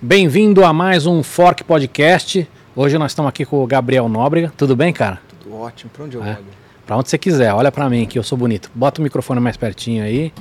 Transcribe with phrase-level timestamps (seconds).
[0.00, 2.46] Bem-vindo a mais um Fork Podcast.
[2.74, 4.52] Hoje nós estamos aqui com o Gabriel Nóbrega.
[4.56, 5.20] Tudo bem, cara?
[5.42, 5.90] Tudo ótimo.
[5.92, 6.30] Pra onde eu É.
[6.30, 6.44] olho?
[6.86, 7.52] Pra onde você quiser.
[7.52, 8.70] Olha pra mim que eu sou bonito.
[8.74, 10.32] Bota o microfone mais pertinho aí.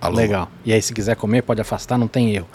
[0.00, 0.16] Alô?
[0.16, 0.48] Legal.
[0.64, 2.46] E aí, se quiser comer, pode afastar, não tem erro.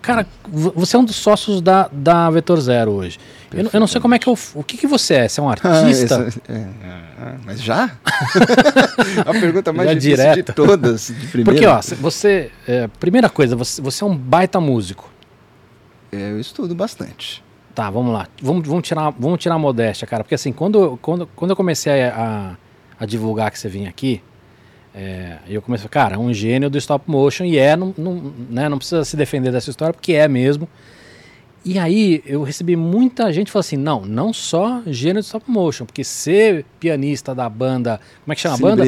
[0.00, 3.18] Cara, vo- você é um dos sócios da, da Vetor Zero hoje.
[3.52, 4.38] Eu, não- eu não sei como é que eu.
[4.54, 5.28] O que, que você é?
[5.28, 6.28] Você é um Ah, artista?
[6.48, 6.64] é,
[7.20, 7.90] ah, mas já?
[9.26, 10.46] a pergunta mais Já difícil direto.
[10.46, 11.50] de todas, de primeira.
[11.52, 12.50] Porque, ó, você.
[12.66, 15.10] é, primeira coisa, você, você é um baita músico.
[16.12, 17.42] Eu estudo bastante.
[17.74, 18.26] Tá, vamos lá.
[18.42, 20.24] Vamos, vamos, tirar, vamos tirar a modéstia, cara.
[20.24, 22.56] Porque assim, quando, eu- quando, quando eu comecei a,
[22.98, 24.20] a divulgar que você vinha aqui,
[24.94, 27.94] é, eu comecei a falar, cara, é um gênio do stop motion e é, não,
[27.96, 30.68] não, né, não precisa se defender dessa história, porque é mesmo.
[31.64, 35.84] E aí eu recebi muita gente falando assim, não, não só gênio do stop motion,
[35.84, 38.82] porque ser pianista da banda, como é que chama a banda?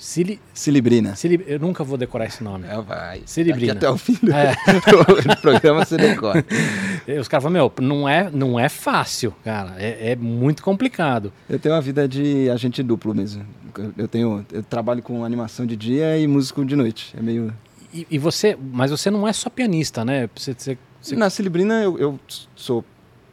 [0.00, 1.14] Cili, Cilibrina.
[1.14, 2.66] Cili, eu nunca vou decorar esse nome.
[2.66, 3.20] É, vai.
[3.26, 3.74] Cilibrina.
[3.74, 4.56] Daqui até o fim do, É.
[5.42, 6.42] programa você decora.
[7.20, 11.30] Os caras falam, meu, não é, não é fácil, cara, é, é muito complicado.
[11.48, 13.44] Eu tenho uma vida de agente duplo mesmo.
[13.96, 17.14] Eu tenho, eu trabalho com animação de dia e músico de noite.
[17.16, 17.52] É meio.
[17.92, 20.30] E, e você, mas você não é só pianista, né?
[20.34, 22.20] Você, você, você- Na Cilibrina eu, eu
[22.56, 22.82] sou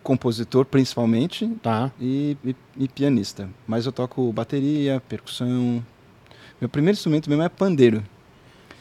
[0.03, 1.91] compositor principalmente tá.
[1.99, 3.47] e, e- e pianista.
[3.65, 5.81] Mas eu toco bateria, percussão.
[6.59, 8.03] Meu primeiro instrumento mesmo é pandeiro.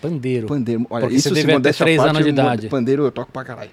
[0.01, 0.47] Pandeiro.
[0.47, 0.87] Pandeiro.
[0.91, 2.69] Olha, Porque isso você se modéstia três parte, anos de idade.
[2.69, 3.71] Pandeiro eu toco pra caralho.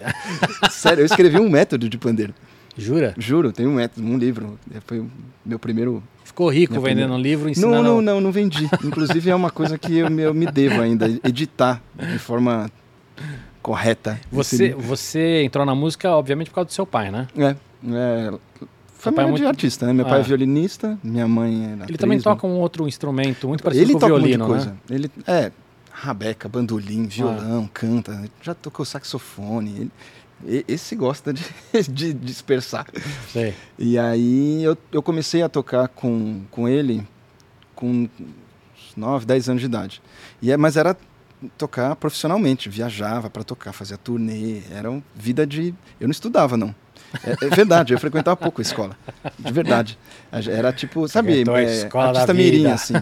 [0.70, 2.34] Sério, eu escrevi um método de pandeiro.
[2.76, 3.14] Jura?
[3.18, 4.58] Juro, tem um método, um livro.
[4.86, 5.10] Foi o
[5.44, 6.02] meu primeiro.
[6.24, 7.74] Ficou rico vendendo primeira- um livro ensinando.
[7.74, 8.68] Não, não, não, não vendi.
[8.84, 12.70] Inclusive é uma coisa que eu me, eu me devo ainda, editar de forma
[13.60, 14.18] correta.
[14.30, 17.26] Você, você entrou na música, obviamente, por causa do seu pai, né?
[17.36, 17.56] É,
[17.92, 18.32] é
[19.02, 19.92] pai família é muito- de artista, né?
[19.92, 20.20] Meu pai Ah.
[20.20, 22.22] é violinista, minha mãe é Ele atriz, também né?
[22.24, 24.50] toca um outro instrumento muito parecido Ele com o violino, né?
[24.54, 24.76] coisa.
[24.90, 25.52] Ele é
[25.90, 27.08] rabeca, bandolim, Ah.
[27.08, 29.90] violão, canta, já tocou saxofone.
[30.46, 31.42] Ele- esse gosta de,
[31.92, 32.86] de dispersar.
[33.30, 33.54] Sei.
[33.78, 37.06] E aí eu, eu comecei a tocar com, com ele
[37.74, 38.08] com uns
[38.96, 40.02] 9, 10 anos de idade.
[40.40, 40.96] E é, mas era
[41.56, 45.74] tocar profissionalmente, viajava para tocar, fazia turnê, era uma vida de...
[45.98, 46.74] Eu não estudava, não.
[47.24, 48.96] É, é verdade, eu frequentava pouco a escola.
[49.38, 49.98] De verdade.
[50.48, 52.94] Era tipo, sabe, é, artista mirim, assim.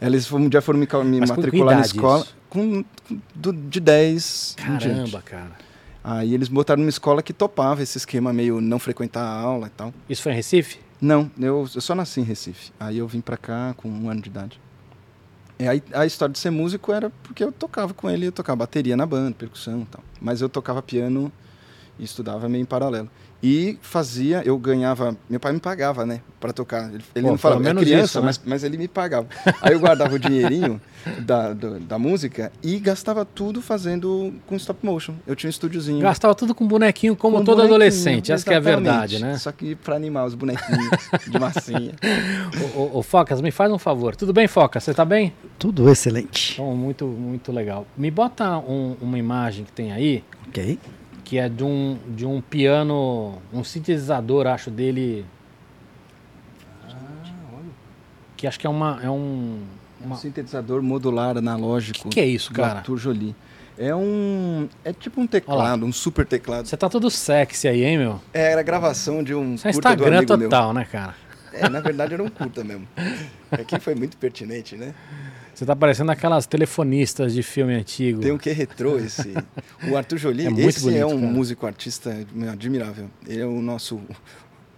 [0.00, 2.36] Eles um dia foram me, me matricular na escola isso?
[2.48, 2.84] com,
[3.34, 4.88] do- de 10 em diante.
[4.88, 5.50] Caramba, cara.
[6.04, 9.70] Aí eles botaram numa escola que topava esse esquema meio não frequentar a aula e
[9.70, 9.92] tal.
[10.08, 10.78] Isso foi em Recife?
[11.00, 12.72] Não, eu, eu só nasci em Recife.
[12.78, 14.60] Aí eu vim pra cá com um ano de idade.
[15.58, 18.56] E aí a história de ser músico era porque eu tocava com ele, eu tocava
[18.56, 20.02] bateria na banda, percussão e tal.
[20.20, 21.30] Mas eu tocava piano
[21.98, 23.08] e estudava meio em paralelo.
[23.44, 26.88] E fazia, eu ganhava, meu pai me pagava, né, pra tocar.
[26.94, 28.26] Ele, ele Pô, não falava, é menos criança, isso, né?
[28.26, 29.26] mas, mas ele me pagava.
[29.60, 30.80] Aí eu guardava o dinheirinho
[31.26, 35.14] da, do- da música e gastava tudo fazendo com stop motion.
[35.26, 36.00] Eu tinha um estúdiozinho.
[36.00, 38.30] Gastava tudo com bonequinho, como com todo bonequinho, adolescente.
[38.30, 39.36] Essa que é a verdade, né?
[39.38, 40.90] Só que pra animar os bonequinhos
[41.28, 41.94] de massinha.
[42.76, 44.14] Ô, ô, ô, Focas, me faz um favor.
[44.14, 44.84] Tudo bem, Focas?
[44.84, 45.32] Você tá bem?
[45.58, 46.52] Tudo excelente.
[46.52, 47.86] Então, muito, muito legal.
[47.96, 50.78] Me bota um- uma imagem que tem aí, Ok.
[51.32, 55.24] Que é de um, de um piano, um sintetizador, acho, dele.
[58.36, 59.00] Que acho que é uma.
[59.02, 59.62] É um.
[60.02, 62.10] Um uma- sintetizador modular analógico.
[62.10, 62.80] Que que é isso, cara?
[62.80, 63.34] Arthur Jolie.
[63.78, 64.68] É um.
[64.84, 66.68] É tipo um teclado, um super teclado.
[66.68, 68.20] Você tá todo sexy aí, hein, meu?
[68.34, 70.50] É, era a gravação de um Isso é Instagram amigo meu.
[70.50, 71.14] total, né, cara?
[71.50, 72.86] É, na verdade era um curta mesmo.
[73.50, 74.92] Aqui foi muito pertinente, né?
[75.54, 78.20] Você tá parecendo aquelas telefonistas de filme antigo.
[78.20, 79.34] Tem um que retrô esse.
[79.90, 81.32] O Arthur Jolie, É muito esse bonito, é um cara.
[81.32, 82.16] músico artista
[82.50, 83.10] admirável.
[83.26, 84.00] Ele é o nosso.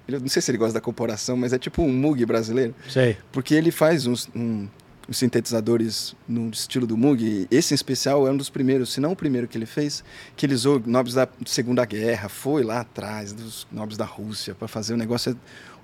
[0.08, 2.74] Eu não sei se ele gosta da corporação, mas é tipo um Moog brasileiro.
[2.88, 3.16] Sei.
[3.32, 4.66] Porque ele faz uns, um-
[5.08, 7.46] uns sintetizadores no estilo do Moog.
[7.50, 10.02] Esse em especial é um dos primeiros, se não o primeiro que ele fez,
[10.36, 14.66] que ele usou nobres da Segunda Guerra, foi lá atrás dos nobres da Rússia para
[14.68, 15.36] fazer um negócio é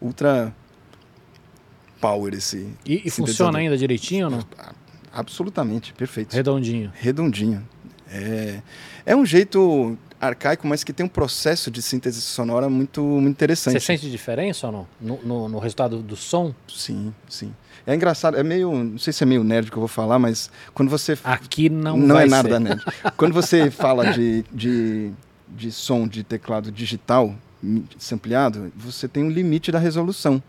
[0.05, 0.55] ultra
[2.01, 2.67] power esse.
[2.87, 4.45] E, e funciona ainda direitinho ou não?
[5.12, 6.34] Absolutamente, perfeito.
[6.34, 6.92] Redondinho.
[6.95, 7.66] Redondinho.
[8.12, 8.60] É,
[9.07, 13.30] é um jeito arcaico, mas que tem um processo de síntese sonora muito, muito Você
[13.30, 13.80] interessante.
[13.80, 14.86] sente diferença ou não?
[15.01, 16.54] No, no- no resultado do som?
[16.68, 17.54] Sim, sim.
[17.86, 18.72] É engraçado, é meio.
[18.84, 21.16] Não sei se é meio nerd que eu vou falar, mas quando você.
[21.24, 22.59] Aqui não, não é nada ser.
[22.60, 22.83] nerd.
[23.16, 25.10] quando você fala de, de,
[25.48, 27.34] de som de teclado digital
[27.98, 30.42] sampleado, você tem um limite da resolução.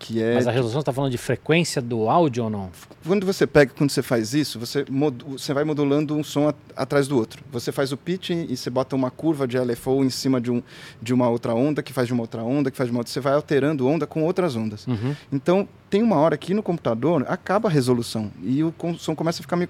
[0.00, 0.34] Que é.
[0.34, 2.70] Mas a resolução está falando de frequência do áudio ou não?
[3.06, 4.84] Quando você pega, quando você faz isso, você,
[5.26, 7.44] você vai modulando um som atrás do outro.
[7.52, 10.62] Você faz o pitch e você bota uma curva de LFO em cima de, um,
[11.02, 13.12] de uma outra onda, que faz de uma outra onda, que faz de uma outra.
[13.12, 14.86] Você vai alterando onda com outras ondas.
[14.86, 15.14] Uhum.
[15.30, 19.42] Então, tem uma hora que no computador acaba a resolução e o som começa a
[19.42, 19.68] ficar meio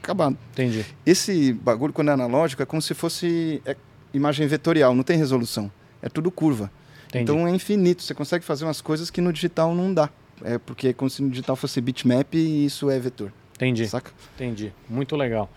[0.00, 0.36] acabado.
[0.52, 0.84] Entendi.
[1.04, 3.62] Esse bagulho, quando é analógico, é como se fosse.
[3.64, 3.76] É
[4.12, 5.70] imagem vetorial, não tem resolução.
[6.02, 6.70] É tudo curva.
[7.08, 7.22] Entendi.
[7.32, 8.02] Então é infinito.
[8.02, 10.08] Você consegue fazer umas coisas que no digital não dá.
[10.44, 13.32] É porque é como se no digital fosse bitmap e isso é vetor.
[13.54, 13.86] Entendi.
[13.88, 14.10] Saca?
[14.34, 14.72] Entendi.
[14.88, 15.48] Muito legal.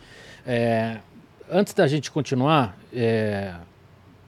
[0.48, 1.00] É,
[1.52, 3.54] antes da gente continuar, é,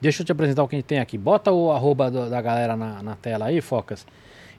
[0.01, 1.17] deixa eu te apresentar o que a gente tem aqui.
[1.17, 4.05] Bota o arroba do- da galera na, na tela aí, Focas.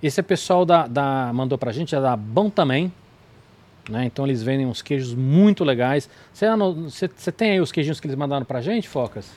[0.03, 2.91] Esse é pessoal da, da mandou pra gente, é da Bom Também.
[3.91, 4.05] Né?
[4.07, 6.09] Então eles vendem uns queijos muito legais.
[6.33, 9.29] Você tem aí os queijinhos que eles mandaram pra gente, Focas?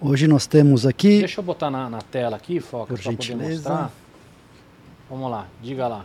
[0.00, 3.36] Hoje nós temos aqui, Deixa eu botar na, na tela aqui, Focas, Por para poder
[3.36, 3.90] mostrar.
[5.08, 6.04] Vamos lá, diga lá.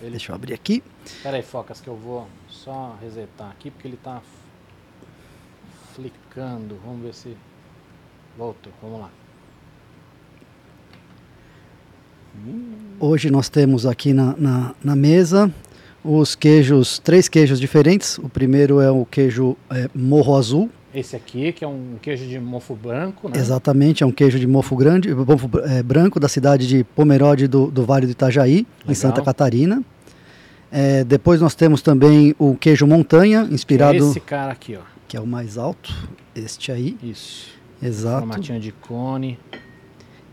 [0.00, 0.82] Ele deixa eu abrir aqui.
[1.22, 4.24] Pera aí, Focas, que eu vou só resetar aqui, porque ele tá f-
[5.94, 6.78] flicando.
[6.84, 7.36] Vamos ver se...
[8.36, 9.10] Voltou, vamos lá.
[13.00, 15.50] Hoje nós temos aqui na, na, na mesa
[16.04, 18.18] os queijos, três queijos diferentes.
[18.18, 22.40] O primeiro é o queijo é, morro azul, Esse aqui, que é um queijo de
[22.40, 23.38] mofo branco, né?
[23.38, 27.70] exatamente, é um queijo de mofo grande, mofo é, branco da cidade de Pomerode do,
[27.70, 28.94] do Vale do Itajaí, em Legal.
[28.94, 29.82] Santa Catarina.
[30.72, 34.80] É, depois nós temos também o queijo montanha, inspirado, Esse cara aqui, ó.
[35.06, 35.92] que é o mais alto,
[36.34, 37.48] este aí, Isso.
[37.82, 38.20] exato.
[38.20, 39.38] Formatinho de cone.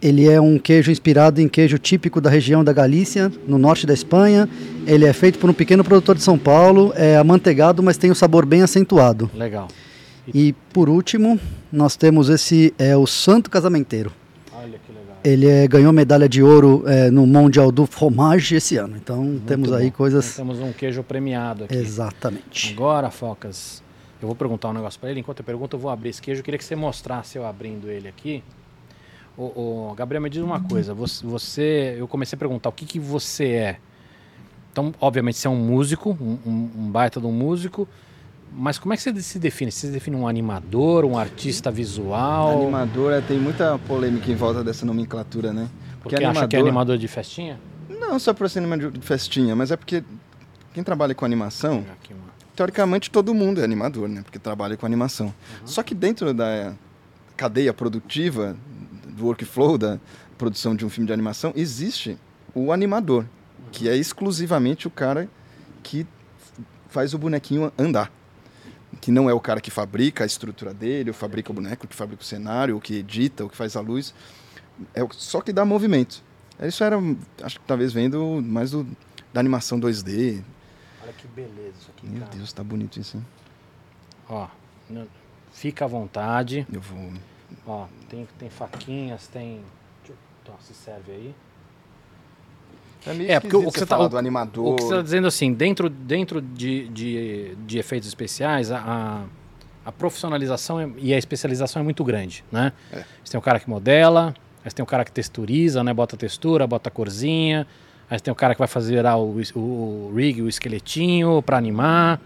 [0.01, 3.93] Ele é um queijo inspirado em queijo típico da região da Galícia, no norte da
[3.93, 4.47] Espanha.
[4.87, 8.15] Ele é feito por um pequeno produtor de São Paulo, é amanteigado, mas tem um
[8.15, 9.29] sabor bem acentuado.
[9.35, 9.67] Legal.
[10.31, 11.39] E por último,
[11.71, 14.11] nós temos esse é o Santo Casamenteiro.
[14.53, 15.17] Olha que legal.
[15.23, 18.95] Ele é, ganhou medalha de ouro é, no Mundial do Fromage esse ano.
[18.97, 19.75] Então Muito temos bom.
[19.75, 21.75] aí Então, coisas temos um queijo premiado aqui.
[21.75, 22.71] exatamente.
[22.73, 23.81] Agora, Focas,
[24.21, 25.19] eu vou perguntar um negócio pra ele.
[25.19, 26.39] Enquanto eu pergunto, eu vou abrir esse queijo.
[26.41, 28.43] Eu queria que você mostrasse eu abrindo ele aqui.
[29.37, 30.93] Ô, ô, Gabriel, me diz uma coisa.
[30.93, 33.77] Você, você- eu comecei a perguntar o que, que você é.
[34.71, 37.87] Então, obviamente, você é um músico, um, um- um baita de um músico.
[38.55, 39.71] Mas como é que você se define?
[39.71, 42.61] Você se define um animador, um artista visual?
[42.61, 45.67] Animador, é, tem muita polêmica em volta dessa nomenclatura, né?
[46.01, 47.59] Porque acha que é animador de festinha?
[47.89, 50.03] Não só por ser animador de festinha, mas é porque
[50.73, 52.23] quem trabalha com animação, aqui uma-
[52.55, 54.21] teoricamente todo mundo é animador, né?
[54.21, 55.33] Porque trabalha com animação.
[55.65, 56.73] Só que dentro da
[57.35, 58.55] cadeia produtiva,
[59.07, 59.99] do workflow da
[60.37, 62.17] produção de um filme de animação, existe
[62.53, 63.25] o animador,
[63.71, 65.27] que é exclusivamente o cara
[65.81, 66.05] que
[66.89, 68.11] faz o bonequinho andar.
[69.03, 71.93] Que não é o cara que fabrica a estrutura dele, ou fabrica o boneco, que
[71.93, 74.13] fabrica o cenário, ou que edita, ou que faz a luz.
[74.93, 76.23] É só que dá movimento.
[76.61, 76.97] Isso era,
[77.41, 78.87] acho que talvez vendo mais do,
[79.33, 80.41] da animação 2D.
[81.03, 82.31] Olha que beleza isso aqui, Meu cara.
[82.33, 83.25] Deus, tá bonito isso, hein?
[84.29, 84.47] Ó,
[85.51, 86.65] fica à vontade.
[86.71, 87.11] Eu vou.
[87.67, 89.55] Ó, tem, tem faquinhas, tem.
[89.99, 91.35] Deixa eu- Então, se serve aí.
[93.13, 94.73] Meio É, porque o que você tá- o- do animador.
[94.73, 99.23] O que você está dizendo assim, dentro, dentro de, de, de efeitos especiais, a,
[99.85, 102.71] a, profissionalização é- e a especialização é muito grande, né?
[102.91, 103.03] É.
[103.23, 104.33] Você tem o cara que modela,
[104.63, 105.93] aí você tem o cara que texturiza, né?
[105.93, 107.67] Bota textura, bota corzinha,
[108.09, 111.41] aí você tem o cara que vai fazer ah, o, o, o rig, o esqueletinho
[111.41, 112.21] para animar,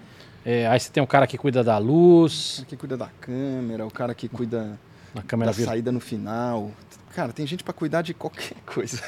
[0.45, 3.07] é, aí você tem o cara que cuida da O luz, cara que cuida da
[3.19, 4.80] câmera, o cara que cuida
[5.17, 5.73] na câmera da virtual.
[5.73, 6.71] saída no final.
[7.15, 9.01] Cara, tem gente pra cuidar de qualquer coisa.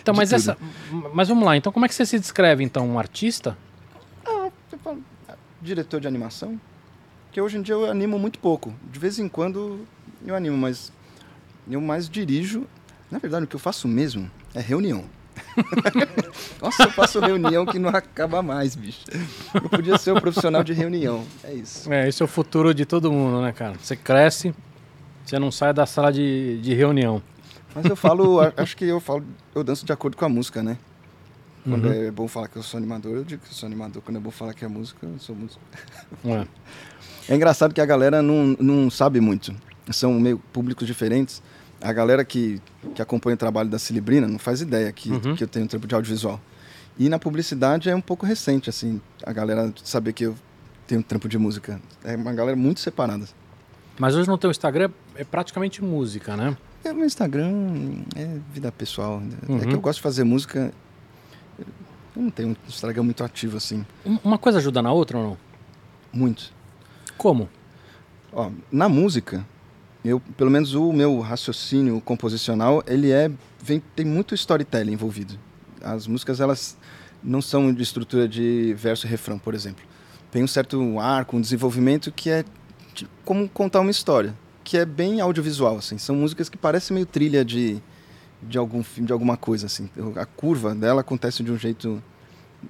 [0.00, 0.36] Então, mas tudo.
[0.38, 0.56] essa,
[1.12, 1.56] mas vamos lá.
[1.56, 3.56] Então, como é que você se descreve então um artista?
[4.82, 4.98] Fala,
[5.28, 6.60] ah, diretor de animação?
[7.26, 8.72] Porque hoje em dia eu animo muito pouco.
[8.92, 9.84] De vez em quando
[10.24, 10.92] eu animo, mas
[11.68, 12.66] eu mais dirijo.
[13.10, 15.04] Na verdade, o que eu faço mesmo é reunião.
[16.60, 19.04] Nossa, eu faço reunião que não acaba mais, bicho.
[19.54, 21.24] Eu podia ser o profissional de reunião.
[21.44, 21.92] É isso.
[21.92, 23.74] É, esse é o futuro de todo mundo, né, cara?
[23.82, 24.54] Você cresce,
[25.26, 27.22] você não sai da sala de, de reunião.
[27.74, 30.78] Mas eu falo, acho que eu falo, eu danço de acordo com a música, né?
[31.64, 31.92] Quando Uhum.
[31.92, 34.00] é bom falar que eu sou animador, eu digo que eu sou animador.
[34.02, 35.60] Quando é bom falar que é música, eu sou músico.
[36.24, 36.46] É.
[37.28, 39.52] É engraçado que a galera não, não sabe muito.
[39.90, 41.42] São meio públicos diferentes.
[41.80, 42.62] A galera que,
[42.94, 45.34] que acompanha o trabalho da Cilibrina não faz ideia que, Uhum.
[45.34, 46.40] que eu tenho um trampo de audiovisual.
[46.98, 50.34] E na publicidade é um pouco recente, assim, a galera saber que eu
[50.86, 51.80] tenho um trampo de música.
[52.04, 53.26] É uma galera muito separada.
[53.98, 56.56] Mas hoje no teu Instagram é praticamente música, né?
[56.84, 57.50] É, meu Instagram
[58.14, 59.22] é vida pessoal.
[59.48, 59.58] É Uhum.
[59.60, 60.72] que eu gosto de fazer música.
[61.58, 63.84] Eu não tenho um Instagram muito ativo, assim.
[64.04, 65.38] Um- Uma coisa ajuda na outra ou não?
[66.12, 66.52] Muito.
[67.16, 67.48] Como?
[68.32, 69.44] Ó, na música,
[70.04, 73.30] eu, pelo menos o meu raciocínio composicional, ele é
[73.62, 75.38] vem, tem muito storytelling envolvido.
[75.82, 76.76] As músicas elas
[77.22, 79.82] não são de estrutura de verso e refrão, por exemplo.
[80.30, 82.44] Tem um certo arco, um desenvolvimento que é
[83.24, 84.32] como contar uma história,
[84.64, 85.98] que é bem audiovisual assim.
[85.98, 87.82] São músicas que parecem meio trilha de
[88.42, 89.88] de algum filme, de alguma coisa assim.
[90.14, 92.02] A curva dela acontece de um jeito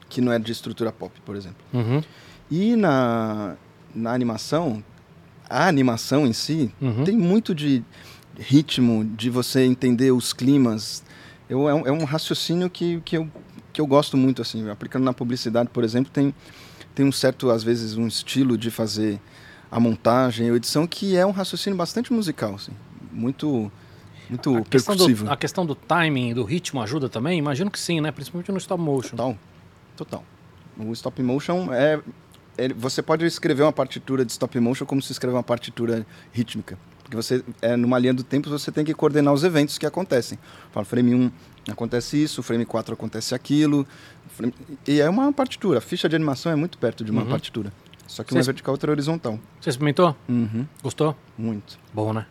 [0.09, 1.59] que não é de estrutura pop, por exemplo.
[1.73, 2.03] Uhum.
[2.51, 3.57] E na,
[3.95, 4.83] na animação,
[5.51, 7.05] a animação em si Uhum.
[7.05, 7.83] tem muito de
[8.39, 11.03] ritmo, de você entender os climas.
[11.49, 13.29] Eu, é, um, é um raciocínio que, que, eu,
[13.73, 14.69] que eu gosto muito, assim.
[14.71, 16.33] Aplicando na publicidade, por exemplo, tem,
[16.95, 19.21] tem um certo, às vezes, um estilo de fazer
[19.71, 22.73] a montagem, a edição, que é um raciocínio bastante musical, assim.
[23.13, 23.71] Muito,
[24.29, 25.25] muito a, questão percussivo.
[25.25, 27.39] do, a questão do timing, do ritmo ajuda também?
[27.39, 28.11] Imagino que sim, né?
[28.11, 29.11] Principalmente no stop motion.
[29.17, 29.39] Total.
[29.97, 30.25] Total.
[30.79, 32.01] O stop motion é,
[32.59, 36.79] é- Você pode escrever uma partitura de stop motion como se escrever uma partitura rítmica.
[37.03, 40.39] Porque você, é, numa linha do tempo, você tem que coordenar os eventos que acontecem.
[40.73, 41.31] Fala, frame 1
[41.71, 43.87] acontece isso, frame 4 acontece aquilo.
[44.29, 44.53] frame-
[44.87, 45.79] E é uma partitura.
[45.79, 47.29] A ficha de animação é muito perto de uma Uhum.
[47.29, 47.73] partitura.
[48.07, 49.39] Só que uma é Vocês- vertical, outra é horizontal.
[49.61, 50.17] Você experimentou?
[50.29, 50.67] Uhum.
[50.83, 51.17] Gostou?
[51.37, 51.79] Muito.
[51.93, 52.27] Bom, né?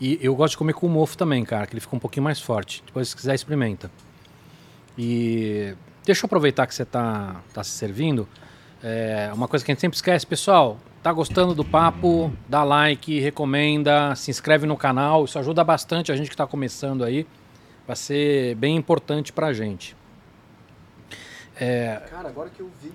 [0.00, 2.40] E eu gosto de comer com mofo também, cara, que ele fica um pouquinho mais
[2.40, 2.82] forte.
[2.86, 3.90] Depois, se quiser, experimenta.
[4.98, 8.28] E deixa eu aproveitar que você tá, tá se servindo.
[8.82, 13.18] É, uma coisa que a gente sempre esquece, pessoal, tá gostando do papo, dá like,
[13.20, 17.26] recomenda, se inscreve no canal, isso ajuda bastante a gente que tá começando aí.
[17.86, 19.96] Vai ser bem importante pra gente.
[22.10, 22.92] Cara, agora que eu vi.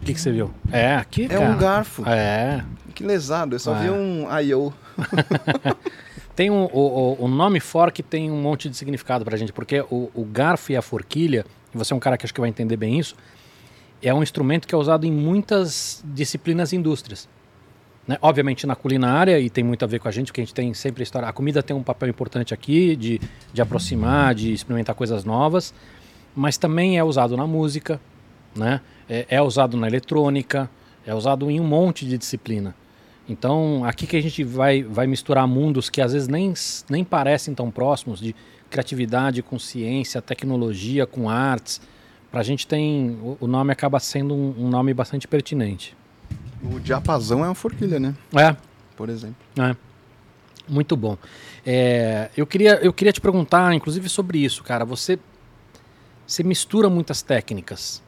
[0.00, 0.50] O que, que você viu?
[0.72, 1.50] É, aqui, É cara.
[1.50, 2.02] um garfo.
[2.08, 2.64] É.
[2.94, 3.54] Que lesado.
[3.54, 3.78] Eu só Ah.
[3.78, 4.72] vi um I.O.
[6.34, 6.78] Tem um, o,
[7.20, 10.72] o- o nome fork tem um monte de significado pra gente, porque o, o garfo
[10.72, 13.14] e a forquilha, e você é um cara que acho que vai entender bem isso,
[14.02, 17.28] é um instrumento que é usado em muitas disciplinas e indústrias.
[18.08, 18.16] Né?
[18.22, 20.72] Obviamente na culinária, e tem muito a ver com a gente, porque a gente tem
[20.72, 21.28] sempre a história.
[21.28, 23.20] A comida tem um papel importante aqui de,
[23.52, 25.74] de aproximar, de experimentar coisas novas,
[26.34, 28.00] mas também é usado na música,
[28.56, 28.80] né?
[29.10, 30.70] É, é usado na eletrônica,
[31.04, 32.74] é usado em um monte de disciplina.
[33.28, 36.54] Então, aqui que a gente vai, vai misturar mundos que às vezes nem,
[36.88, 38.34] nem parecem tão próximos, de
[38.70, 41.80] criatividade com ciência, tecnologia com artes.
[42.30, 43.18] Pra gente tem.
[43.22, 45.96] O, o nome acaba sendo um, um nome bastante pertinente.
[46.62, 48.14] O diapasão é uma forquilha, né?
[48.34, 48.54] É,
[48.96, 49.36] Por exemplo.
[49.58, 49.74] é.
[50.68, 51.18] Muito bom.
[51.66, 54.84] É, eu, queria, eu queria te perguntar, inclusive, sobre isso, cara.
[54.84, 55.18] Você,
[56.24, 58.00] você mistura muitas técnicas.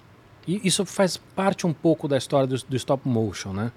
[0.46, 3.72] E isso faz parte um pouco da história do, do stop motion, né?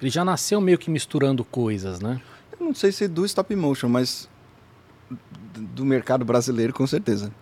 [0.00, 2.20] Ele já nasceu meio que misturando coisas, né?
[2.58, 4.28] Eu não sei se do stop motion, mas
[5.56, 7.32] do mercado brasileiro, com certeza.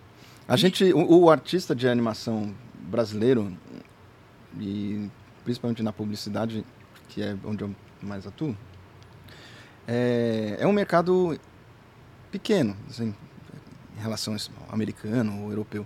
[0.47, 3.55] A gente, o, o artista de animação brasileiro,
[4.59, 5.09] e
[5.43, 6.63] principalmente na publicidade,
[7.09, 8.55] que é onde eu mais atuo,
[9.87, 11.37] é, é um mercado
[12.31, 13.13] pequeno, assim,
[13.97, 14.35] em relação
[14.67, 15.85] ao americano ou europeu,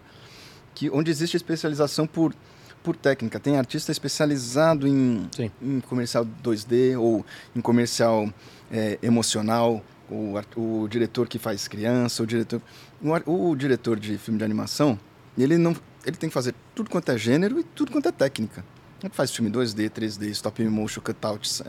[0.73, 2.33] que, onde existe especialização por,
[2.83, 3.39] por técnica.
[3.39, 5.29] Tem artista especializado em,
[5.61, 8.31] em comercial 2D ou em comercial
[8.71, 12.61] é, emocional, o, o diretor que faz criança, o diretor,
[13.01, 14.99] o, o diretor de filme de animação,
[15.37, 18.63] ele não, ele tem que fazer tudo quanto é gênero e tudo quanto é técnica.
[19.01, 21.61] Ele faz filme 2D, 3D, stop motion, cutouts,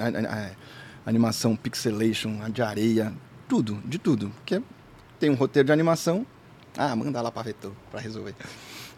[1.06, 3.12] animação pixelation, de areia,
[3.48, 4.30] tudo, de tudo.
[4.30, 4.60] Porque
[5.18, 6.26] tem um roteiro de animação,
[6.76, 8.34] ah, manda lá para vetor para resolver.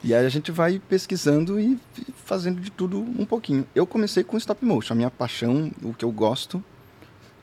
[0.04, 1.78] E aí a gente vai pesquisando e
[2.24, 3.66] fazendo de tudo um pouquinho.
[3.74, 6.62] Eu comecei com stop motion, a minha paixão, o que eu gosto,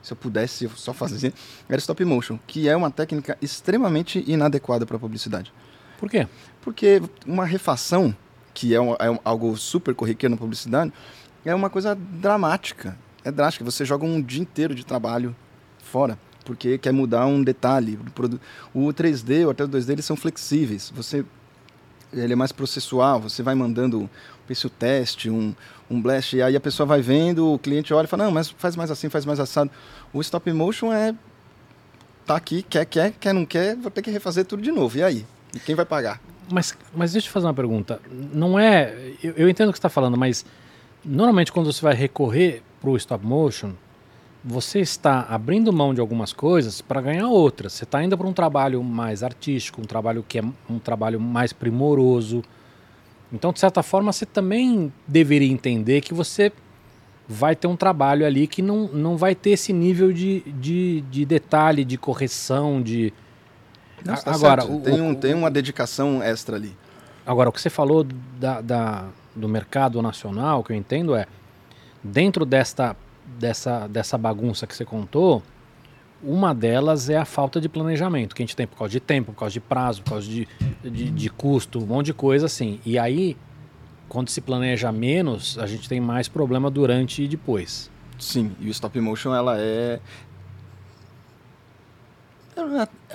[0.02, 1.34] se eu pudesse eu só fazer,
[1.70, 5.54] era stop motion, que é uma técnica extremamente inadequada para publicidade.
[5.98, 6.28] Por quê?
[6.62, 8.16] Porque uma refação,
[8.54, 10.92] que é, um- é um- algo super corriqueiro na publicidade,
[11.46, 12.98] é uma coisa dramática.
[13.24, 13.64] É drástica.
[13.66, 15.36] Você joga um dia inteiro de trabalho
[15.84, 17.98] fora, porque quer mudar um detalhe.
[18.74, 20.92] O 3D ou até o 2D, eles são flexíveis.
[20.96, 21.26] Você
[22.14, 24.10] ele é mais processual, você vai mandando um
[24.48, 25.54] pencil teste, um,
[25.90, 28.50] um blast, e aí a pessoa vai vendo, o cliente olha e fala, não, mas
[28.50, 29.70] faz mais assim, faz mais assado.
[30.14, 31.14] O stop motion é,
[32.26, 34.98] tá aqui, quer, quer, quer, não quer, vou ter que refazer tudo de novo.
[34.98, 35.26] E aí?
[35.54, 36.22] E quem vai pagar?
[36.52, 38.00] Mas, mas deixa eu fazer uma pergunta.
[38.12, 39.14] Não é.
[39.24, 40.46] Eu, eu entendo o que você está falando, mas
[41.06, 43.74] normalmente quando você vai recorrer para o stop motion,
[44.44, 47.74] você está abrindo mão de algumas coisas para ganhar outras.
[47.74, 51.52] Você está indo para um trabalho mais artístico, um trabalho que é um trabalho mais
[51.52, 52.42] primoroso.
[53.32, 56.52] Então, de certa forma, você também deveria entender que você
[57.28, 61.26] vai ter um trabalho ali que não, não vai ter esse nível de, de, de
[61.26, 63.14] detalhe, de correção, de.
[64.04, 66.76] Não, tá agora, o- tem, um, o- tem uma dedicação extra ali.
[67.26, 68.04] Agora, o que você falou
[68.40, 69.06] da, da-
[69.36, 71.28] do mercado nacional, que eu entendo é,
[72.04, 72.96] dentro desta,
[73.38, 75.44] dessa, dessa bagunça que você contou,
[76.22, 79.32] uma delas é a falta de planejamento que a gente tem por causa de tempo,
[79.32, 80.48] por causa de prazo, por causa de,
[80.84, 82.80] de, de custo, um monte de coisa assim.
[82.86, 83.38] E aí,
[84.10, 87.90] quando se planeja menos, a gente tem mais problema durante e depois.
[88.18, 90.00] Sim, e o stop motion, ela é...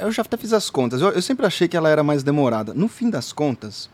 [0.01, 1.03] Eu já- até fiz as contas.
[1.03, 2.73] Eu, eu sempre achei que ela era mais demorada.
[2.73, 3.91] No fim das contas,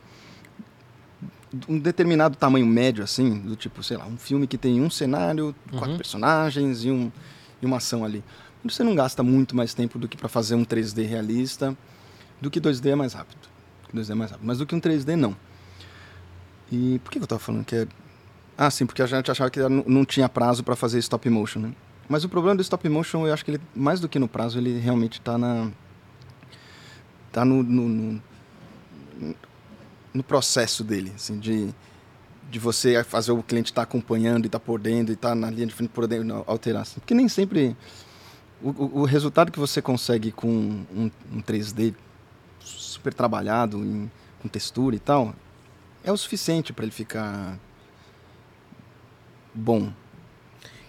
[1.68, 5.54] um determinado tamanho médio, assim, do tipo, sei lá, um filme que tem um cenário,
[5.70, 5.96] quatro Uhum.
[5.96, 7.10] personagens e um,
[7.60, 8.22] e uma ação ali.
[8.64, 11.76] Você não gasta muito mais tempo do que para fazer um 3D realista,
[12.40, 13.48] do que 2D é mais rápido.
[13.94, 15.34] 2D é mais rápido, mas do que um 3D não.
[16.70, 17.88] E por que eu estava falando que é
[18.62, 21.72] ah, sim, porque a gente achava que não tinha prazo para fazer stop motion, né?
[22.06, 24.58] Mas o problema do stop motion, eu acho que ele, mais do que no prazo,
[24.58, 25.70] ele realmente está na.
[27.32, 28.22] tá no, no, no,
[30.12, 31.74] no, processo dele, assim, de,
[32.50, 35.30] de você fazer o cliente estar tá acompanhando e estar tá por dentro e estar
[35.30, 36.82] tá na linha de frente por dentro, alterar.
[36.82, 37.00] Assim.
[37.00, 37.76] Porque nem sempre.
[38.62, 41.94] O, o, resultado que você consegue com um, um 3D
[42.60, 44.10] super trabalhado, em,
[44.42, 45.34] com textura e tal,
[46.04, 47.58] é o suficiente para ele ficar
[49.54, 49.90] bom.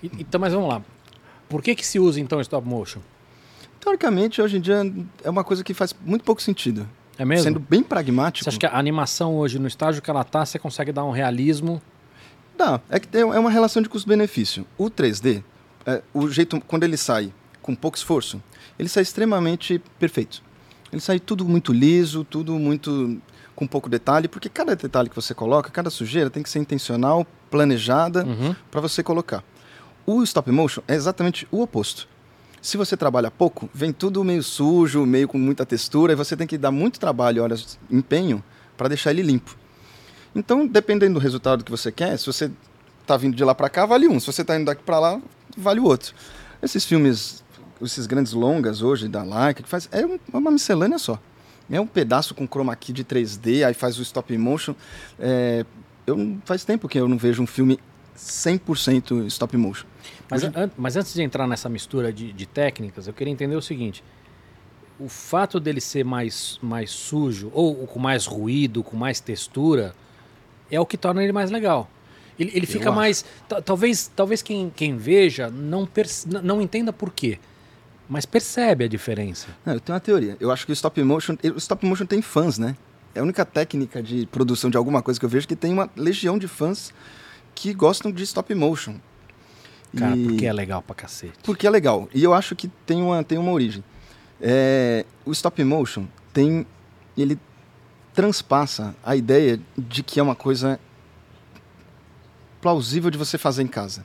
[0.04, 0.82] Então, mas vamos lá.
[1.48, 3.02] Por que, que se usa então stop motion?
[3.80, 4.82] Teoricamente, hoje em dia
[5.24, 6.88] é uma coisa que faz muito pouco sentido.
[7.22, 7.44] É mesmo?
[7.44, 8.44] Sendo bem pragmático.
[8.44, 11.12] Você acha que a animação hoje, no estágio que ela está, você consegue dar um
[11.12, 11.80] realismo?
[12.58, 12.82] Dá.
[12.90, 14.66] É que é uma relação de custo-benefício.
[14.76, 15.44] O 3D,
[15.86, 18.42] é, o jeito quando ele sai com pouco esforço,
[18.80, 20.42] ele sai extremamente perfeito.
[20.92, 23.22] Ele sai tudo muito liso, tudo muito
[23.56, 27.24] com pouco detalhe, porque cada detalhe que você coloca, cada sujeira tem que ser intencional,
[27.52, 28.56] planejada uhum.
[28.72, 29.44] para você colocar.
[30.08, 32.08] O stop motion é exatamente o oposto.
[32.62, 36.46] Se você trabalha pouco, vem tudo meio sujo, meio com muita textura, e você tem
[36.46, 38.44] que dar muito trabalho, horas, empenho,
[38.78, 39.58] para deixar ele limpo.
[40.36, 42.52] Então, dependendo do resultado que você quer, se você
[43.02, 44.20] está vindo de lá para cá, vale um.
[44.20, 45.22] Se você está indo daqui para lá,
[45.58, 46.14] vale o outro.
[46.62, 47.44] Esses filmes,
[47.82, 51.20] esses grandes longas hoje da Leica, que faz, é uma miscelânea só.
[51.70, 54.76] É um pedaço com chroma key de 3D, aí faz o stop motion.
[55.20, 55.66] É,
[56.06, 57.80] eu faz tempo que eu não vejo um filme
[58.18, 59.86] 100% stop motion.
[60.30, 63.62] Mas, an mas antes de entrar nessa mistura de, de, técnicas, eu queria entender o
[63.62, 64.04] seguinte:
[65.00, 69.94] o fato dele ser mais, mais sujo, ou, com mais ruído, com mais textura,
[70.70, 71.90] é o que torna ele mais legal.
[72.40, 73.26] Ele, ele fica mais.
[73.66, 75.88] Talvez, talvez quem, quem veja não,
[76.44, 77.40] não entenda por quê
[78.12, 79.48] mas percebe a diferença.
[79.66, 80.36] Não, eu tenho uma teoria.
[80.38, 82.76] Eu acho que o stop motion, o stop motion tem fãs, né?
[83.16, 85.90] É a única técnica de produção de alguma coisa que eu vejo que tem uma
[85.96, 86.94] legião de fãs
[87.62, 88.96] que gostam de stop motion.
[89.96, 90.24] Cara, e...
[90.26, 91.38] porque é legal pra cacete.
[91.44, 92.10] Porque é legal.
[92.12, 93.84] E eu acho que tem uma, tem uma origem.
[94.42, 95.06] É...
[95.24, 96.66] o stop motion tem.
[97.16, 97.38] Ele
[98.16, 100.80] transpassa a ideia de que é uma coisa
[102.60, 104.04] plausível de você fazer em casa.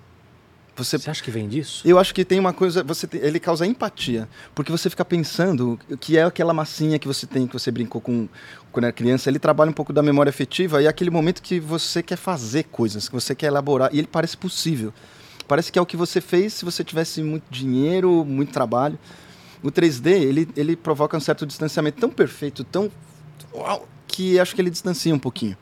[0.77, 1.83] Você, você acha que vem disso?
[1.87, 5.79] Eu acho que tem uma coisa, você tem, ele causa empatia, porque você fica pensando
[5.99, 8.29] que é aquela massinha que você tem, que você brincou com
[8.71, 11.59] quando era criança, ele trabalha um pouco da memória afetiva e é aquele momento que
[11.59, 14.93] você quer fazer coisas, que você quer elaborar, e ele parece possível.
[15.49, 18.99] Parece que é o que você fez se você tivesse muito dinheiro, muito trabalho.
[19.63, 22.91] O 3D, ele, ele provoca um certo distanciamento tão perfeito, tão
[24.07, 25.57] que acho que ele distancia um pouquinho.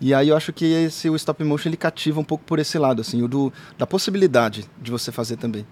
[0.00, 2.78] E aí eu acho que esse o stop motion ele cativa um pouco por esse
[2.78, 5.66] lado, assim, o do, da possibilidade de você fazer também.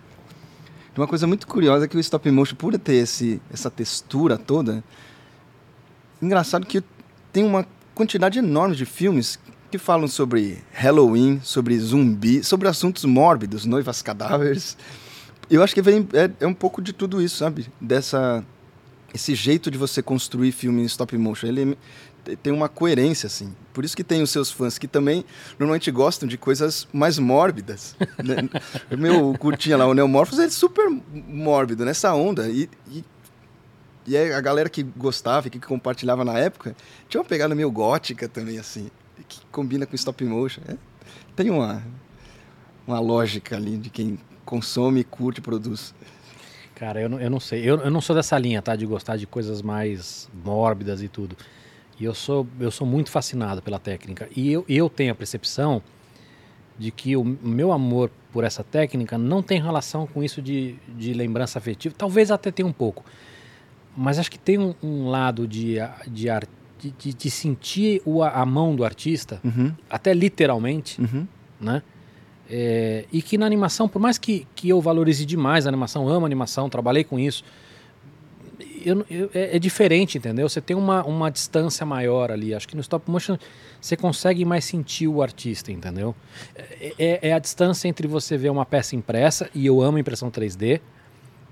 [0.97, 4.83] Uma coisa muito curiosa é que o stop motion, por ter esse, essa textura toda,
[6.21, 6.83] engraçado que
[7.33, 7.65] tem uma
[7.95, 9.39] quantidade enorme de filmes
[9.71, 14.77] que falam sobre Halloween, sobre zumbi, sobre assuntos mórbidos, noivas cadáveres.
[15.49, 17.67] Eu acho que vem, é, é um pouco de tudo isso, sabe?
[17.81, 18.45] Dessa
[19.15, 21.47] esse jeito de você construir filme em stop motion.
[21.47, 21.79] Ele
[22.43, 23.55] tem uma coerência, assim.
[23.79, 25.25] Por isso que tem os seus fãs que também
[25.57, 27.95] normalmente gostam de coisas mais mórbidas.
[28.25, 28.49] né?
[28.99, 32.49] Meu curtinha lá, o Neomorphos, é super mórbido nessa onda.
[32.49, 33.05] E, e,
[34.05, 36.75] e a galera que gostava e que compartilhava na época
[37.09, 38.91] tinha uma pegada meio gótica também, assim,
[39.29, 40.61] que combina com stop motion.
[40.67, 40.77] É,
[41.37, 41.81] tem uma,
[42.85, 45.95] uma lógica ali de quem consome, curte e produz.
[46.75, 47.61] Cara, eu não, eu não sei.
[47.61, 48.75] Eu, eu não sou dessa linha, tá?
[48.75, 51.37] De gostar de coisas mais mórbidas e tudo.
[51.99, 54.29] E eu sou, eu sou muito fascinado pela técnica.
[54.37, 55.83] E eu, eu tenho a percepção
[56.79, 61.13] de que o meu amor por essa técnica não tem relação com isso de, de
[61.13, 61.95] lembrança afetiva.
[61.99, 63.05] Talvez até tenha um pouco.
[63.97, 66.29] Mas acho que tem um, um lado de, de,
[66.97, 69.73] de, de, sentir o, a mão do artista, uhum.
[69.91, 71.27] até literalmente, uhum.
[71.61, 71.83] né?
[72.51, 76.25] É, e que na animação, por mais que, que eu valorize demais a animação, amo
[76.25, 77.45] a animação, trabalhei com isso,
[78.85, 80.49] eu, eu, é, é, diferente, entendeu?
[80.49, 82.55] Você tem uma, uma distância maior ali.
[82.55, 83.39] Acho que no stop motion
[83.81, 86.15] você consegue mais sentir o artista, entendeu?
[86.57, 90.31] É, é, é, a distância entre você ver uma peça impressa, e eu amo impressão
[90.31, 90.81] 3D,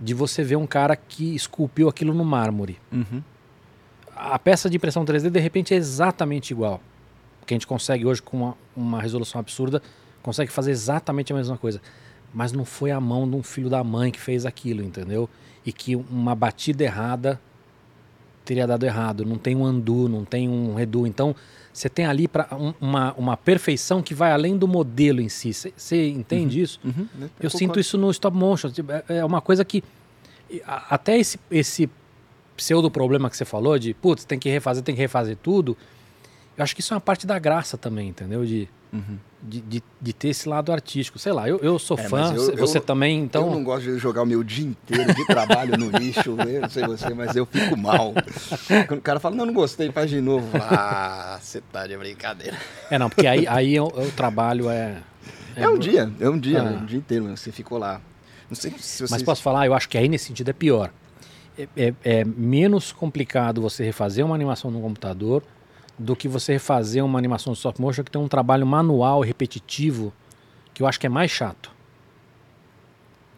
[0.01, 2.79] de você ver um cara que esculpiu aquilo no mármore.
[2.93, 3.23] Uhum.
[4.15, 6.81] A peça de impressão 3D, de repente, é exatamente igual.
[7.47, 9.81] Que a gente consegue hoje, com uma, uma resolução absurda,
[10.23, 11.81] consegue fazer exatamente a mesma coisa.
[12.35, 15.31] Mas não foi a mão de um filho da mãe que fez aquilo, entendeu?
[15.67, 17.41] E que uma batida errada
[18.45, 19.25] teria dado errado.
[19.25, 21.05] Não tem um undo, não tem um redo.
[21.07, 21.35] Então,
[21.73, 25.53] você tem ali pra, um, uma, uma perfeição que vai além do modelo em si.
[25.53, 26.79] Você entende isso?
[26.85, 28.71] Uhum, eu Eu sinto isso no stop motion.
[28.71, 29.83] Tipo, é- É uma coisa que.
[30.65, 31.91] Até esse, esse
[32.57, 35.77] pseudo problema que você falou, de putz, tem que refazer, tem que refazer tudo.
[36.57, 38.47] Eu acho que isso é uma parte da graça também, entendeu?
[38.47, 39.19] De, Uhum.
[39.43, 41.19] de, de, de ter esse lado artístico.
[41.19, 43.47] Sei lá, eu, eu sou É, fã, eu- você eu- também, então.
[43.47, 46.69] Eu não gosto de jogar o meu dia inteiro de trabalho no lixo, eu não
[46.69, 48.13] sei você, mas eu fico mal.
[48.89, 50.49] Quando o cara fala, não, não gostei, faz de novo.
[50.55, 52.57] Ah, você tá de brincadeira.
[52.91, 54.97] É, não, porque aí, aí o, o trabalho é.
[55.55, 56.65] É, um dia, é um dia, Ah.
[56.65, 58.01] um dia inteiro, você ficou lá.
[58.49, 59.13] Não sei se você...
[59.13, 60.91] Mas posso falar, eu acho que aí nesse sentido é pior.
[61.59, 65.43] É, é- é menos complicado você refazer uma animação no computador
[65.99, 70.13] do que você refazer uma animação de stop motion que tem um trabalho manual repetitivo
[70.75, 71.71] que eu acho que é mais chato.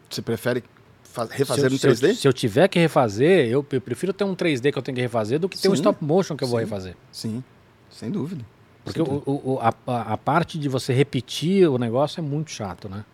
[0.09, 0.63] Você prefere
[1.03, 2.13] fa- Se refazer eu, no se eu- 3D?
[2.15, 5.01] Se eu tiver que refazer, eu, eu prefiro ter um 3D que eu tenho que
[5.01, 6.65] refazer do que ter um Sim, stop motion que eu vou sim.
[6.65, 6.95] refazer.
[7.11, 7.43] Sim,
[7.89, 8.43] sem dúvida.
[8.83, 12.23] Porque Sem o, o- o- a, a- a parte de você repetir o negócio é
[12.23, 13.05] muito chato, né?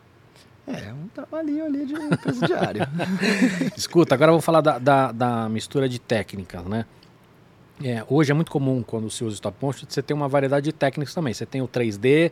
[0.68, 2.82] É, um trabalhinho ali de presidiário.
[3.78, 6.86] Escuta, agora eu vou falar da, da, da mistura de técnicas, né?
[7.84, 10.74] É, hoje é muito comum quando se usa stop motion você ter uma variedade de
[10.74, 11.34] técnicas também.
[11.34, 12.32] Você tem o 3D,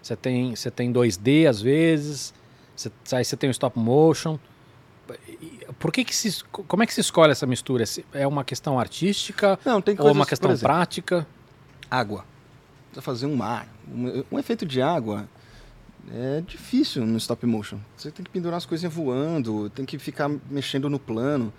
[0.00, 2.32] você tem, você tem 2D às vezes,
[2.76, 4.38] você, aí você tem o stop motion.
[5.78, 7.84] Por que que se, como é que se escolhe essa mistura?
[8.12, 11.26] É uma questão artística Não, tem ou coisas, uma por questão exemplo, prática?
[11.90, 12.24] Água.
[12.86, 13.68] Precisa fazer um mar.
[13.92, 15.28] Um, um efeito de água
[16.12, 17.78] é difícil no stop motion.
[17.96, 21.52] Você tem que pendurar as coisinhas voando, tem que ficar mexendo no plano.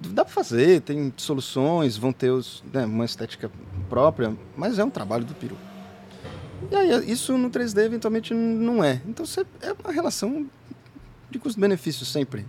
[0.00, 3.50] Dá pra fazer, tem soluções, vão ter os, né, uma estética
[3.88, 5.56] própria, mas é um trabalho do peru.
[6.70, 9.00] E aí, isso no 3D eventualmente não é.
[9.06, 10.46] Então você, é uma relação
[11.30, 12.46] de custo-benefício sempre.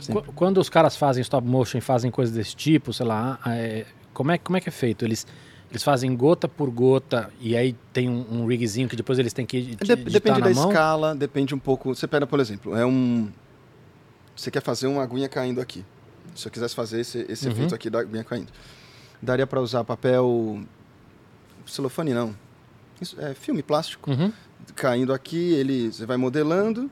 [0.00, 0.22] Sempre.
[0.22, 4.30] Qu- Quando os caras fazem stop motion fazem coisas desse tipo, sei lá, é, como,
[4.32, 5.04] é, como é que é feito?
[5.04, 5.26] Eles,
[5.70, 9.44] eles fazem gota por gota e aí tem um, um rigzinho que depois eles têm
[9.44, 10.68] que Dep- editar depende na da mão?
[10.70, 11.94] escala, depende um pouco.
[11.94, 13.28] Você pega, por exemplo, é um.
[14.34, 15.84] Você quer fazer uma aguinha caindo aqui.
[16.34, 17.52] Se eu quisesse fazer esse, esse Uhum.
[17.52, 18.52] efeito aqui da aguinha caindo,
[19.22, 20.60] daria para usar papel
[21.66, 22.34] celofane não.
[23.00, 24.32] Isso é filme plástico Uhum.
[24.74, 26.90] caindo aqui, ele você vai modelando.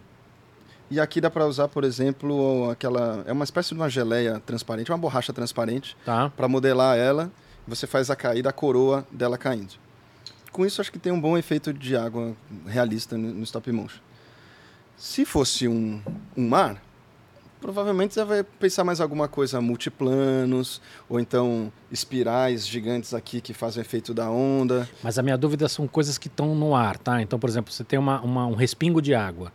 [0.91, 4.91] E aqui dá para usar, por exemplo, aquela é uma espécie de uma geleia transparente,
[4.93, 6.31] uma borracha transparente Tá.
[6.37, 7.31] para modelar ela,
[7.67, 9.75] você faz a caída, a coroa dela caindo.
[10.53, 13.99] Com isso, acho que tem um bom efeito de água realista no stop motion.
[14.97, 16.01] Se fosse um,
[16.37, 16.81] um mar,
[17.69, 23.83] provavelmente você vai pensar mais alguma coisa multiplanos, ou então espirais gigantes aqui que fazem
[23.83, 24.87] o efeito da onda.
[25.03, 27.23] Mas a minha dúvida são coisas que estão no ar, tá?
[27.23, 29.51] Então, por exemplo, você tem uma, uma- um respingo de água.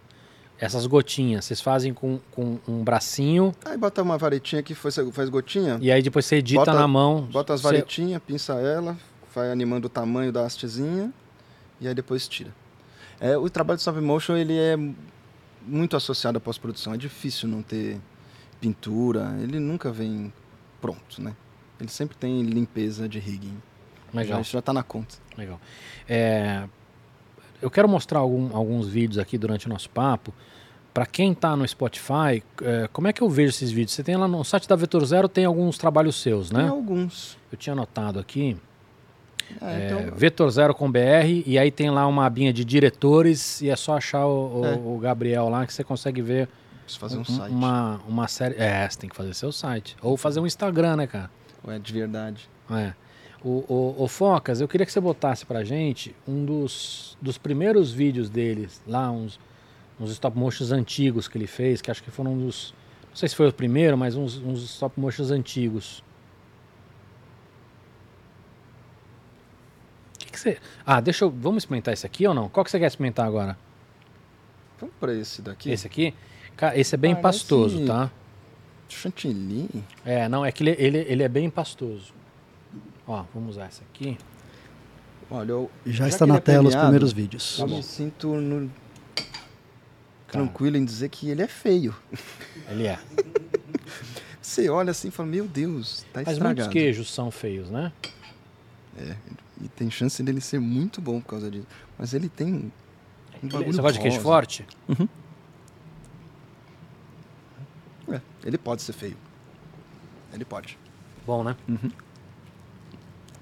[0.60, 5.30] Essas gotinhas, vocês fazem com, com um bracinho Aí bota uma varetinha que faz, faz
[5.30, 7.22] gotinha, e aí depois você edita Bota- na mão.
[7.32, 8.98] bota as Você- varetinhas, pinça ela,
[9.36, 11.14] vai animando o tamanho da hastezinha
[11.80, 12.50] e aí depois tira.
[13.20, 14.76] É, o trabalho de stop motion ele é
[15.70, 16.94] muito associado à pós-produção.
[16.94, 18.00] É difícil não ter
[18.60, 19.36] pintura.
[19.42, 20.34] Ele nunca vem
[20.82, 21.36] pronto, né?
[21.80, 23.58] Ele sempre tem limpeza de rigging.
[24.14, 24.42] Legal.
[24.42, 25.16] Isso já está na conta.
[25.38, 25.60] Legal.
[26.08, 26.68] É,
[27.62, 30.34] eu quero mostrar algum- alguns vídeos aqui durante o nosso papo.
[30.94, 33.94] Para quem está no Spotify, é, como é que eu vejo esses vídeos?
[33.94, 36.68] Você tem lá no site da Vetor Zero, tem alguns trabalhos seus, Tem né?
[36.68, 37.38] alguns.
[37.52, 38.58] Eu tinha anotado aqui.
[39.62, 43.62] É, É, então, Vetor Zero com BR, e aí tem lá uma abinha de diretores,
[43.62, 44.74] e é só achar o, o- É.
[44.76, 46.48] o Gabriel lá que você consegue ver
[46.84, 47.52] preciso fazer um um- site.
[47.52, 48.56] uma, uma série.
[48.58, 49.96] É, você tem que fazer seu site.
[50.02, 51.30] Ou fazer um Instagram, né, cara?
[51.64, 52.50] Ou é de verdade.
[52.72, 52.94] É.
[53.44, 57.92] O, o, o Focas, eu queria que você botasse pra gente um dos, dos primeiros
[57.92, 59.40] vídeos deles, lá, uns,
[60.00, 62.74] uns stop motions antigos que ele fez, que acho que foram um dos.
[63.10, 66.04] Não sei se foi o primeiro, mas uns, uns stop motions antigos.
[70.30, 70.58] Que, que você.
[70.86, 71.30] Ah, deixa eu.
[71.32, 72.48] Vamos experimentar esse aqui ou não?
[72.50, 73.58] Qual que você quer experimentar agora?
[74.80, 75.70] Vamos para esse daqui.
[75.72, 76.14] Esse aqui?
[76.56, 78.12] Cara, esse é bem Parece- pastoso, tá?
[78.88, 79.70] Chantilly.
[80.06, 82.14] É, não, é que ele, ele, ele é bem pastoso.
[83.08, 84.18] Ó, vamos usar esse aqui.
[85.30, 87.58] Olha, eu, Já, Já está na é tela os premiado, primeiros vídeos.
[87.58, 87.78] Tá eu bom.
[87.78, 88.72] me sinto no-
[90.28, 91.96] tranquilo em dizer que ele é feio.
[92.70, 92.98] Ele é.
[94.42, 96.70] Você olha assim e fala, meu Deus, tá Mas muitos estragado.
[96.72, 97.92] queijos são feios, né?
[99.62, 101.68] E tem chance dele ser muito bom por causa disso.
[101.98, 102.72] Mas ele tem um
[103.44, 104.66] Ele- bagulho Você gosta de queijo forte?
[108.12, 109.18] É, ele pode ser feio.
[110.34, 110.78] Ele pode.
[111.26, 111.56] Bom, né?
[111.68, 111.92] Uhum.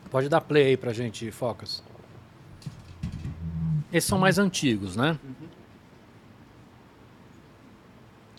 [0.09, 1.83] Pode dar play aí pra gente, Focas.
[3.91, 5.17] Esses são mais antigos, né?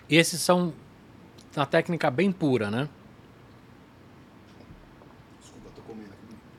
[0.08, 0.72] Esses são
[1.54, 2.88] na técnica bem pura, né?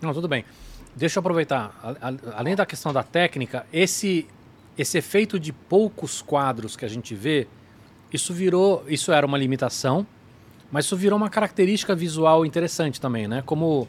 [0.01, 0.45] Não, tudo bem.
[0.99, 1.73] Deixa eu aproveitar.
[2.35, 4.27] Além da questão da técnica, esse,
[4.77, 7.47] esse efeito de poucos quadros que a gente vê,
[8.11, 8.83] isso virou.
[8.85, 10.05] Isso era uma limitação,
[10.69, 13.41] mas isso virou uma característica visual interessante também, né?
[13.45, 13.87] Como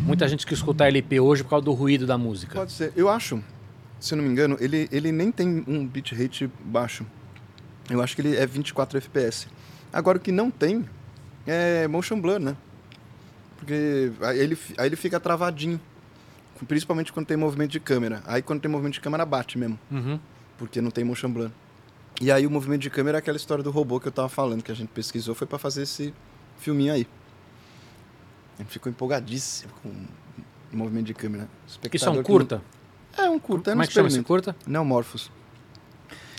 [0.00, 2.54] muita gente que escuta LP hoje por causa do ruído da música.
[2.56, 2.92] Pode ser.
[2.96, 3.40] Eu acho,
[4.00, 7.06] se eu não me engano, ele, ele nem tem um bitrate baixo.
[7.88, 9.46] Eu acho que ele é 24 FPS.
[9.92, 10.84] Agora, o que não tem
[11.46, 12.56] é motion blur, né?
[13.58, 15.80] Porque aí ele, aí ele fica travadinho.
[16.66, 18.22] Principalmente quando tem movimento de câmera.
[18.26, 19.78] Aí quando tem movimento de câmera bate mesmo.
[19.90, 20.18] Uhum.
[20.56, 21.50] porque não tem motion blur.
[22.20, 24.60] E aí o movimento de câmera é aquela história do robô que eu tava falando,
[24.62, 26.12] que a gente pesquisou, foi pra fazer esse
[26.58, 27.06] filminho aí.
[28.58, 31.48] A gente ficou empolgadíssimo com o movimento de câmera.
[31.94, 32.60] Isso é um curta?
[33.16, 34.56] não- É um curta, é um Como é que chama esse curta?
[34.66, 35.30] Neomorphos.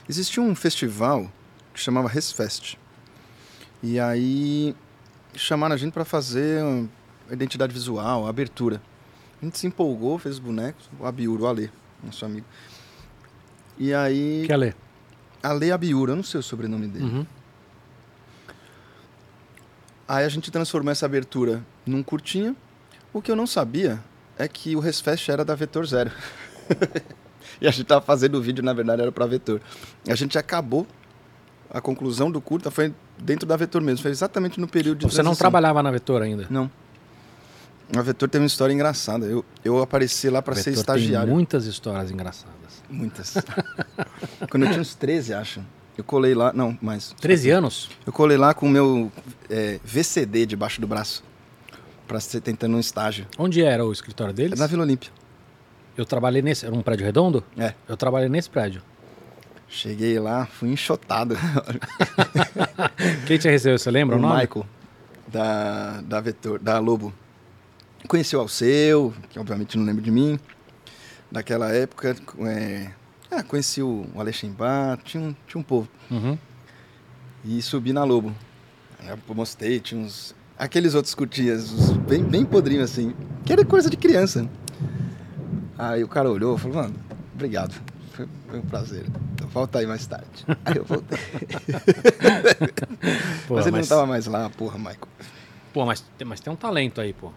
[0.08, 1.32] Existia um festival
[1.74, 2.76] que chamava Resfest.
[3.82, 4.76] E aí
[5.34, 6.62] chamaram a gente pra fazer
[7.32, 8.82] identidade visual, abertura.
[9.42, 11.72] A gente se empolgou, fez os bonecos, o Abiur, o Ale,
[12.04, 12.46] nosso amigo.
[13.78, 14.44] E aí...
[14.46, 14.76] Quer ler?
[15.42, 17.06] Ale Abiur, eu não sei o sobrenome dele.
[17.06, 17.26] Uhum.
[20.08, 22.56] Aí a gente transformou essa abertura num curtinha.
[23.14, 24.04] O que eu não sabia
[24.38, 26.12] é que o Resfest era da Vetor Zero.
[27.62, 29.62] e a gente tava fazendo o vídeo, na verdade, era pra Vetor.
[30.06, 30.88] E a gente acabou,
[31.70, 34.02] a conclusão do curta foi dentro da Vetor mesmo.
[34.02, 35.44] Foi exatamente no período de Você não transição.
[35.44, 36.48] trabalhava na Vetor ainda?
[36.50, 36.70] Não.
[37.96, 39.26] A Vetor teve uma história engraçada.
[39.26, 41.28] Eu, eu apareci lá pra ser estagiário.
[41.28, 42.84] Tem muitas histórias engraçadas.
[42.90, 43.34] Muitas.
[44.50, 45.62] Quando eu tinha uns 13, acho.
[45.98, 47.14] Eu colei lá, não, mais.
[47.20, 47.90] 13 anos?
[48.06, 49.12] Eu colei lá com o meu
[49.50, 51.24] é, VCD debaixo do braço.
[52.08, 53.28] Pra ser tentando um estágio.
[53.38, 54.60] Onde era o escritório É deles?
[54.60, 55.12] na Vila Olímpia.
[55.98, 56.66] Eu trabalhei nesse.
[56.66, 57.44] Era um prédio redondo?
[57.58, 57.74] É.
[57.88, 58.82] Eu trabalhei nesse prédio.
[59.68, 61.38] Cheguei lá, fui enxotado.
[63.28, 64.42] Quem te recebeu, você lembra o, o nome?
[64.42, 64.66] Michael,
[65.28, 67.14] da, da Vetor, da Lobo.
[68.08, 70.40] Conheci o Alceu, que obviamente não lembra de mim.
[71.32, 72.92] Daquela época, é,
[73.30, 75.88] ah, conheci o Alexandre Bar, tinha um, tinha um povo.
[76.10, 76.38] Uhum.
[77.46, 78.34] E subi na Lobo.
[79.00, 80.36] Aí eu mostrei, tinha uns.
[80.58, 83.14] Aqueles outros curtias, os bem, bem podrinhos assim.
[83.46, 84.50] Que era coisa de criança.
[85.78, 86.96] Aí o cara olhou e falou, mano,
[87.34, 87.80] obrigado.
[88.12, 89.06] Foi, foi um prazer.
[89.34, 90.46] Então, volta aí mais tarde.
[90.66, 91.18] Aí eu voltei.
[93.48, 95.08] Pô, mas ele mas, não tava mais lá, porra, Michael.
[95.72, 97.32] pô, mas, mas tem um talento aí, pô.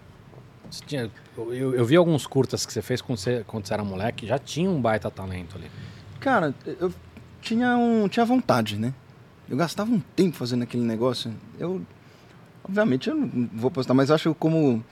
[0.87, 4.27] Tinha- eu, eu- vi alguns curtas que você fez quando você, quando você era moleque,
[4.27, 5.71] já tinha um baita talento ali.
[6.21, 6.93] Cara, eu
[7.41, 8.93] tinha, um, tinha vontade, né?
[9.49, 11.33] Eu gastava um tempo fazendo aquele negócio.
[11.59, 11.83] Eu,
[12.65, 14.83] obviamente, eu não vou postar, mas acho como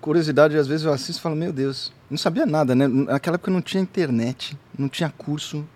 [0.00, 2.86] curiosidade, às vezes eu assisto e falo, meu Deus, não sabia nada, né?
[2.86, 5.66] Naquela época não tinha internet, não tinha curso.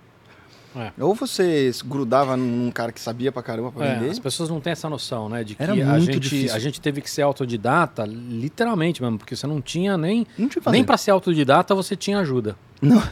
[0.75, 0.91] É.
[0.99, 4.11] Ou você grudava num cara que sabia pra caramba pra É, vender.
[4.11, 5.45] as pessoas não têm essa noção, né?
[5.45, 6.57] De que Era a muito gente, difícil.
[6.57, 10.27] a gente teve que ser autodidata, literalmente mesmo, porque você não tinha nem.
[10.39, 12.57] Não tinha Nem pra ser autodidata você tinha ajuda.
[12.81, 13.03] Não.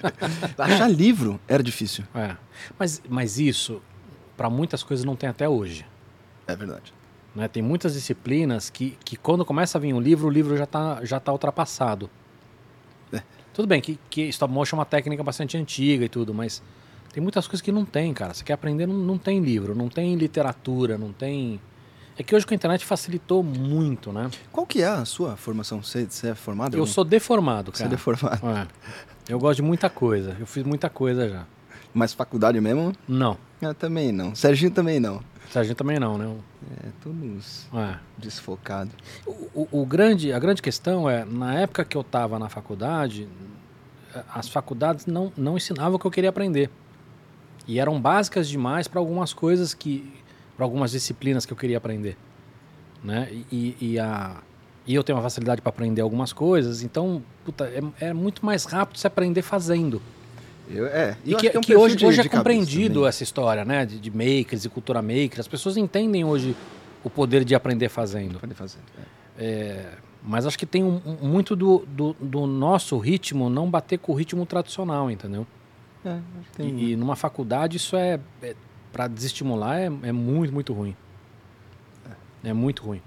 [0.58, 2.04] Achar livro era difícil.
[2.14, 2.36] É.
[2.78, 3.80] Mas, mas isso,
[4.36, 5.84] pra muitas coisas, não tem até hoje.
[6.46, 6.92] É verdade.
[7.34, 7.48] né?
[7.48, 11.00] Tem muitas disciplinas que, que quando começa a vir um livro, o livro já está
[11.04, 12.08] já tá ultrapassado.
[13.12, 13.22] É.
[13.52, 16.62] Tudo bem que, que stop motion é uma técnica bastante antiga e tudo, mas
[17.16, 18.34] tem muitas coisas que não tem, cara.
[18.34, 21.58] Você quer aprender, não, não tem livro, não tem literatura, não tem...
[22.18, 24.30] É que hoje com a internet facilitou muito, né?
[24.52, 25.82] Qual que é a sua formação?
[25.82, 26.76] Você, você é formado?
[26.76, 27.96] Eu sou deformado, Você é cara.
[27.96, 28.46] deformado.
[28.46, 28.66] É.
[29.32, 30.36] Eu gosto de muita coisa.
[30.38, 31.46] Eu fiz muita coisa já.
[31.94, 32.92] Mas faculdade mesmo?
[33.08, 33.38] Não.
[33.62, 34.34] Eu também não.
[34.34, 35.22] Serginho também não.
[35.50, 36.30] Sargento também não, né?
[36.84, 37.96] É, todos É.
[38.18, 38.92] desfocados.
[39.24, 39.30] O,
[39.62, 43.26] o- o grande, a grande questão é, na época que eu estava na faculdade,
[44.34, 46.68] as faculdades não, não ensinavam o que eu queria aprender.
[47.66, 50.12] E eram básicas demais para algumas coisas que.
[50.56, 52.16] para algumas disciplinas que eu queria aprender.
[53.04, 53.28] Né?
[53.52, 54.36] E, e, a,
[54.86, 57.64] e eu tenho uma facilidade para aprender algumas coisas, então, puta,
[58.00, 60.00] é, é muito mais rápido se aprender fazendo.
[60.68, 63.08] Eu, é, E que, acho é um que hoje, de- hoje é de compreendido também.
[63.08, 63.86] essa história, né?
[63.86, 65.38] De, de makers e cultura maker.
[65.38, 66.56] As pessoas entendem hoje
[67.04, 68.40] o poder de aprender fazendo.
[68.40, 68.78] Pode fazer.
[68.98, 69.44] é.
[69.44, 69.90] É,
[70.24, 74.14] mas acho que tem um- muito do, do, do nosso ritmo não bater com o
[74.16, 75.46] ritmo tradicional, entendeu?
[76.10, 76.20] É,
[76.56, 78.20] tem- E, e numa faculdade isso é,
[78.92, 80.96] para desestimular é, é muito, muito ruim.
[82.44, 83.02] É muito ruim.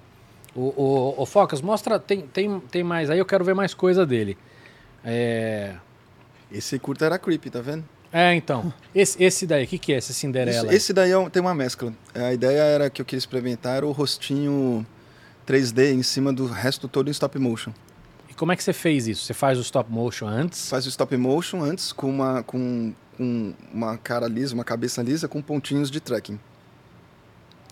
[0.56, 4.06] O, o, o Focas, mostra, tem, tem, tem mais aí, eu quero ver mais coisa
[4.06, 4.38] dele.
[5.04, 5.76] É,
[6.52, 7.86] Esse curta era creepy, tá vendo?
[8.12, 10.74] é então, esse, esse daí, o que, que é esse Esse, Cinderela?
[10.74, 11.94] esse daí é um- tem uma mescla.
[12.16, 14.86] A ideia era que eu queria experimentar era o rostinho
[15.46, 17.72] 3D em cima do resto todo em stop motion.
[18.40, 19.26] Como é que você fez isso?
[19.26, 20.70] Você faz o stop motion antes?
[20.70, 25.28] Faz o stop motion antes com uma, com, com uma cara lisa, uma cabeça lisa
[25.28, 26.40] com pontinhos de tracking.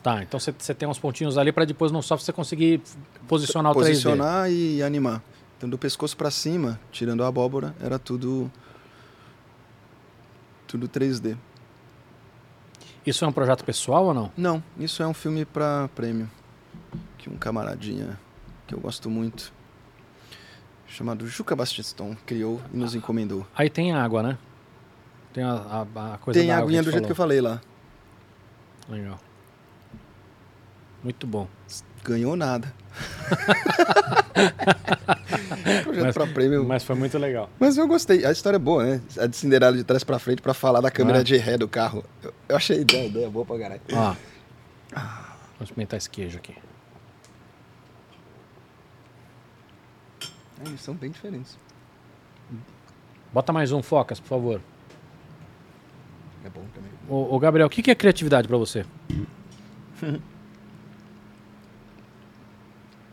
[0.03, 2.82] Tá, então você, você tem uns pontinhos ali para depois no software você conseguir
[3.30, 3.88] posicionar o 3D.
[3.88, 5.23] Posicionar e animar.
[5.58, 8.51] Então, do pescoço para cima, tirando a abóbora, era tudo
[10.67, 11.38] tudo 3D.
[13.06, 14.34] Isso é um projeto pessoal ou não?
[14.36, 16.30] Não, isso é um filme para prêmio
[17.17, 18.19] que um camaradinha
[18.67, 19.56] que eu gosto muito
[20.88, 23.45] chamado Juca Bastiston criou e nos encomendou.
[23.56, 24.38] Aí tem água, né?
[25.34, 27.62] Tem a, a, a coisa Tem a aguinha do a jeito que eu falei lá.
[28.88, 29.00] falou.
[29.02, 29.19] Legal.
[31.04, 31.47] Muito bom.
[32.04, 32.73] Ganhou nada.
[35.84, 36.60] Projeto Mas- pra prêmio.
[36.62, 36.67] Mas...
[36.67, 37.50] Mas foi muito legal.
[37.60, 38.26] eu gostei.
[38.26, 39.02] A história é boa, né?
[39.19, 41.23] A de Cinderela de trás pra frente pra falar da câmera Ah.
[41.23, 42.04] de ré do carro.
[42.23, 43.82] Eu, eu achei a ideia, ideia boa pra caralho.
[43.91, 44.15] Ó.
[44.95, 46.56] Vamos experimentar esse queijo aqui.
[50.65, 51.58] Eles são bem diferentes.
[53.34, 54.62] Bota mais um, Focas, por favor.
[56.43, 56.91] É bom também.
[57.10, 58.86] Ô, ô, Gabriel, o que que é criatividade pra você?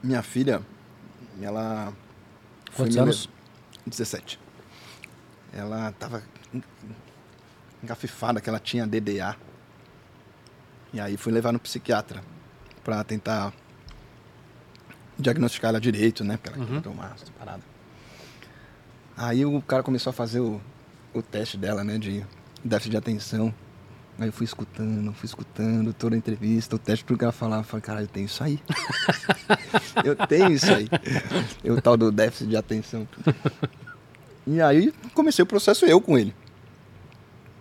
[0.02, 0.62] Minha filha,
[1.40, 1.92] ela.
[2.76, 3.28] Quantos anos?
[3.86, 4.38] 17.
[5.52, 6.62] Ela tava en-
[7.82, 9.36] engafifada que ela tinha DDA.
[10.92, 12.22] E aí fui levar no psiquiatra
[12.82, 13.52] pra tentar
[15.18, 16.36] diagnosticar ela direito, né?
[16.36, 16.74] Porque ela Uhum.
[16.76, 17.62] quebrou uma parada.
[19.16, 20.60] Aí o cara começou a fazer o,
[21.12, 21.98] o teste dela, né?
[21.98, 22.24] De
[22.64, 23.54] déficit de atenção.
[24.18, 27.62] Aí eu fui escutando, fui escutando toda a entrevista, o teste, que ela falava.
[27.62, 28.60] Eu falei, caralho, eu tenho isso aí.
[30.04, 30.88] eu tenho isso aí.
[31.70, 33.06] O tal do déficit de atenção.
[34.46, 36.34] E aí comecei o processo eu com ele.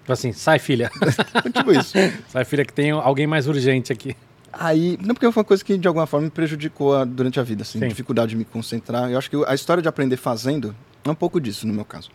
[0.01, 0.91] Tipo assim, sai filha.
[1.53, 1.93] Tipo isso.
[2.27, 4.15] sai filha que tem alguém mais urgente aqui.
[4.55, 7.43] Aí, não porque foi uma coisa que de alguma forma me prejudicou a- durante a
[7.43, 7.87] vida, assim, Sim.
[7.87, 9.09] dificuldade de me concentrar.
[9.09, 12.11] Eu acho que a história de aprender fazendo é um pouco disso no meu caso.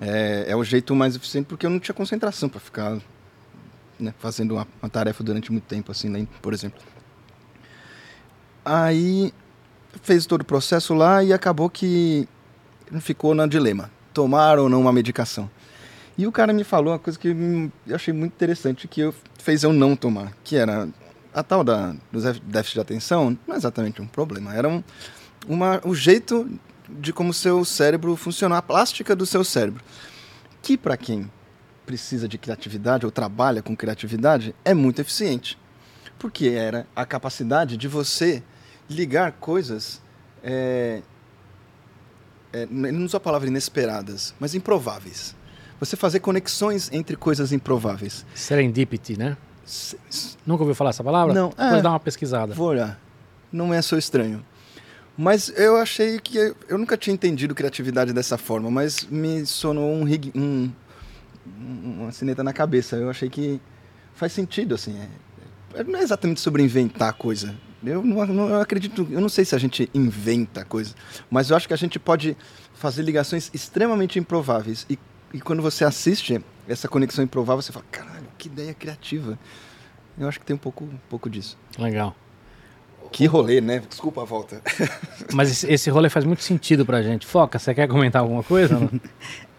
[0.00, 2.96] É, é o jeito mais eficiente porque eu não tinha concentração para ficar
[3.98, 6.80] né, fazendo uma, uma tarefa durante muito tempo, assim, né, por exemplo.
[8.64, 9.32] Aí
[10.02, 12.28] fez todo o processo lá e acabou que
[13.00, 15.50] ficou no dilema: tomar ou não uma medicação.
[16.16, 17.28] E o cara me falou uma coisa que
[17.86, 20.88] eu achei muito interessante, que eu, fez eu não tomar, que era
[21.32, 24.82] a tal da, do déf- déficit de atenção, não é exatamente um problema, era um,
[25.48, 26.50] uma, o jeito
[26.88, 29.82] de como seu cérebro funciona, a plástica do seu cérebro.
[30.62, 31.30] Que para quem
[31.86, 35.58] precisa de criatividade ou trabalha com criatividade é muito eficiente.
[36.18, 38.42] Porque era a capacidade de você
[38.88, 40.02] ligar coisas.
[40.42, 41.00] É,
[42.52, 45.34] é, não usa a palavra inesperadas, mas improváveis.
[45.78, 48.26] Você fazer conexões entre coisas improváveis.
[48.34, 49.36] Serendipity, né?
[50.46, 51.32] Nunca ouviu falar essa palavra?
[51.34, 51.82] Não, Depois é.
[51.82, 52.54] dá uma pesquisada.
[52.54, 53.00] Vou olhar.
[53.52, 54.44] Não é só estranho.
[55.16, 56.38] Mas eu achei que.
[56.68, 60.04] Eu nunca tinha entendido criatividade dessa forma, mas me sonou um,
[60.34, 60.70] um-
[61.46, 62.96] um- uma sineta na cabeça.
[62.96, 63.60] Eu achei que
[64.14, 64.96] faz sentido, assim.
[65.74, 67.54] É, não é exatamente sobre inventar coisa.
[67.84, 69.06] Eu não, não- eu acredito.
[69.10, 70.94] Eu não sei se a gente inventa coisa,
[71.30, 72.36] mas eu acho que a gente pode
[72.74, 74.86] fazer ligações extremamente improváveis.
[74.88, 74.98] E,
[75.34, 79.38] e quando você assiste essa conexão improvável, você fala: caralho, que ideia criativa.
[80.18, 81.58] Eu acho que tem um pouco, um pouco disso.
[81.78, 82.16] Legal.
[83.12, 83.82] Que rolê, né?
[83.88, 84.62] Desculpa a volta.
[85.32, 87.26] Mas esse, rolê faz muito sentido pra gente.
[87.26, 88.78] Foca, você quer comentar alguma coisa?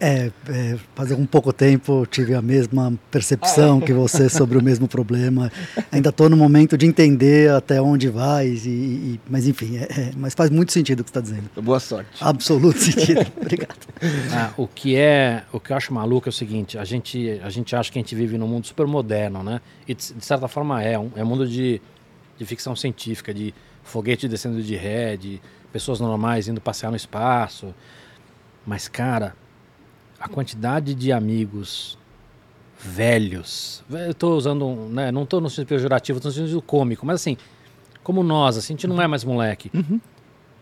[0.03, 4.63] É, é, faz algum pouco tempo eu tive a mesma percepção que você sobre o
[4.63, 5.51] mesmo problema.
[5.91, 10.11] Ainda estou no momento de entender até onde vai, e, e- mas enfim, é- é,
[10.17, 11.51] mas faz muito sentido o que você está dizendo.
[11.61, 12.09] Boa sorte.
[12.19, 13.21] Absoluto sentido.
[13.39, 13.77] Obrigado.
[14.33, 17.51] Ah, o que é, o que eu acho maluco é o seguinte: a gente, a
[17.51, 19.61] gente acha que a gente vive num mundo super moderno, né?
[19.87, 21.79] E de, de certa forma é, um, é um mundo de,
[22.41, 25.39] de ficção científica, de foguete descendo de ré, de
[25.71, 27.71] pessoas normais indo passear no espaço.
[28.65, 29.35] Mas cara,
[30.19, 31.99] a quantidade de amigos
[32.79, 35.11] velhos, eu tô usando, né?
[35.11, 37.37] Não tô no sentido pejorativo, tô no sentido cômico, mas assim,
[38.01, 39.71] como nós, assim, a gente não é mais moleque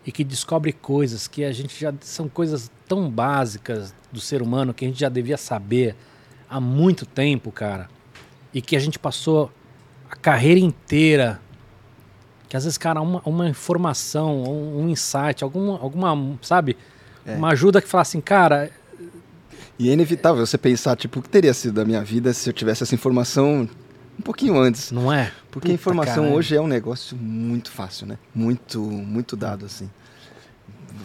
[0.04, 4.74] e que descobre coisas que a gente já são coisas tão básicas do ser humano
[4.74, 5.96] que a gente já devia saber
[6.46, 7.88] há muito tempo, cara,
[8.52, 9.50] e que a gente passou
[10.10, 11.40] a carreira inteira
[12.50, 16.76] que às vezes, cara, uma, uma informação, um, um insight, alguma, alguma, sabe,
[17.24, 17.36] É.
[17.36, 18.70] uma ajuda que fala assim, cara,
[19.78, 22.52] E é inevitável você pensar, tipo, o que teria sido da minha vida se eu
[22.52, 23.68] tivesse essa informação
[24.18, 24.90] um pouquinho antes.
[24.90, 25.32] não é?
[25.50, 26.34] Porque a Puta, informação caralho.
[26.36, 28.18] hoje é um negócio muito fácil, né?
[28.34, 29.88] Muito, muito dado, assim.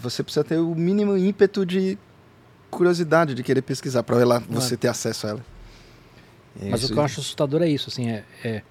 [0.01, 1.97] Você precisa ter o mínimo ímpeto de
[2.71, 5.45] curiosidade, de querer pesquisar, para ela, você ter acesso a ela.
[6.59, 8.61] É Mas o que eu acho assustador é isso, assim, é, é,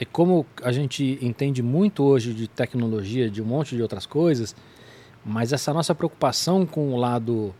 [0.00, 4.54] é como a gente entende muito hoje de tecnologia, de um monte de outras coisas,
[5.24, 7.54] mas essa nossa preocupação com o lado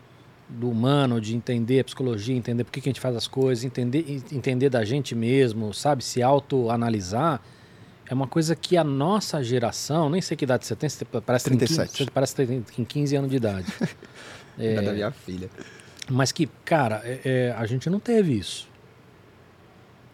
[0.49, 3.64] do humano, de entender a psicologia, entender por que, que a gente faz as coisas,
[3.64, 7.41] entender, en- entender da gente mesmo, sabe, se autoanalisar,
[8.07, 11.45] é uma coisa que a nossa geração, nem sei que idade você tem, você parece
[11.45, 11.91] que tem 37.
[11.93, 13.72] 15, você parece que tem 15 anos de idade.
[14.59, 15.49] É, Da minha filha.
[16.11, 18.68] mas que, cara, é- é, a gente não teve isso.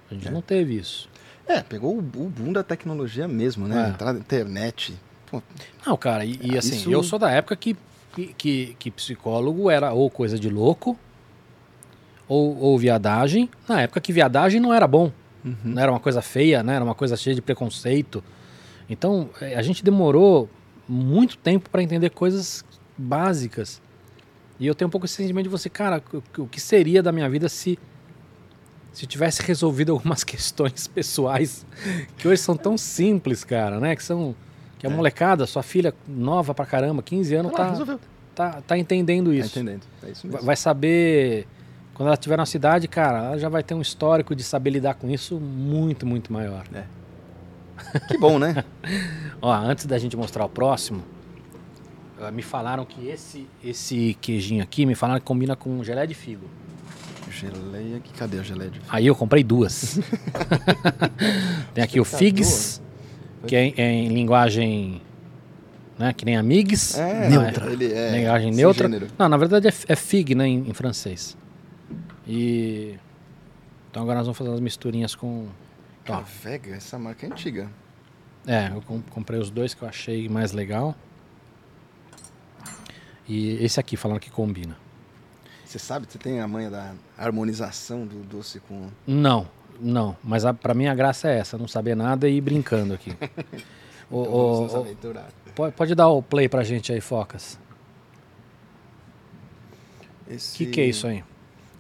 [0.09, 0.31] A gente É.
[0.31, 1.10] não teve isso.
[1.51, 3.87] É, pegou o, boom da tecnologia mesmo, né?
[3.87, 3.89] É.
[3.91, 4.95] Entrada na internet.
[5.27, 5.43] Pô,
[5.85, 7.77] Não, cara, e, e Ah, assim, isso- eu sou da época que,
[8.37, 10.97] que, que, psicólogo era ou coisa de louco,
[12.29, 13.51] ou, ou viadagem.
[13.69, 15.11] Na época que viadagem não era bom,
[15.45, 15.57] uhum.
[15.65, 16.77] não era uma coisa feia, né?
[16.77, 18.23] Era uma coisa cheia de preconceito.
[18.89, 20.49] Então, eh, a gente demorou
[20.89, 22.65] muito tempo para entender coisas
[22.97, 23.83] básicas.
[24.61, 26.01] E eu tenho um pouco esse sentimento de você, cara,
[26.39, 27.77] o que seria da minha vida se
[28.93, 31.65] se tivesse resolvido algumas questões pessoais
[32.19, 33.95] que hoje são tão simples, cara, né?
[33.97, 34.35] Que são
[34.79, 34.93] que a É.
[34.93, 37.99] molecada, sua filha nova pra caramba, 15 anos, Tá lá, tá,
[38.35, 39.59] tá, tá entendendo Tá isso.
[39.59, 39.83] entendendo.
[40.03, 40.47] É isso Vai- mesmo.
[40.47, 41.47] Vai saber.
[41.95, 44.95] Quando ela estiver na cidade, cara, ela já vai ter um histórico de saber lidar
[44.95, 46.65] com isso muito, muito maior.
[48.09, 48.65] Que bom, né?
[49.43, 51.03] Ó, antes da gente mostrar o próximo,
[52.19, 56.15] eh, me falaram que esse, esse queijinho aqui, me falaram que combina com gelé de
[56.15, 56.47] figo.
[57.31, 58.13] Geleia aqui.
[58.13, 59.99] Cadê a geleia de Aí eu comprei duas.
[61.75, 62.83] Tem aqui o Você tá Figs,
[63.47, 65.01] que é em, é em linguagem.
[65.99, 66.99] Né, que nem a Migs.
[66.99, 67.71] É, Neutra.
[67.71, 68.11] Ele é.
[68.13, 68.89] linguagem neutra.
[68.89, 69.09] gênero.
[69.19, 71.37] Não, na verdade é, é Fig, né, em, em francês.
[72.27, 72.95] E.
[73.91, 75.49] Então agora nós vamos fazer umas misturinhas com.
[76.09, 77.69] Ó, Cavega, essa marca é antiga.
[78.47, 80.97] É, eu com- comprei os dois que eu achei mais legal.
[83.29, 84.77] E esse aqui, falando que combina.
[85.71, 88.89] Você sabe, você tem a manha da harmonização do doce com.
[89.07, 89.47] Não,
[89.79, 90.17] não.
[90.21, 93.17] Mas a, pra mim a graça é essa, não saber nada e ir brincando aqui.
[94.13, 95.29] Então ô, aventurar.
[95.55, 97.57] pode, pode dar o play pra gente aí, Focas.
[100.29, 100.59] O Esse...
[100.59, 101.23] que, que é isso aí?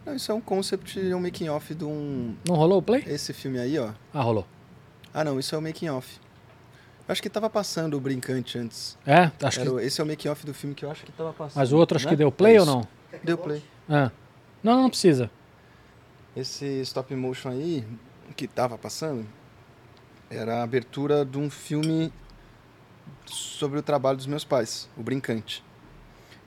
[0.06, 2.36] Não, isso é um concept, é um making off de um.
[2.46, 3.02] Não rolou o play?
[3.04, 3.90] Esse filme aí, ó.
[4.14, 4.46] Ah, rolou.
[5.12, 6.20] Ah, não, isso é o making off.
[7.08, 8.96] Acho que tava passando o Brincante antes.
[9.04, 9.32] É?
[9.42, 9.74] Acho Era que...
[9.74, 11.56] o- Esse é o making off do filme que eu acho que tava passando.
[11.56, 12.10] Mas o outro acho né?
[12.12, 12.86] que deu play É ou não?
[13.24, 13.60] Deu play.
[13.90, 14.10] Ah.
[14.62, 15.30] Não, não precisa.
[16.36, 17.84] Esse stop motion aí,
[18.36, 19.26] que tava passando,
[20.30, 22.12] era a abertura de um filme
[23.26, 25.64] sobre o trabalho dos meus pais, O Brincante.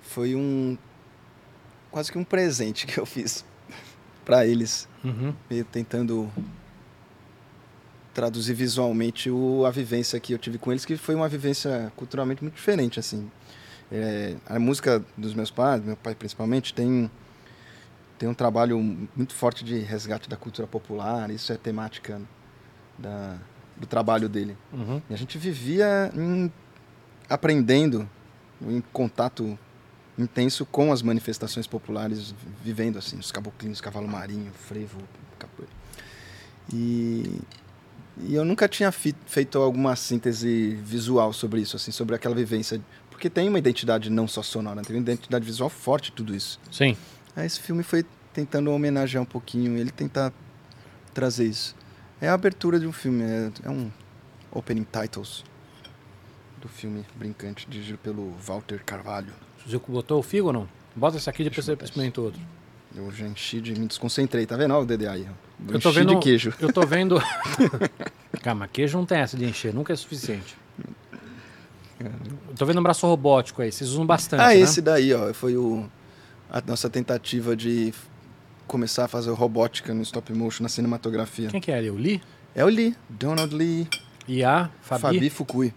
[0.01, 0.77] Foi um.
[1.91, 3.43] quase que um presente que eu fiz
[4.23, 5.35] para eles, Uhum.
[5.49, 6.31] meio tentando
[8.13, 12.41] traduzir visualmente o, a vivência que eu tive com eles, que foi uma vivência culturalmente
[12.41, 13.29] muito diferente, assim.
[13.91, 17.11] É, a música dos meus pais, meu pai principalmente, tem
[18.23, 18.79] tem um trabalho
[19.17, 22.21] muito forte de resgate da cultura popular, isso é temática
[22.97, 23.35] da,
[23.75, 24.55] do trabalho dele.
[24.71, 25.01] Uhum.
[25.09, 26.49] E a gente vivia em-
[27.29, 28.09] aprendendo,
[28.61, 29.59] em contato
[30.17, 34.99] intenso com as manifestações populares, vivendo assim, os caboclinhos, cavalo marinho, frevo,
[35.37, 35.73] capoeira.
[36.73, 37.41] E,
[38.19, 42.79] e eu nunca tinha feito alguma síntese visual sobre isso, assim, sobre aquela vivência,
[43.11, 46.57] porque tem uma identidade não só sonora, tem uma identidade visual forte tudo isso.
[46.71, 46.95] Sim.
[47.35, 50.31] Aí esse filme foi tentando homenagear um pouquinho, ele tentar
[51.13, 51.75] trazer isso.
[52.21, 53.91] É a abertura de um filme, é, é um
[54.51, 55.43] opening titles
[56.61, 59.33] do filme Brincante, dirigido pelo Walter Carvalho.
[59.65, 60.69] Você botou o figo ou não?
[60.95, 62.41] Bota esse aqui, depois Deixa eu você experimenta outro.
[62.95, 63.73] Eu já enchi de.
[63.73, 64.73] me desconcentrei, tá vendo?
[64.73, 65.27] Olha o DDA aí.
[65.27, 65.73] ó.
[65.73, 66.13] Eu tô vendo.
[66.13, 66.53] de queijo.
[66.59, 67.19] Eu tô vendo.
[68.43, 70.55] Calma, queijo não tem essa de encher, nunca é suficiente.
[71.99, 74.41] Eu tô vendo um braço robótico aí, vocês usam bastante.
[74.41, 74.59] Ah, né?
[74.59, 75.89] esse daí, ó, foi o,
[76.53, 77.93] a nossa tentativa de
[78.67, 81.49] começar a fazer robótica no stop motion na cinematografia.
[81.49, 81.89] Quem que é ali?
[81.89, 82.21] O Lee?
[82.55, 83.87] É o Lee, Donald Lee,
[84.27, 85.01] E a Fabi.
[85.01, 85.73] Fabi, Fukui.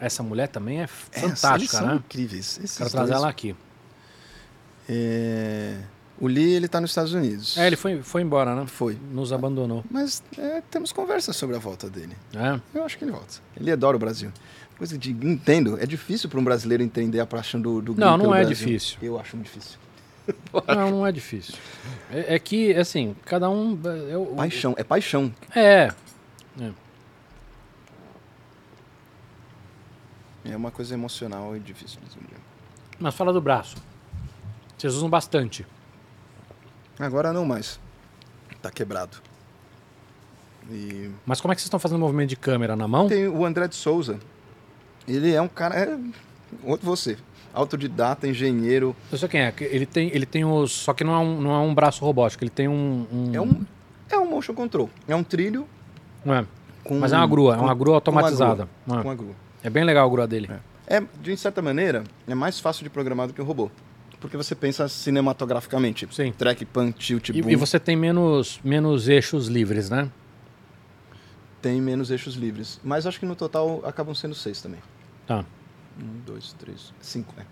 [0.00, 1.94] Essa mulher também é É, eles fantástica, são né?
[1.96, 2.58] incríveis.
[2.62, 3.20] Esses Quero trazer dois.
[3.22, 3.54] ela aqui.
[4.88, 5.78] É,
[6.20, 7.56] O Lee, ele tá nos Estados Unidos.
[7.58, 8.66] É, ele foi, foi embora, né?
[8.66, 8.96] Foi.
[9.12, 9.84] Nos abandonou.
[9.90, 12.14] Mas é, temos conversa sobre a volta dele.
[12.34, 12.60] É.
[12.78, 13.34] Eu acho que ele volta.
[13.56, 14.30] Ele adora o Brasil.
[14.78, 15.78] Coisa de entendo.
[15.80, 18.56] É difícil para um brasileiro entender a paixão do, do Não, não é Brasil.
[18.66, 18.98] difícil.
[19.02, 19.78] Eu acho muito difícil.
[20.68, 21.54] Não, não é difícil.
[22.10, 23.78] É, é que, assim, cada um.
[24.10, 25.32] É, o- Paixão, é paixão.
[25.54, 25.92] é.
[30.44, 32.36] É uma coisa emocional e difícil de entender.
[32.98, 33.76] Mas fala do braço.
[34.76, 35.66] Vocês usam bastante.
[36.98, 37.80] Agora não mais.
[38.60, 39.16] Tá quebrado.
[40.70, 43.08] E Mas como é que vocês estão fazendo movimento de câmera na mão?
[43.08, 44.18] tem o André de Souza.
[45.08, 45.74] Ele é um cara.
[45.76, 45.98] É
[46.62, 47.16] outro você.
[47.54, 48.94] Autodidata, engenheiro.
[49.12, 49.54] Eu sei quem é.
[49.60, 50.72] Ele tem, ele tem os.
[50.72, 53.06] Só que não é um, não é um braço robótico, ele tem um.
[53.12, 53.64] um- É um.
[54.10, 54.90] É um motion control.
[55.08, 55.66] É um trilho
[56.26, 56.44] É,
[56.82, 56.98] com.
[56.98, 58.68] mas é uma grua, é com- uma grua com uma automatizada.
[58.86, 59.02] grua, É.
[59.02, 59.32] Com a grua.
[59.62, 60.50] É bem legal a grua dele.
[60.86, 63.70] É, de certa maneira, é mais fácil de programar do que o robô.
[64.20, 66.06] Porque você pensa cinematograficamente.
[66.10, 66.32] Sim.
[66.32, 67.50] Track, pan, tilt, E, boom.
[67.50, 70.10] e você tem menos, menos eixos livres, né?
[71.62, 72.78] tem menos eixos livres.
[72.84, 74.80] Mas acho que no total acabam sendo seis também.
[75.26, 75.44] Tá.
[76.00, 77.44] Um, dois, três, cinco, né?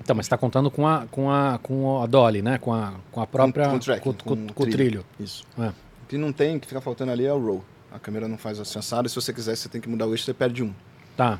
[0.00, 2.58] Então, mas você está contando com a, com, a, com a Dolly, né?
[2.58, 3.68] Com a, com a própria.
[3.68, 5.04] com o tracking, com, com- com o com o trilho.
[5.18, 5.44] Isso.
[5.58, 5.68] É.
[5.68, 7.64] O que não tem, que fica faltando ali é o roll.
[7.92, 10.12] A câmera não faz assim assado, e se você quiser, você tem que mudar o
[10.12, 10.72] eixo, você perde um.
[11.16, 11.38] Tá.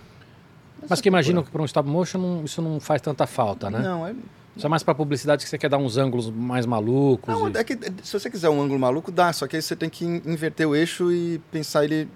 [0.89, 3.81] Mas que imagino que para um stop motion não- isso não faz tanta falta, né?
[3.81, 4.15] Não, é.
[4.57, 7.35] Isso é mais para publicidade que você quer dar uns ângulos mais malucos.
[7.35, 9.75] Não, e- é que se você quiser um ângulo maluco, dá, só que aí você
[9.75, 12.09] tem que in- inverter o eixo e pensar ele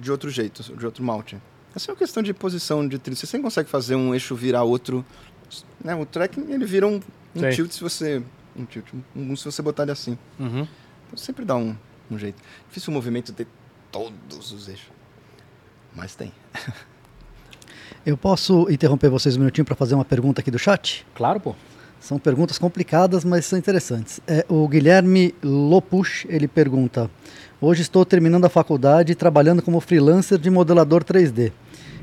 [0.00, 1.38] de outro jeito, de outro malte.
[1.78, 3.16] Essa é uma questão de posição de trilho.
[3.16, 5.06] Você sempre consegue fazer um eixo virar outro.
[5.82, 5.94] Né?
[5.94, 6.96] O tracking ele vira um,
[7.36, 7.52] um Sei.
[7.52, 8.20] tilt se você.
[8.56, 10.18] Um tilt, um, se você botar ele assim.
[10.40, 10.66] Uhum.
[11.06, 11.76] Então sempre dá um,
[12.10, 12.42] um jeito.
[12.66, 13.46] Difícil o movimento ter
[13.92, 14.88] todos os eixos.
[15.94, 16.32] Mas tem.
[18.04, 21.06] Eu posso interromper vocês um minutinho para fazer uma pergunta aqui do chat?
[21.14, 21.54] Claro, pô.
[22.00, 24.20] São perguntas complicadas, mas são interessantes.
[24.26, 27.08] É, o Guilherme Lopuch, ele pergunta:
[27.60, 31.52] Hoje estou terminando a faculdade e trabalhando como freelancer de modelador 3D.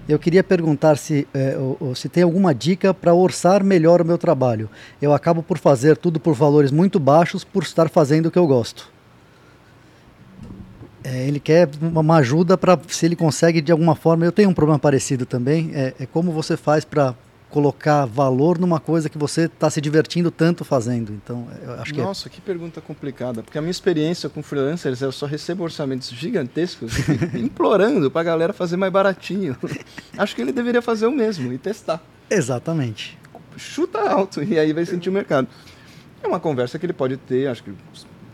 [0.07, 1.57] Eu queria perguntar se, é,
[1.95, 4.69] se tem alguma dica para orçar melhor o meu trabalho.
[5.01, 8.45] Eu acabo por fazer tudo por valores muito baixos por estar fazendo o que eu
[8.45, 8.87] gosto.
[11.03, 14.25] É, ele quer uma uma ajuda para se ele consegue de alguma forma.
[14.25, 15.71] Eu tenho um problema parecido também.
[15.73, 17.15] É, é como você faz para
[17.55, 21.13] colocar valor numa coisa que você está se divertindo tanto fazendo.
[21.13, 23.41] Então, eu acho que é Nossa, que pergunta complicada.
[23.41, 26.91] Porque a minha experiência com freelancers, eu só recebo orçamentos gigantescos
[27.33, 29.55] implorando pra galera fazer mais baratinho.
[30.17, 32.03] Acho que ele deveria fazer o mesmo e testar.
[32.29, 33.17] exatamente.
[33.55, 35.47] Chuta alto e aí vai sentir o mercado.
[36.21, 37.73] É uma conversa que ele pode ter, acho que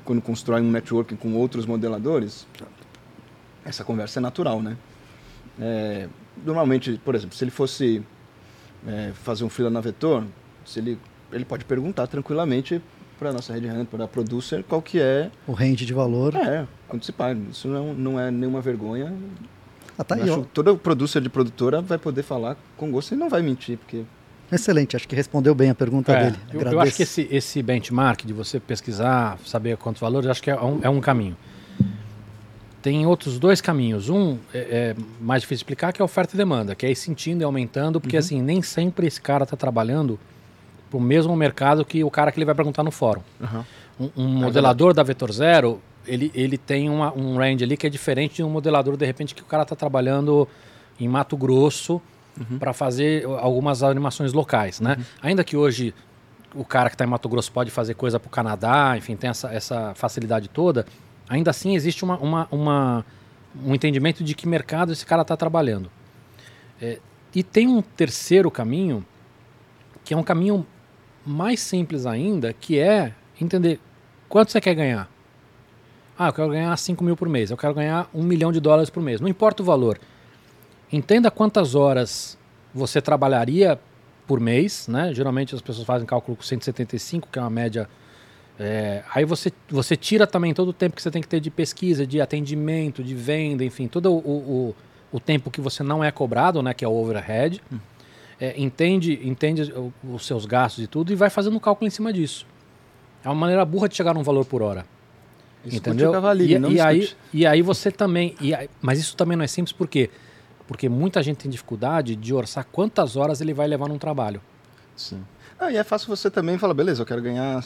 [0.03, 2.47] quando constrói um networking com outros modeladores,
[3.63, 4.75] essa conversa é natural, né?
[5.59, 6.07] É,
[6.43, 8.03] normalmente, por exemplo, se ele fosse
[8.87, 10.23] é, fazer um freela na Vetor,
[10.65, 10.97] se ele,
[11.31, 12.81] ele pode perguntar tranquilamente
[13.19, 16.35] para a nossa Red Hand, para a producer, qual que é, O range de valor.
[16.35, 17.39] é quanto se paga.
[17.51, 19.13] Isso não, não é nenhuma vergonha.
[19.97, 23.17] Ah, tá aí, Acho que toda producer de produtora vai poder falar com gosto e
[23.17, 24.03] não vai mentir, porque
[24.51, 26.37] Excelente, acho que respondeu bem a pergunta É, dele.
[26.49, 26.81] eu, eu Agradeço.
[26.81, 30.79] acho que esse, esse benchmark de você pesquisar, saber quantos valores, acho que é um,
[30.81, 31.37] é um caminho.
[32.81, 34.09] Tem outros dois caminhos.
[34.09, 36.95] Um é, é mais difícil de explicar, que é oferta e demanda, que é ir
[36.95, 40.19] sentindo e aumentando, porque assim, nem sempre esse cara está trabalhando
[40.89, 43.21] para o mesmo mercado que o cara que ele vai perguntar no fórum.
[43.99, 47.89] Um, um modelador da Vetor Zero, ele, ele tem uma, um range ali que é
[47.89, 50.47] diferente de um modelador, de repente, que o cara está trabalhando
[50.99, 52.01] em Mato Grosso
[52.59, 54.97] para fazer algumas animações locais, né?
[55.21, 55.93] Ainda que hoje
[56.55, 59.29] o cara que está em Mato Grosso pode fazer coisa para o Canadá, enfim, tem
[59.29, 60.85] essa, essa facilidade toda,
[61.31, 63.05] ainda assim existe uma, uma, uma-
[63.65, 65.89] um entendimento de que mercado esse cara está trabalhando.
[66.81, 66.99] É,
[67.33, 69.05] e tem um terceiro caminho,
[70.03, 70.65] que é um caminho
[71.25, 73.79] mais simples ainda, que é entender
[74.27, 75.09] quanto você quer ganhar.
[76.19, 78.89] Ah, eu quero ganhar 5 mil por mês, eu quero ganhar um milhão de dólares
[78.89, 79.21] por mês.
[79.21, 79.99] Não importa o valor.
[80.91, 82.37] Entenda quantas horas
[82.73, 83.79] você trabalharia
[84.27, 85.13] por mês, né?
[85.13, 87.89] Geralmente as pessoas fazem cálculo com 175, que é uma média.
[88.63, 91.49] É, aí você, você tira também todo o tempo que você tem que ter de
[91.49, 94.75] pesquisa, de atendimento, de venda, enfim, todo o, o,
[95.11, 96.71] o tempo que você não é cobrado, né?
[96.71, 97.59] Que é o overhead.
[98.39, 102.13] É, entende entende os seus gastos e tudo e vai fazendo um cálculo em cima
[102.13, 102.45] disso.
[103.23, 104.85] É uma maneira burra de chegar num valor por hora.
[105.65, 106.11] Escute entendeu?
[106.11, 108.35] cavalinho, e, não e aí, e aí você também.
[108.39, 110.09] e aí- mas isso também não é simples por quê?
[110.67, 114.39] Porque muita gente tem dificuldade de orçar quantas horas ele vai levar num trabalho.
[114.95, 115.23] Sim.
[115.59, 117.63] Ah, e é fácil você também falar, beleza, eu quero ganhar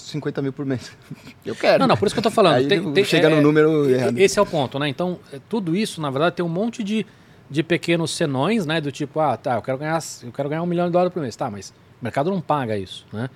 [0.00, 0.90] 50 mil por mês.
[1.44, 1.78] Eu quero.
[1.80, 2.54] Não, não, por isso que eu tô falando.
[2.56, 4.18] Aí Tem- tem- chega é- no número errado.
[4.18, 4.88] Esse é o ponto, né?
[4.88, 7.04] Então, é, tudo isso, na verdade, tem um monte de,
[7.50, 8.80] de pequenos senões, né?
[8.80, 11.20] Do tipo, ah, tá, eu quero ganhar, eu quero ganhar um milhão de dólares por
[11.22, 11.34] mês.
[11.36, 13.28] Tá, mas o mercado não paga isso, né?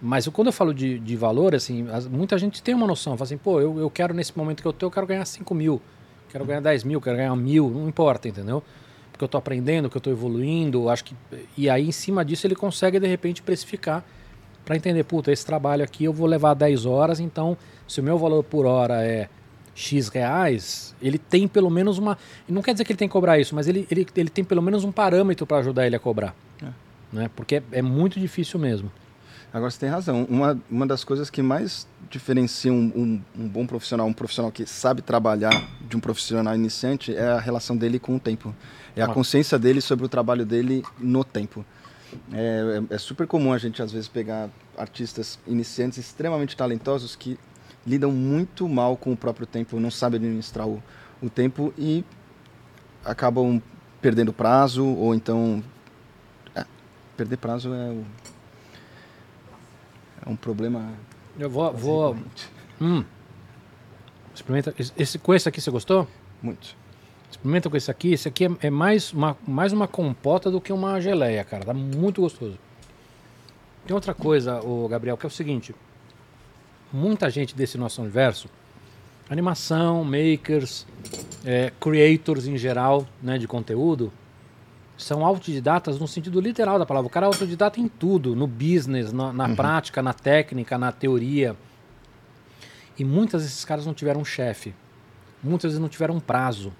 [0.00, 3.16] Mas quando eu falo de, de valor, assim, as- muita gente tem uma noção.
[3.16, 5.54] Fala assim, pô, eu, eu quero, nesse momento que eu tô, eu quero ganhar 5
[5.54, 5.80] mil.
[6.30, 8.62] Quero ganhar 10 mil, quero ganhar mil, não importa, entendeu?
[9.12, 11.14] Porque eu tô aprendendo, que eu tô evoluindo, acho que...
[11.56, 14.04] E aí, em cima disso, ele consegue, de repente, precificar
[14.64, 17.56] para entender, puta, esse trabalho aqui eu vou levar 10 horas, então
[17.86, 19.28] se o meu valor por hora é
[19.74, 22.16] X reais, ele tem pelo menos uma.
[22.48, 24.62] Não quer dizer que ele tem que cobrar isso, mas ele, ele, ele tem pelo
[24.62, 26.34] menos um parâmetro para ajudar ele a cobrar.
[26.62, 26.68] É.
[27.12, 27.30] Né?
[27.34, 28.90] Porque é, é muito difícil mesmo.
[29.52, 30.24] Agora você tem razão.
[30.28, 32.92] Uma, uma das coisas que mais diferencia um,
[33.36, 37.38] um, um bom profissional, um profissional que sabe trabalhar de um profissional iniciante, é a
[37.38, 38.54] relação dele com o tempo.
[38.96, 41.64] É a consciência dele sobre o trabalho dele no tempo.
[42.32, 47.38] É, é- é super comum a gente, às vezes, pegar artistas iniciantes extremamente talentosos que
[47.86, 50.82] lidam muito mal com o próprio tempo, não sabem administrar o,
[51.22, 52.04] o tempo e
[53.04, 53.60] acabam
[54.00, 55.62] perdendo prazo ou então.
[56.54, 56.64] é,
[57.16, 58.04] perder prazo é, o-
[60.24, 60.92] é um problema.
[61.38, 61.72] Eu vou.
[61.72, 62.16] vou
[62.80, 63.04] hum.
[64.34, 64.74] Experimenta.
[64.98, 66.08] Esse- com esse aqui você gostou?
[66.42, 66.76] Muito.
[67.34, 68.12] Experimenta com esse aqui.
[68.12, 71.64] Esse aqui é, é mais, uma, mais uma compota do que uma geleia, cara.
[71.64, 72.56] Tá muito gostoso.
[73.84, 75.74] Tem outra coisa, o Gabriel, que é o seguinte.
[76.92, 78.48] Muita gente desse nosso universo,
[79.28, 80.86] animação, makers,
[81.44, 84.12] é, creators em geral, né, de conteúdo,
[84.96, 87.08] são autodidatas no sentido literal da palavra.
[87.08, 89.56] O cara é autodidata em tudo, no business, na, na Uhum.
[89.56, 91.56] prática, na técnica, na teoria.
[92.96, 94.72] E muitas desses caras não tiveram um chefe.
[95.42, 96.72] Muitas vezes não tiveram um prazo.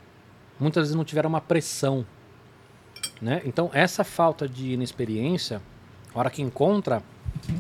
[0.59, 2.05] Muitas vezes não tiveram uma pressão.
[3.21, 3.43] Né?
[3.45, 5.61] Então, essa falta de inexperiência,
[6.15, 7.03] a hora que encontra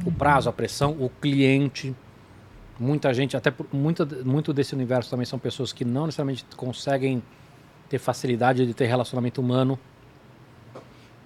[0.05, 1.95] o prazo, a pressão, o cliente,
[2.78, 7.22] muita gente, até muita, muito desse universo também são pessoas que não necessariamente conseguem
[7.88, 9.78] ter facilidade de ter relacionamento humano.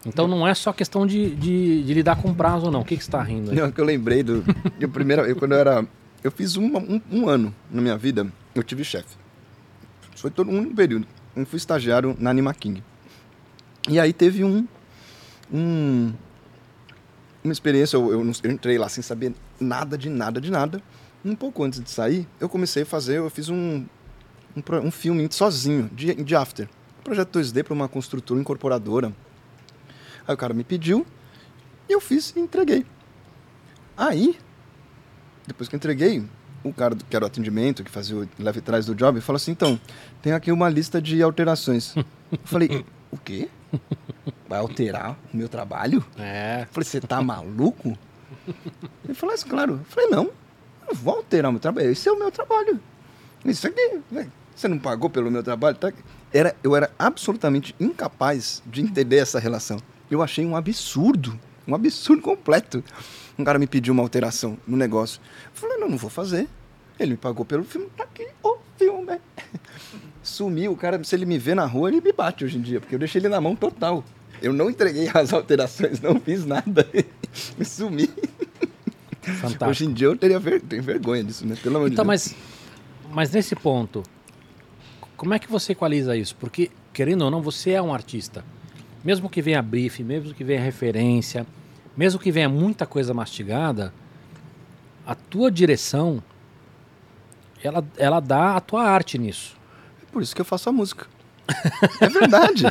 [0.07, 2.81] Então não é só questão de, de, de lidar com prazo, não.
[2.81, 3.57] O que, que você está rindo aí?
[3.57, 4.45] Não, é que eu lembrei do.
[4.81, 5.87] Eu primeiro, eu, quando eu era.
[6.23, 9.17] Eu fiz uma- um, um ano na minha vida, eu tive chefe.
[10.17, 11.07] Foi todo um período.
[11.39, 12.83] Eu fui estagiário na Anima King.
[13.89, 14.67] E aí teve um.
[15.53, 16.13] um
[17.45, 20.83] uma experiência, eu, eu, eu entrei lá sem saber nada de nada de nada.
[21.25, 23.87] Um pouco antes de sair, eu comecei a fazer, eu fiz um,
[24.57, 26.69] um, um filme sozinho, de, de after.
[26.99, 29.15] Um projeto 2D para uma construtora incorporadora.
[30.27, 31.07] Aí o cara me pediu,
[31.89, 32.85] e eu fiz e entreguei.
[33.97, 34.37] Aí,
[35.47, 36.25] depois que entreguei,
[36.65, 39.53] o cara que era o atendimento, que fazia o leve trás do job, falou assim:
[39.53, 39.79] então,
[40.23, 41.95] tem aqui uma lista de alterações.
[41.97, 43.49] Eu falei: o quê?
[44.49, 46.05] Vai alterar o meu trabalho?
[46.19, 47.97] É, Eu falei: você tá maluco?
[49.05, 49.75] Ele falou assim: claro.
[49.75, 50.33] Eu falei: não, eu
[50.89, 52.81] não vou alterar o meu trabalho, esse é o meu trabalho.
[53.45, 55.77] Isso aqui, velho, você não pagou pelo meu trabalho?
[55.77, 55.93] Tá?
[56.33, 59.79] Era, eu era absolutamente incapaz de entender essa relação.
[60.11, 62.83] Eu achei um absurdo, um absurdo completo.
[63.39, 65.21] Um cara me pediu uma alteração no negócio.
[65.47, 66.49] Eu falei, não, não vou fazer.
[66.99, 69.19] Ele me pagou pelo filme, tá aqui o filme.
[70.23, 72.81] Sumiu, o cara, se ele me vê na rua, ele me bate hoje em dia,
[72.81, 74.05] porque eu deixei ele na mão total.
[74.43, 76.87] Eu não entreguei as alterações, não fiz nada.
[77.65, 78.09] Sumi.
[79.23, 79.65] fantástico.
[79.67, 81.57] Hoje em dia eu teria ver, tenho vergonha disso, né?
[81.63, 82.35] Pelo amor Então, de Deus.
[82.35, 82.37] mas,
[83.13, 84.03] mas nesse ponto,
[85.17, 86.35] como é que você equaliza isso?
[86.37, 88.45] Porque, querendo ou não, você é um artista.
[89.05, 91.47] Mesmo que venha brief, mesmo que venha referência,
[91.99, 93.93] mesmo que venha muita coisa mastigada,
[95.05, 96.23] a tua direção,
[97.63, 99.57] ela, ela dá a tua arte nisso.
[100.03, 101.07] É por isso que eu faço a música.
[102.01, 102.65] É verdade.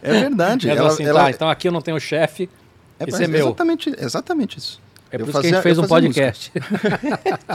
[0.00, 0.70] É verdade.
[0.70, 2.48] Ela- assim, ela- tá, então aqui eu não tenho chefe,
[3.00, 3.46] é esse é meu.
[3.48, 4.80] Exatamente, exatamente isso.
[5.10, 6.24] É por Eu isso que a fazia- gente fez um fazia música.
[6.26, 6.52] podcast.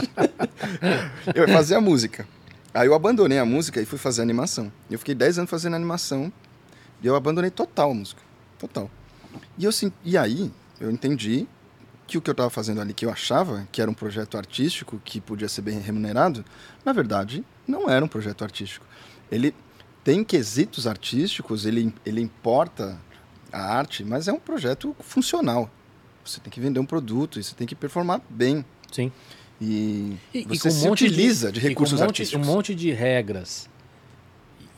[1.34, 2.26] Eu fazia música.
[2.72, 4.70] Aí eu abandonei a música e fui fazer animação.
[4.90, 6.32] Eu fiquei 10 anos fazendo animação
[7.00, 8.20] e eu abandonei total a música.
[8.58, 8.90] Total.
[9.56, 10.50] E, eu, sim- e aí
[10.80, 11.46] eu entendi
[12.06, 15.00] que o que eu estava fazendo ali, que eu achava que era um projeto artístico,
[15.04, 16.44] que podia ser bem remunerado,
[16.84, 18.86] na verdade, não era um projeto artístico.
[19.30, 19.54] Ele
[20.02, 22.98] tem quesitos artísticos, ele, ele importa
[23.50, 25.70] a arte, mas é um projeto funcional.
[26.24, 28.64] Você tem que vender um produto e você tem que performar bem.
[28.92, 29.10] Sim.
[29.60, 32.46] E, E, e você um se monte utiliza de, e com recursos um monte, artísticos.
[32.48, 33.68] Um monte de regras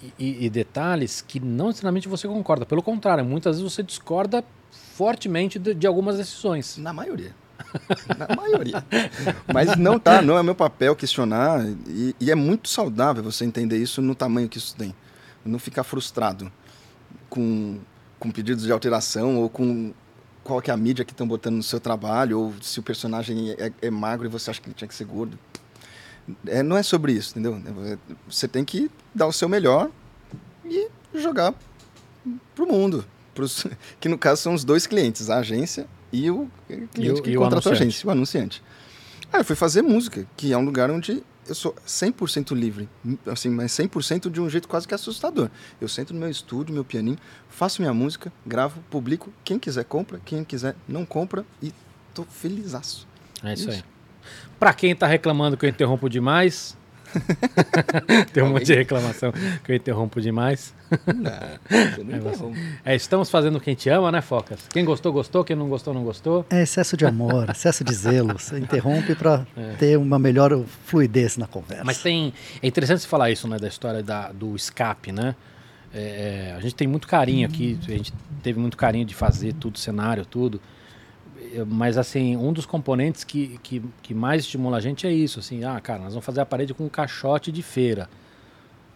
[0.03, 2.65] e, e- e detalhes que não necessariamente você concorda.
[2.67, 6.77] Pelo contrário, muitas vezes você discorda fortemente de, de algumas decisões.
[6.79, 7.35] Na maioria.
[8.19, 8.85] Na maioria.
[9.53, 11.64] Mas não tá, não é meu papel questionar.
[11.87, 14.95] E, e é muito saudável você entender isso no tamanho que isso tem.
[15.45, 16.51] Não ficar frustrado
[17.29, 17.79] com,
[18.19, 19.93] com pedidos de alteração ou com
[20.43, 23.51] qual que é a mídia que estão botando no seu trabalho, ou se o personagem
[23.59, 25.37] é, é magro e você acha que ele tinha que ser gordo.
[26.47, 27.61] É, não é sobre isso, entendeu?
[27.85, 27.99] É,
[28.29, 29.91] Você tem que dar o seu melhor
[30.64, 31.53] e jogar
[32.55, 33.05] pro mundo.
[33.37, 33.66] Pros,
[34.01, 36.51] que no caso são os dois clientes, a agência e o
[36.93, 38.62] cliente E o- que contratou a agência, o anunciante.
[39.32, 42.89] Aí eu fui fazer música, que é um lugar onde eu sou 100% livre,
[43.26, 45.49] assim, mas 100% de um jeito quase que assustador.
[45.80, 47.18] Eu sento no meu estúdio, meu pianinho,
[47.49, 51.72] faço minha música, gravo, publico, quem quiser compra, quem quiser não compra e
[52.14, 53.07] tô felizaço.
[53.45, 53.78] É isso, Isso.
[53.78, 53.84] aí.
[54.59, 56.76] Pra quem tá reclamando que eu interrompo demais.
[58.33, 59.33] Tem um monte de reclamação
[59.64, 60.75] que eu interrompo demais.
[60.91, 62.35] Você não É você.
[62.35, 62.59] interrompe.
[62.85, 64.67] É, estamos fazendo o que a gente ama, né, Focas?
[64.69, 65.45] Quem gostou, gostou.
[65.45, 66.47] Quem não gostou, não gostou.
[66.51, 68.39] É excesso de amor, excesso de zelo.
[68.39, 69.73] Você interrompe para É.
[69.79, 71.85] ter uma melhor fluidez na conversa.
[71.85, 72.33] Mas tem.
[72.62, 73.59] É interessante você falar isso, né?
[73.59, 75.35] Da história da, do escape, né?
[75.95, 78.12] É, a gente tem muito carinho aqui, a gente
[78.43, 80.61] teve muito carinho de fazer tudo, cenário, tudo.
[81.55, 85.39] É, Mas assim, um dos componentes que, que, que mais estimula a gente é isso,
[85.39, 88.09] assim, ah, cara, nós vamos fazer a parede com um caixote de feira.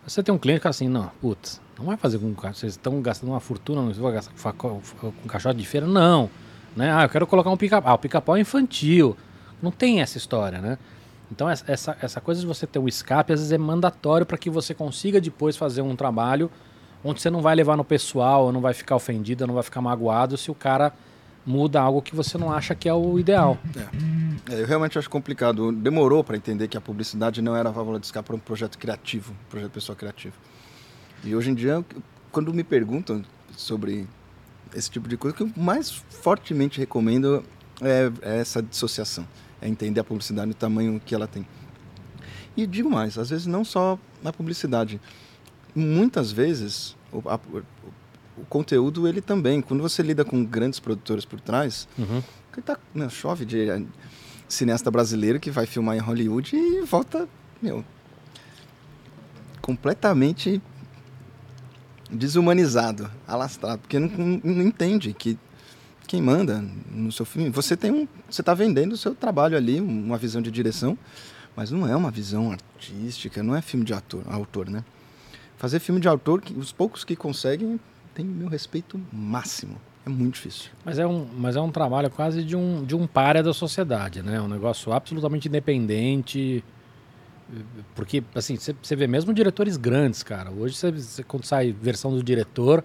[0.07, 3.01] Você tem um cliente que fala assim, não, putz, não vai fazer com vocês estão
[3.01, 6.31] gastando uma fortuna, não vai gastar com com caixote de feira, não.
[6.77, 6.93] Né?
[6.93, 7.93] Ah, eu quero colocar um pica-pau.
[7.93, 9.17] Ah, o pica-pau é infantil.
[9.63, 10.79] Não tem essa história, né?
[11.31, 14.51] Então essa, essa coisa de você ter um escape às vezes é mandatório para que
[14.51, 16.51] você consiga depois fazer um trabalho
[17.05, 20.37] onde você não vai levar no pessoal, não vai ficar ofendido, não vai ficar magoado
[20.37, 20.93] se o cara
[21.45, 23.59] muda algo que você não acha que é o ideal.
[23.77, 24.21] É.
[24.51, 25.73] É, eu realmente acho complicado.
[25.73, 28.79] Demorou para entender que a publicidade não era a válvula de escape para um projeto
[28.79, 30.35] criativo, um projeto pessoal criativo.
[31.23, 31.85] E hoje em dia,
[32.33, 33.23] quando me perguntam
[33.57, 34.07] sobre
[34.75, 37.45] esse tipo de coisa, o que eu mais fortemente recomendo
[37.81, 39.27] é, é essa dissociação,
[39.61, 41.47] é entender a publicidade no tamanho que ela tem.
[42.57, 45.01] E digo mais, às vezes não só na publicidade,
[45.75, 47.39] muitas vezes o, a,
[48.37, 52.23] o conteúdo ele também, quando você lida com grandes produtores por trás, Uhum.
[52.53, 53.83] que tá, meu, chove de eh,
[54.49, 57.29] cineasta brasileiro que vai filmar em Hollywood e volta,
[57.63, 57.85] meu,
[59.61, 60.61] completamente
[62.11, 65.39] desumanizado, alastrado, porque não, não- entende que
[66.09, 66.61] quem manda
[66.91, 70.43] no seu filme, você tem um, você está vendendo o seu trabalho ali, uma visão
[70.43, 70.99] de direção,
[71.55, 74.85] mas não é uma visão artística, não é filme de ator, autor, né?
[75.57, 77.79] Fazer filme de autor, os poucos que conseguem,
[78.15, 79.77] tem meu respeito máximo.
[80.07, 80.71] É muito difícil.
[80.85, 84.23] Mas é um, mas é um trabalho quase de um, de um párea da sociedade,
[84.23, 84.41] né?
[84.41, 86.65] Um negócio absolutamente independente.
[87.95, 90.51] Porque, assim, você você vê mesmo diretores grandes, cara.
[90.51, 92.85] Hoje, você, você- quando sai versão do diretor,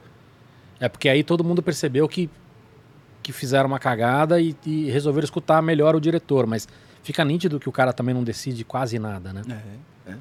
[0.79, 2.29] é porque aí todo mundo percebeu que,
[3.23, 6.45] que fizeram uma cagada e, e resolveram escutar melhor o diretor.
[6.47, 6.67] Mas
[7.03, 9.41] fica nítido que o cara também não decide quase nada, né?
[10.07, 10.17] É, é.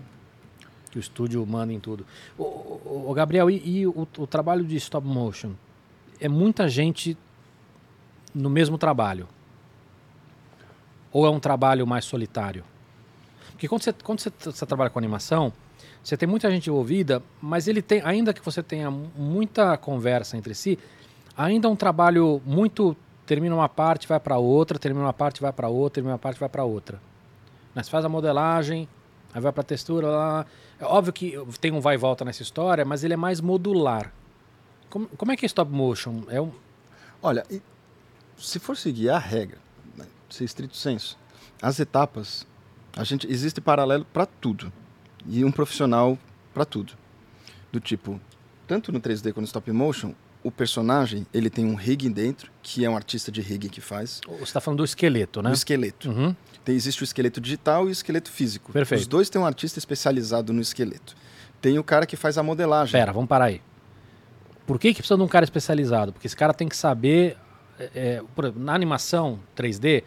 [0.95, 2.07] Que o estúdio manda em tudo.
[2.39, 5.51] Ô, Gabriel, e, e o, o trabalho de stop motion?
[6.21, 7.19] É muita gente
[8.33, 9.27] no mesmo trabalho?
[11.13, 12.63] Ou é um trabalho mais solitário?
[13.51, 15.53] Porque quando você, quando você, você trabalha com animação,
[16.01, 20.37] você tem muita gente envolvida, mas ele tem, ainda que você tenha mu- muita conversa
[20.37, 20.79] entre si,
[21.37, 22.97] ainda é um trabalho muito.
[23.27, 26.39] Termina uma parte, vai para outra, termina uma parte, vai para outra, termina uma parte,
[26.39, 27.01] vai para outra.
[27.75, 28.87] Né, Você faz a modelagem,
[29.33, 30.47] aí vai para textura, lá, lá.
[30.85, 34.13] É óbvio que tem um vai e volta nessa história, mas ele é mais modular.
[34.91, 36.23] Como, como é que é stop motion?
[36.29, 36.53] É um,
[37.25, 37.43] Olha,
[38.37, 39.57] se for seguir a regra,
[39.97, 41.19] né, ser estrito senso,
[41.63, 42.47] as etapas,
[42.95, 44.71] a gente existe paralelo para tudo
[45.27, 46.19] e um profissional
[46.53, 46.93] para tudo.
[47.73, 48.21] Do tipo,
[48.69, 50.13] tanto no 3D quanto no stop motion,
[50.43, 54.21] o personagem ele tem um rig dentro, que é um artista de rig que faz,
[54.27, 55.49] você está falando do esqueleto, né?
[55.49, 56.11] o esqueleto.
[56.11, 56.37] Uhum.
[56.65, 58.73] Tem, existe o esqueleto digital e o esqueleto físico.
[58.73, 59.01] Perfeito.
[59.03, 61.15] Os dois têm um artista especializado no esqueleto.
[61.61, 62.93] Tem o cara que faz a modelagem.
[62.93, 63.61] Pera, vamos parar aí.
[64.67, 66.13] Por que, que precisa de um cara especializado?
[66.13, 67.37] Porque esse cara tem que saber.
[67.79, 68.23] é, é,
[68.57, 70.05] na animação 3D,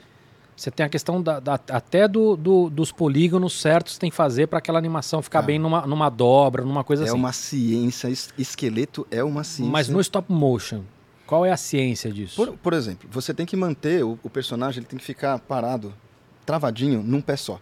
[0.56, 4.16] você tem a questão da, da- até do, do- dos polígonos certos que tem que
[4.16, 5.42] fazer para aquela animação ficar Ah.
[5.44, 7.16] bem numa, numa dobra, numa coisa É assim.
[7.18, 9.72] uma ciência, es- esqueleto é uma ciência.
[9.72, 10.82] Mas no stop motion,
[11.28, 12.36] qual é a ciência disso?
[12.38, 15.94] Por, por exemplo, você tem que manter o, o personagem, ele tem que ficar parado,
[16.48, 17.60] travadinho, num pé só.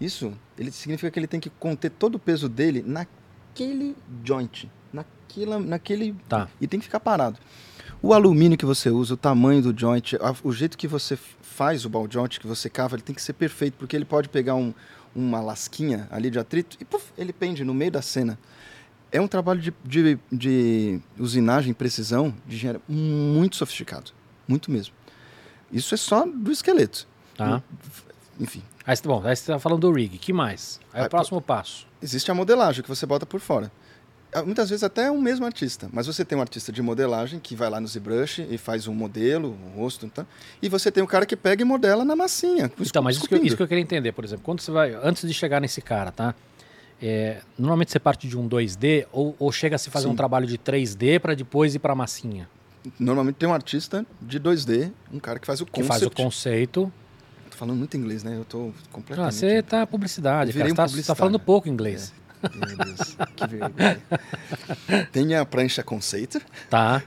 [0.00, 5.58] Isso ele significa que ele tem que conter todo o peso dele naquele joint, naquela,
[5.58, 6.48] naquele Tá.
[6.60, 7.38] e tem que ficar parado.
[8.02, 11.84] O alumínio que você usa, o tamanho do joint, a- o jeito que você faz
[11.84, 14.54] o ball joint que você cava, ele tem que ser perfeito, porque ele pode pegar
[14.54, 14.72] um-
[15.14, 18.38] uma lasquinha ali de atrito e puf, ele pende no meio da cena.
[19.12, 24.12] É um trabalho de, de, de usinagem, precisão, de engenharia muito sofisticado.
[24.48, 24.94] Muito mesmo.
[25.70, 27.06] Isso é só do esqueleto.
[27.36, 27.62] Tá.
[28.40, 30.16] Enfim, Aí, bom, aí você está falando do rig.
[30.18, 30.80] que mais?
[30.92, 31.86] Aí Aí, o próximo passo.
[32.02, 33.70] existe a modelagem que você bota por fora.
[34.32, 37.38] Ah, Muitas vezes até é o mesmo artista, mas você tem um artista de modelagem
[37.40, 40.24] que vai lá no ZBrush e faz um modelo, um rosto, então,
[40.62, 42.70] e você tem um cara que pega e modela na massinha.
[42.80, 44.94] Então, mas isso que, eu, isso que eu queria entender, por exemplo, quando você vai,
[45.02, 46.34] antes de chegar nesse cara, tá?
[47.02, 50.12] É, normalmente você parte de um 2D ou, ou chega a se fazer Sim.
[50.12, 52.48] um trabalho de 3D para depois ir para massinha,
[52.98, 55.88] Normalmente tem um artista de 2D, um cara que faz o que concept.
[55.88, 56.92] faz o conceito.
[57.60, 58.34] Falando muito inglês, né?
[58.38, 59.34] Eu tô Ah, completamente...
[59.34, 60.72] você tá publicidade, cara.
[60.72, 62.10] um tá, tá falando pouco inglês.
[62.54, 64.00] Meu Deus, que vergonha.
[65.12, 66.40] Tem a prancha conceito,
[66.70, 67.02] Tá.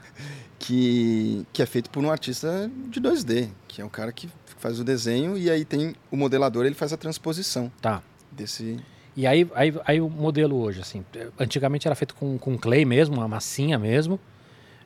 [0.60, 4.78] que, que é feito por um artista de 2D, que é o cara que faz
[4.78, 8.00] o desenho e aí tem o modelador, ele faz a transposição Tá.
[8.30, 8.78] desse...
[9.16, 11.04] E aí, aí, aí o modelo hoje, assim,
[11.36, 14.20] antigamente era feito com, com clay mesmo, uma massinha mesmo.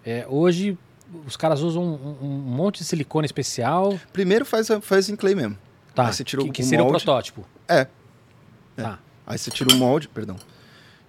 [0.02, 0.78] É, hoje
[1.26, 3.98] os caras usam um, um monte de silicone especial.
[4.12, 5.56] Primeiro faz, faz em clay mesmo.
[5.94, 6.06] Tá.
[6.06, 7.04] Aí você tira que, o- que o seria o molde.
[7.04, 7.44] protótipo.
[7.68, 7.86] É.
[8.76, 8.82] É.
[8.82, 8.98] Tá.
[9.26, 10.36] Aí você tira o molde, perdão.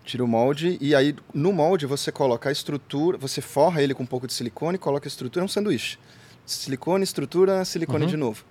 [0.04, 4.02] Tira o molde e aí no molde você coloca a estrutura, você forra ele com
[4.04, 6.00] um pouco de silicone, coloca a estrutura, é um sanduíche.
[6.46, 8.10] Silicone, estrutura, silicone Uhum.
[8.10, 8.44] de novo.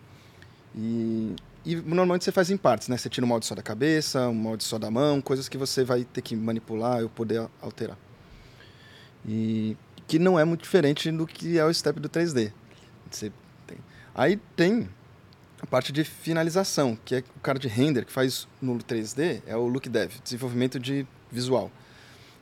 [0.77, 1.35] E,
[1.65, 2.97] e normalmente você faz em partes, né?
[2.97, 5.83] Você tira o molde só da cabeça, um molde só da mão, coisas que você
[5.83, 7.97] vai ter que manipular ou poder alterar.
[9.27, 9.77] E
[10.09, 12.51] que não é muito diferente do que é o step do 3D.
[13.11, 13.31] Você
[13.67, 13.77] tem.
[14.15, 14.89] Aí tem
[15.61, 19.55] a parte de finalização, que é o cara de render que faz no 3D, é
[19.55, 21.71] o look dev, desenvolvimento de visual.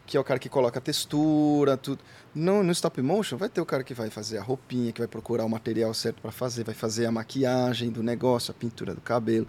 [0.06, 2.00] Que é o cara que coloca a textura, tudo.
[2.32, 5.08] No, no stop motion vai ter o cara que vai fazer a roupinha, que vai
[5.08, 9.00] procurar o material certo para fazer, vai fazer a maquiagem do negócio, a pintura do
[9.00, 9.48] cabelo.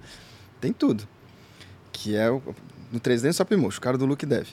[0.60, 1.08] Tem tudo.
[1.92, 2.42] Que é o,
[2.92, 4.48] no 3D no stop motion, o cara do look dev.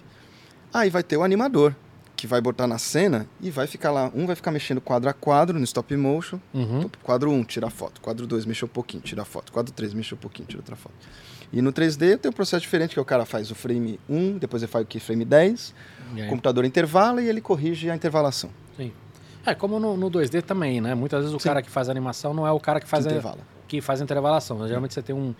[0.74, 1.74] Aí vai ter o animador,
[2.16, 4.10] que vai botar na cena e vai ficar lá.
[4.14, 6.38] Um vai ficar mexendo quadro a quadro no stop motion.
[6.52, 6.88] Uhum.
[7.02, 8.00] Quadro 1, um, tira foto.
[8.00, 9.52] Quadro 2, mexe um pouquinho, tira foto.
[9.52, 10.94] Quadro 3, mexe um pouquinho, tira outra foto.
[11.52, 14.62] E no 3D tem um processo diferente, que o cara faz o frame 1, depois
[14.62, 15.74] ele faz o keyframe 10,
[16.12, 18.50] o computador intervala e ele corrige a intervalação.
[18.76, 18.92] Sim.
[19.46, 20.94] É, como no, no 2D também, né?
[20.94, 21.48] Muitas vezes o Sim.
[21.48, 23.38] cara que faz a animação não é o cara que faz, Que a, intervala.
[23.68, 24.66] que faz a intervalação.
[24.66, 25.34] Geralmente você tem um,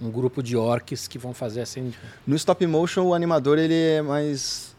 [0.00, 1.92] um grupo de orcs que vão fazer assim.
[2.26, 4.71] No stop motion, o animador ele é mais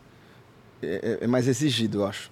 [0.86, 2.32] é, é mais exigido, eu acho.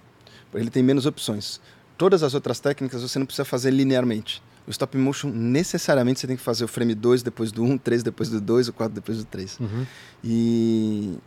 [0.54, 1.60] Ele tem menos opções.
[1.96, 4.42] Todas as outras técnicas você não precisa fazer linearmente.
[4.66, 8.02] O stop motion, necessariamente, você tem que fazer o frame 2 depois do 1, 3
[8.02, 9.58] depois do 2, o 4 depois do 3.
[9.58, 9.86] Uhum.
[10.22, 11.18] E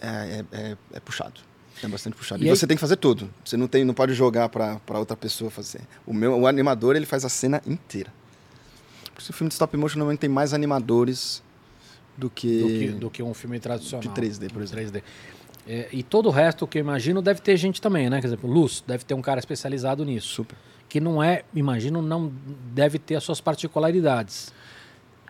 [0.00, 1.40] é, é, é- é puxado.
[1.82, 2.42] É bastante puxado.
[2.42, 3.30] E E, aí- você tem que fazer tudo.
[3.44, 5.80] Você não, tem, não pode jogar para outra pessoa fazer.
[6.06, 8.12] O, meu, o animador ele faz a cena inteira.
[9.14, 11.42] Por isso o filme de stop motion normalmente tem mais animadores
[12.16, 14.02] do que, Do, que, do que um filme tradicional.
[14.02, 14.84] de 3D, por exemplo.
[14.84, 15.02] 3D.
[15.68, 18.20] É, e todo o resto que eu imagino deve ter gente também, né?
[18.22, 20.28] Quer dizer, luz, deve ter um cara especializado nisso.
[20.28, 20.56] Super.
[20.88, 22.32] Que não é, imagino, não
[22.72, 24.50] deve ter as suas particularidades.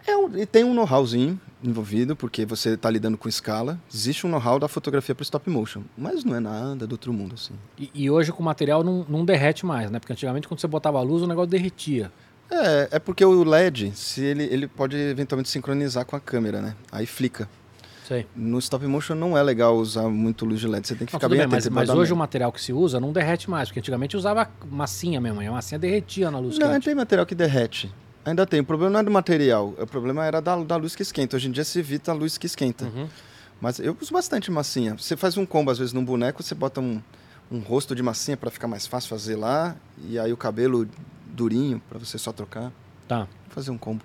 [0.07, 3.79] É um- e tem um know-howzinho envolvido, porque você está lidando com escala.
[3.93, 7.35] Existe um know-how da fotografia para stop motion, mas não é nada do outro mundo
[7.35, 7.55] assim.
[7.77, 9.99] E, e hoje com o material não, não derrete mais, né?
[9.99, 12.11] Porque antigamente quando você botava a luz o negócio derretia.
[12.51, 16.75] É, é porque o LED, se ele, ele pode eventualmente sincronizar com a câmera, né?
[16.91, 17.49] Aí flica.
[18.09, 18.27] Sei.
[18.35, 21.21] No stop motion não é legal usar muito luz de LED, você tem que Não,
[21.21, 21.75] ficar bem bem, mas, atento.
[21.75, 25.21] mas dar hoje o material que se usa não derrete mais, porque antigamente usava massinha
[25.21, 26.85] mesmo, e a massinha derretia na luz Não, quente.
[26.87, 27.95] tem material que derrete.
[28.25, 28.61] Ainda tem.
[28.61, 31.37] O problema não é do material, o problema era da, da luz que esquenta.
[31.37, 32.87] Hoje em dia se evita a luz que esquenta.
[32.87, 33.09] Uhum.
[33.61, 34.97] Mas eu uso bastante massinha.
[34.97, 37.03] Você faz um combo, às vezes, num boneco, você bota um,
[37.53, 39.77] um rosto de massinha para ficar mais fácil fazer lá,
[40.09, 40.89] e aí o cabelo
[41.27, 42.73] durinho para você só trocar.
[43.07, 43.29] Tá.
[43.51, 44.03] Fazer um combo.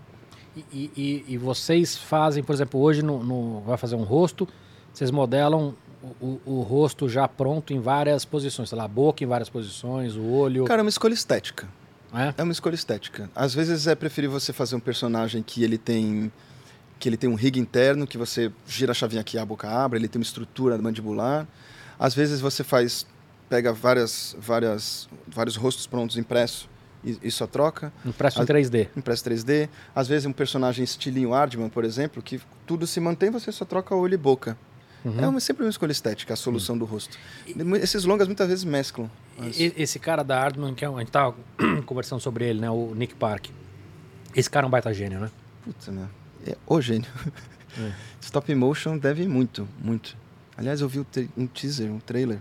[0.56, 4.48] E, e- e- vocês fazem, por exemplo, hoje no, no- vai fazer um rosto,
[4.94, 5.74] vocês modelam
[6.22, 9.50] o, o- o rosto já pronto em várias posições, sei lá, a boca em várias
[9.50, 10.66] posições, o olho.
[10.66, 11.68] Cara, é uma escolha estética.
[12.12, 12.36] né?
[12.38, 13.30] É uma escolha estética.
[13.36, 16.32] Às vezes é preferível você fazer um personagem que ele tem
[17.00, 20.00] que ele tem um rig interno, que você gira a chavinha aqui, a boca abre,
[20.00, 21.46] ele tem uma estrutura mandibular.
[22.00, 23.06] Às vezes você faz
[23.50, 26.70] pega várias várias vários rostos prontos impresso
[27.04, 27.92] e, e só troca.
[28.06, 28.88] Impresso em As- 3D.
[28.96, 29.70] Impresso 3D.
[29.96, 33.94] Às vezes um personagem estilinho Aardman, por exemplo, que tudo se mantém, você só troca
[33.96, 34.58] olho e boca.
[35.06, 35.20] Uhum.
[35.20, 37.18] É uma, sempre uma escolha estética, a solução do rosto.
[37.82, 39.10] Esses longas muitas vezes mesclam.
[39.38, 41.36] as- E- Esse cara da Hardman, que é um- a gente tava
[41.86, 42.70] conversando sobre ele, né?
[42.70, 43.48] O Nick Park.
[44.34, 45.30] Esse cara é um baita gênio, né?
[45.64, 46.08] Putz, né?
[46.48, 47.10] É o gênio.
[47.78, 47.92] É.
[48.22, 50.16] Stop motion deve muito, muito.
[50.56, 51.06] Aliás, eu vi
[51.38, 52.38] um teaser, um trailer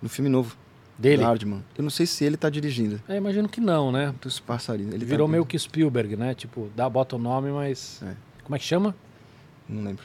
[0.00, 0.56] no filme novo
[1.00, 1.22] Dele?
[1.22, 1.64] Hardman.
[1.76, 3.00] Eu não sei se ele tá dirigindo.
[3.08, 4.14] É, imagino que não, né?
[4.20, 4.92] Dos passarinhos.
[4.92, 6.34] Ele Ele virou tá- meio que Spielberg, né?
[6.34, 8.00] Tipo, dá, bota o nome, mas.
[8.02, 8.12] É.
[8.44, 8.94] Como é que chama?
[9.68, 10.04] Não lembro.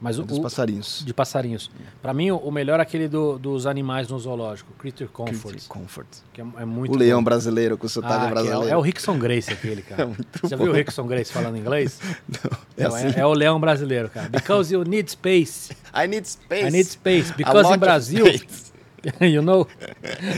[0.00, 1.02] Mas É o, dos o- passarinhos.
[1.06, 1.70] de passarinhos.
[2.02, 5.40] Pra mim, o, o melhor é aquele do- dos animais no zoológico, Creature Comfort.
[5.40, 6.06] Creature Comfort.
[6.34, 7.24] Que é, é muito o leão bom.
[7.24, 8.64] brasileiro com sotaque Ah, é, brasileiro.
[8.66, 10.02] o- é o Rickson Grace aquele, cara.
[10.02, 10.64] É muito Você bom.
[10.64, 11.98] viu o Rickson Grace falando inglês?
[12.28, 13.06] Não, é Não, assim.
[13.16, 14.28] é, é o leão brasileiro, cara.
[14.28, 15.72] Because you need space.
[15.94, 16.66] I need space.
[16.66, 17.32] I need space.
[17.32, 18.73] Because in of Brasil, space.
[19.20, 19.66] you know.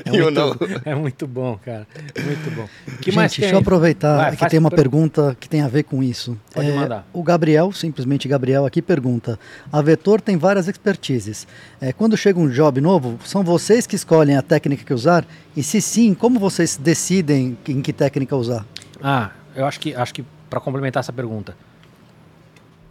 [0.05, 0.57] É You muito, know.
[0.85, 1.87] É muito bom, cara.
[2.25, 2.69] Muito bom.
[3.01, 5.61] Que Gente, mais tem deixa eu aproveitar Vai, que tem uma per- pergunta que tem
[5.63, 6.37] a ver com isso.
[6.53, 7.07] É, Pode mandar.
[7.13, 9.39] O Gabriel, simplesmente Gabriel, aqui pergunta:
[9.73, 11.47] a Vetor tem várias expertises.
[11.81, 15.25] É, quando chega um job novo, são vocês que escolhem a técnica que usar?
[15.57, 18.65] E se sim, como vocês decidem em que técnica usar?
[19.03, 21.57] Ah, eu acho que, acho que para complementar essa pergunta,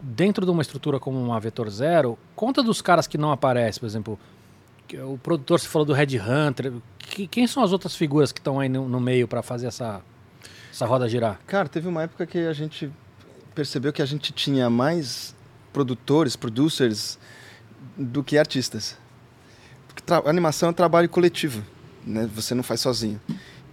[0.01, 3.85] dentro de uma estrutura como uma Vetor Zero, conta dos caras que não aparecem, por
[3.87, 4.19] exemplo,
[4.93, 8.59] o produtor se falou do Red Hunter, que- quem são as outras figuras que estão
[8.59, 10.01] aí no, no meio para fazer essa,
[10.71, 11.39] essa roda girar?
[11.47, 12.91] Cara, teve uma época que a gente
[13.53, 15.33] percebeu que a gente tinha mais
[15.73, 17.17] produtores, producers,
[17.97, 18.97] do que artistas.
[19.87, 21.63] Porque animação é um trabalho coletivo,
[22.05, 22.29] né?
[22.35, 23.19] Você não faz sozinho.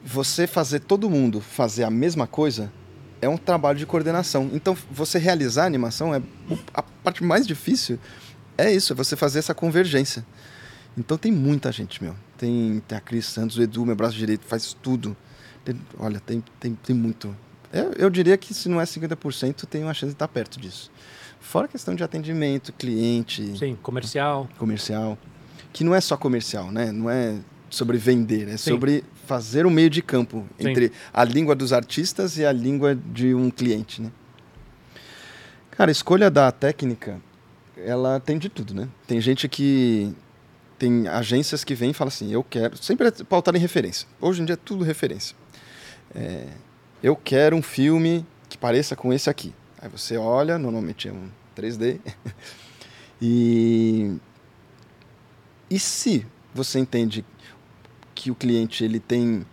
[0.04, 2.72] Você fazer todo mundo fazer a mesma coisa
[3.20, 4.50] é um trabalho de coordenação.
[4.52, 6.20] Então, você realizar a animação é
[6.74, 7.98] a parte mais difícil.
[8.58, 10.24] É isso, é você fazer essa convergência.
[10.96, 12.14] Então tem muita gente, meu.
[12.36, 15.16] Tem, tem a Cris Santos, o Edu, meu braço direito, faz tudo.
[15.64, 17.34] Tem- olha, tem, tem, tem muito.
[17.72, 20.90] Eu, eu diria que se não é 50%, tem uma chance de estar perto disso.
[21.40, 24.48] Fora a questão de atendimento, cliente, Sim, comercial.
[24.58, 25.18] comercial.
[25.72, 26.92] Que não é só comercial, né?
[26.92, 27.36] Não é
[27.70, 28.70] sobre vender, é Sim.
[28.72, 30.68] sobre fazer o meio de campo Sim.
[30.68, 34.10] entre a língua dos artistas e a língua de um cliente, né?
[35.70, 37.20] Cara, a escolha da técnica,
[37.76, 38.88] ela tem de tudo, né?
[39.06, 40.14] Tem gente que
[40.78, 44.06] tem agências que vêm e falam assim, eu quero, sempre é pautado em referência.
[44.20, 45.36] Hoje em dia é tudo referência.
[46.14, 46.48] É,
[47.02, 49.54] eu quero um filme que pareça com esse aqui.
[49.80, 51.98] Aí você olha, normalmente é um 3D.
[53.20, 54.16] e
[55.72, 57.24] e se você entende
[58.14, 59.46] que o cliente ele tem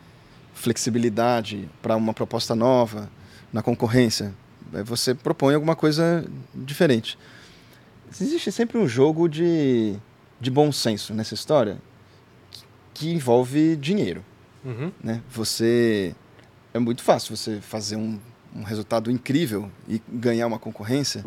[0.54, 3.10] flexibilidade para uma proposta nova
[3.54, 4.34] na concorrência,
[4.74, 7.18] eh, você propõe alguma coisa diferente.
[8.12, 9.96] Existe sempre um jogo de,
[10.40, 11.78] de bom senso nessa história
[12.94, 14.24] que- envolve dinheiro
[14.64, 14.92] Uhum.
[15.02, 15.22] né?
[15.32, 16.14] Você
[16.74, 18.20] é muito fácil você fazer um,
[18.54, 21.24] um resultado incrível e ganhar uma concorrência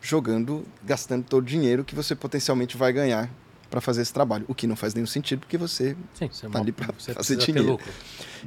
[0.00, 3.30] jogando, gastando todo o dinheiro que você potencialmente vai ganhar
[3.70, 6.58] para fazer esse trabalho, o que não faz nenhum sentido porque você Sim, você, Tá
[6.58, 7.78] ali você fazer dinheiro.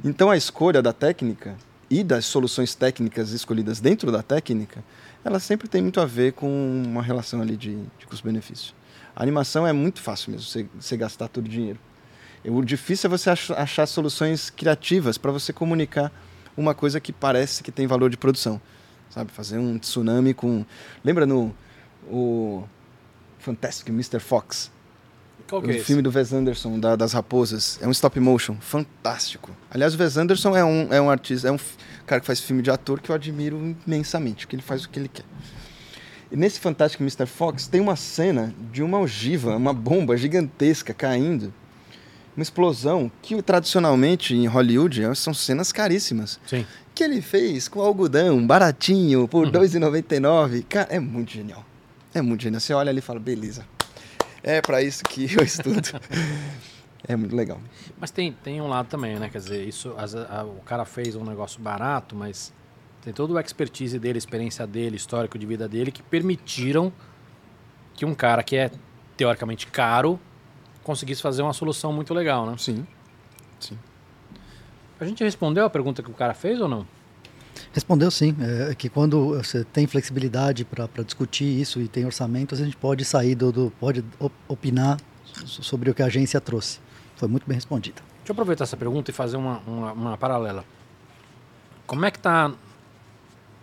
[0.04, 1.56] então a escolha da técnica
[1.90, 4.84] e das soluções técnicas escolhidas dentro da técnica,
[5.24, 8.74] ela sempre tem muito a ver com uma relação ali de, de custo-benefício.
[9.16, 11.78] A animação é muito fácil mesmo, você, você gastar todo o dinheiro.
[12.44, 16.12] O difícil é você ach- achar soluções criativas para você comunicar
[16.56, 18.60] uma coisa que parece que tem valor de produção.
[19.10, 20.64] Sabe, fazer um tsunami com...
[21.02, 21.54] Lembra no
[22.08, 22.64] o
[23.38, 24.20] Fantastic Mr.
[24.20, 24.70] Fox?
[25.48, 25.84] Qual que o é esse?
[25.84, 27.78] filme do Wes Anderson, da- das raposas.
[27.80, 29.50] É um stop motion fantástico.
[29.70, 31.58] Aliás, o Wes Anderson é um, é um artista, é um
[32.06, 34.98] cara que faz filme de ator que eu admiro imensamente, porque ele faz o que
[34.98, 35.24] ele quer.
[36.30, 37.26] E nesse Fantástico Mr.
[37.26, 41.52] Fox tem uma cena de uma ogiva, uma bomba gigantesca caindo,
[42.36, 46.38] uma explosão que tradicionalmente em Hollywood é- são cenas caríssimas.
[46.46, 46.66] Sim.
[46.94, 49.50] Que ele fez com algodão, baratinho, por Uhum.
[49.52, 50.62] R$ 2,99.
[50.62, 51.64] Cara, é muito genial.
[52.14, 52.60] É muito genial.
[52.60, 53.64] Você olha ali e fala, beleza.
[54.42, 55.80] É para isso que eu estudo.
[57.06, 57.60] é muito legal.
[58.00, 59.28] Mas tem, tem um lado também, né?
[59.30, 62.52] Quer dizer, isso, vezes, a- o cara fez um negócio barato, mas
[63.06, 66.92] tem todo o expertise dele, a experiência dele, histórico de vida dele, que permitiram
[67.94, 68.68] que um cara que é
[69.16, 70.18] teoricamente caro
[70.82, 72.56] conseguisse fazer uma solução muito legal, né?
[72.58, 72.84] Sim.
[74.98, 76.84] A gente respondeu a pergunta que o cara fez ou não?
[77.72, 78.34] Respondeu sim,
[78.68, 83.04] é que quando você tem flexibilidade para discutir isso e tem orçamentos, a gente pode
[83.04, 84.98] sair do, do- pode op- opinar
[85.44, 86.80] so- sobre o que a agência trouxe.
[87.14, 88.02] Foi muito bem respondida.
[88.18, 90.64] Deixa eu aproveitar essa pergunta e fazer uma, uma, uma paralela.
[91.86, 92.50] Como é que está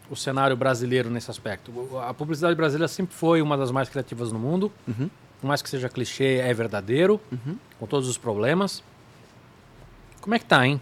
[0.10, 1.72] o cenário brasileiro nesse aspecto?
[2.00, 4.72] A publicidade brasileira sempre foi uma das mais criativas no mundo.
[4.88, 5.10] Uhum.
[5.42, 7.58] Por mais que seja clichê, é verdadeiro, Uhum.
[7.80, 8.84] com todos os problemas.
[10.22, 10.80] Como é que tá, hein?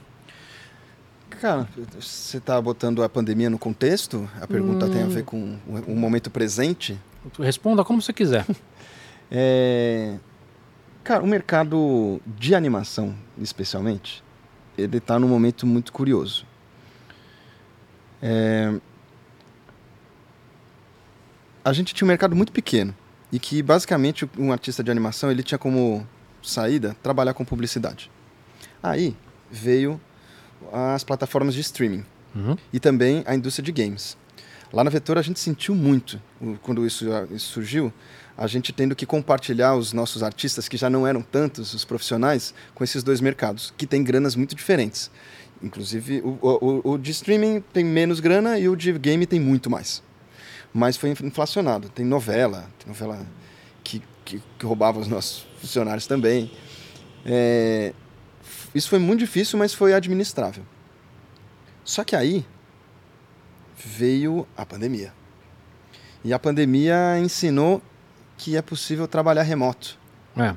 [1.39, 1.67] Cara,
[1.99, 4.29] você está botando a pandemia no contexto?
[4.39, 5.09] A pergunta tem a Hum.
[5.09, 6.99] ver com o, o momento presente?
[7.39, 8.45] Responda como você quiser.
[9.33, 10.17] É...
[11.05, 14.21] Cara, o mercado de animação, especialmente,
[14.77, 16.45] ele está num momento muito curioso.
[18.21, 18.73] É...
[21.63, 22.95] A gente tinha um mercado muito pequeno
[23.31, 26.05] e que, basicamente, um artista de animação ele tinha como
[26.41, 28.09] saída trabalhar com publicidade.
[28.81, 29.15] Aí
[29.49, 29.99] veio
[30.71, 32.55] as plataformas de streaming Uhum.
[32.71, 34.17] e também a indústria de games.
[34.71, 36.21] Lá na Vetor a gente sentiu muito
[36.61, 37.91] quando isso, isso surgiu,
[38.37, 42.53] a gente tendo que compartilhar os nossos artistas, que já não eram tantos, os profissionais,
[42.73, 45.11] com esses dois mercados, que têm granas muito diferentes.
[45.61, 49.69] Inclusive, o, o, o de streaming tem menos grana e o de game tem muito
[49.69, 50.01] mais.
[50.73, 51.89] Mas foi inflacionado.
[51.89, 53.25] Tem novela, tem novela
[53.83, 56.51] que, que, que roubava os nossos funcionários também.
[57.25, 57.93] É,
[58.73, 60.63] isso foi muito difícil, mas foi administrável.
[61.83, 62.45] Só que aí
[63.75, 65.13] veio a pandemia.
[66.23, 67.81] E a pandemia ensinou
[68.37, 69.99] que é possível trabalhar remoto.
[70.37, 70.55] É.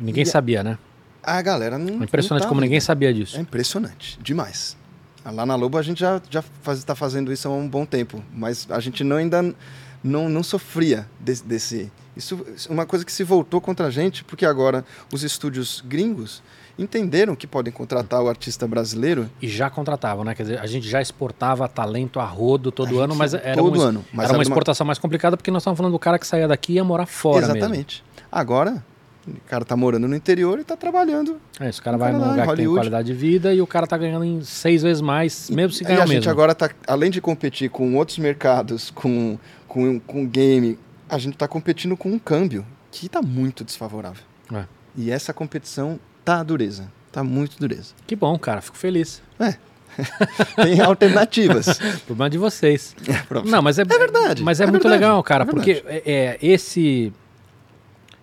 [0.00, 0.78] Ninguém E sabia, né?
[1.22, 2.00] A galera não.
[2.00, 3.36] É impressionante não tá como ninguém sabia disso.
[3.36, 4.76] É impressionante, demais.
[5.24, 6.42] Lá na Lobo a gente já já
[6.72, 9.54] está fazendo isso há um bom tempo, mas a gente não ainda
[10.02, 14.24] não, não sofria desse, desse isso é uma coisa que se voltou contra a gente
[14.24, 16.42] porque agora os estúdios gringos
[16.78, 20.34] entenderam que podem contratar o artista brasileiro E já contratavam, né?
[20.34, 23.54] Quer dizer, a gente já exportava talento a rodo A todo gente ano, mas era,
[23.54, 25.92] todo um, ano, mas era uma era uma- exportação mais complicada porque nós estávamos falando
[25.92, 27.56] do cara que saía daqui e ia morar fora mesmo.
[27.56, 28.04] Exatamente.
[28.30, 28.82] Agora
[29.26, 31.40] o cara tá morando no interior e tá trabalhando.
[31.60, 33.96] É o cara vai num lugar que tem qualidade de vida e o cara tá
[33.96, 37.10] ganhando em seis vezes mais, mesmo se e ganhar a o gente agora tá além
[37.10, 42.18] de competir com outros mercados, com com com game, a gente tá competindo com um
[42.18, 44.24] câmbio que tá muito desfavorável.
[44.52, 44.64] É.
[44.96, 47.94] E essa competição tá dureza, tá muito dureza.
[48.06, 49.22] Que bom, cara, fico feliz.
[50.56, 51.78] Tem alternativas.
[52.06, 52.96] Problema de vocês.
[53.28, 53.48] Pronto.
[53.48, 56.38] Não, mas é, verdade, Mas é, é muito verdade, legal, cara, é porque é, é,
[56.40, 57.12] esse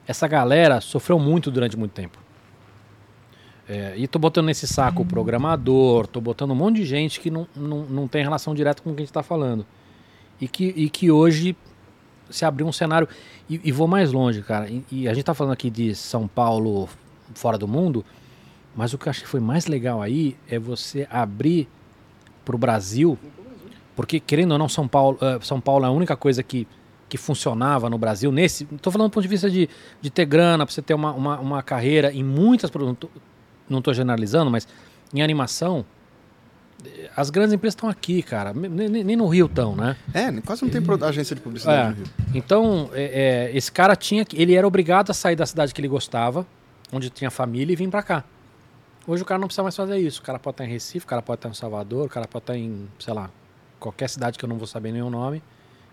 [0.09, 2.17] essa galera sofreu muito durante muito tempo.
[3.67, 7.29] É, e tô botando nesse saco o programador, tô botando um monte de gente que
[7.29, 9.63] não, não, não tem relação direta com o que a gente tá falando.
[10.41, 11.55] E que, e que hoje
[12.27, 13.07] se abriu um cenário.
[13.47, 14.67] E, e vou mais longe, cara.
[14.67, 16.89] E, e a gente tá falando aqui de São Paulo
[17.35, 18.03] fora do mundo,
[18.75, 21.69] mas o que eu acho que foi mais legal aí é você abrir
[22.43, 23.15] pro Brasil.
[23.95, 26.67] Porque, querendo ou não, São Paulo, eh, São Paulo é a única coisa que,
[27.09, 28.31] que funcionava no Brasil.
[28.31, 28.65] Nesse.
[28.65, 29.67] Tô falando do ponto de vista de,
[29.99, 32.71] de ter grana, pra você ter uma, uma, uma carreira em muitas.
[33.69, 34.67] Não tô generalizando, mas
[35.13, 35.83] em animação.
[36.85, 38.53] eh, As grandes empresas estão aqui, cara.
[38.53, 39.95] Nem, nem- no Rio estão, né?
[40.13, 41.89] É, quase não tem agência de publicidade É.
[41.89, 42.05] no Rio.
[42.33, 44.39] Então, é, é, esse cara tinha que.
[44.41, 46.45] Ele era obrigado a sair da cidade que ele gostava,
[46.93, 48.23] onde tinha família, e vir pra cá.
[49.07, 50.19] Hoje o cara não precisa mais fazer isso.
[50.19, 52.43] O cara pode estar em Recife, o cara pode estar em Salvador, o cara pode
[52.43, 53.31] estar em, sei lá,
[53.79, 55.41] qualquer cidade que eu não vou saber nenhum nome.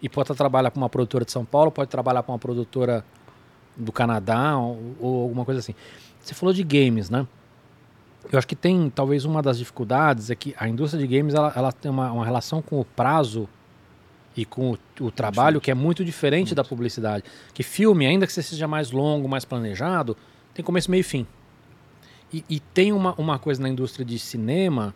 [0.00, 3.04] E pode trabalhar com uma produtora de São Paulo, pode trabalhar com uma produtora
[3.76, 5.74] do Canadá ou, ou alguma coisa assim.
[6.20, 7.26] Você falou de games, né?
[8.30, 11.52] Eu acho que tem, talvez, uma das dificuldades é que a indústria de games ela,
[11.54, 13.48] ela tem uma, uma relação com o prazo
[14.36, 17.24] e com o, o trabalho que é muito diferente da publicidade.
[17.54, 20.16] Que filme, ainda que você seja mais longo, mais planejado,
[20.52, 21.26] tem começo, meio e fim.
[22.32, 24.94] E, e tem uma, uma coisa na indústria de cinema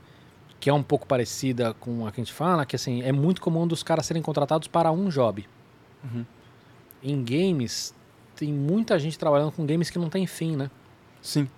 [0.61, 3.41] que é um pouco parecida com a que a gente fala, que assim, é muito
[3.41, 5.49] comum dos caras serem contratados para um job.
[6.05, 6.25] Uhum.
[7.03, 7.95] Em games,
[8.37, 10.71] tem muita gente trabalhando com games que não tem fim, né?
[11.23, 11.49] Sim.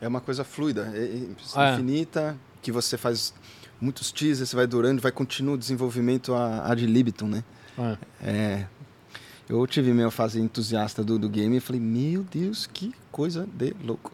[0.00, 1.74] É uma coisa fluida, é, é é.
[1.74, 3.34] infinita, que você faz
[3.80, 7.44] muitos teasers, você vai durando, vai continuar o desenvolvimento a- ad libitum, né?
[7.78, 7.98] É.
[8.22, 8.66] É,
[9.48, 13.74] eu tive minha fase entusiasta do, do game e falei, meu Deus, que coisa de
[13.84, 14.12] louco.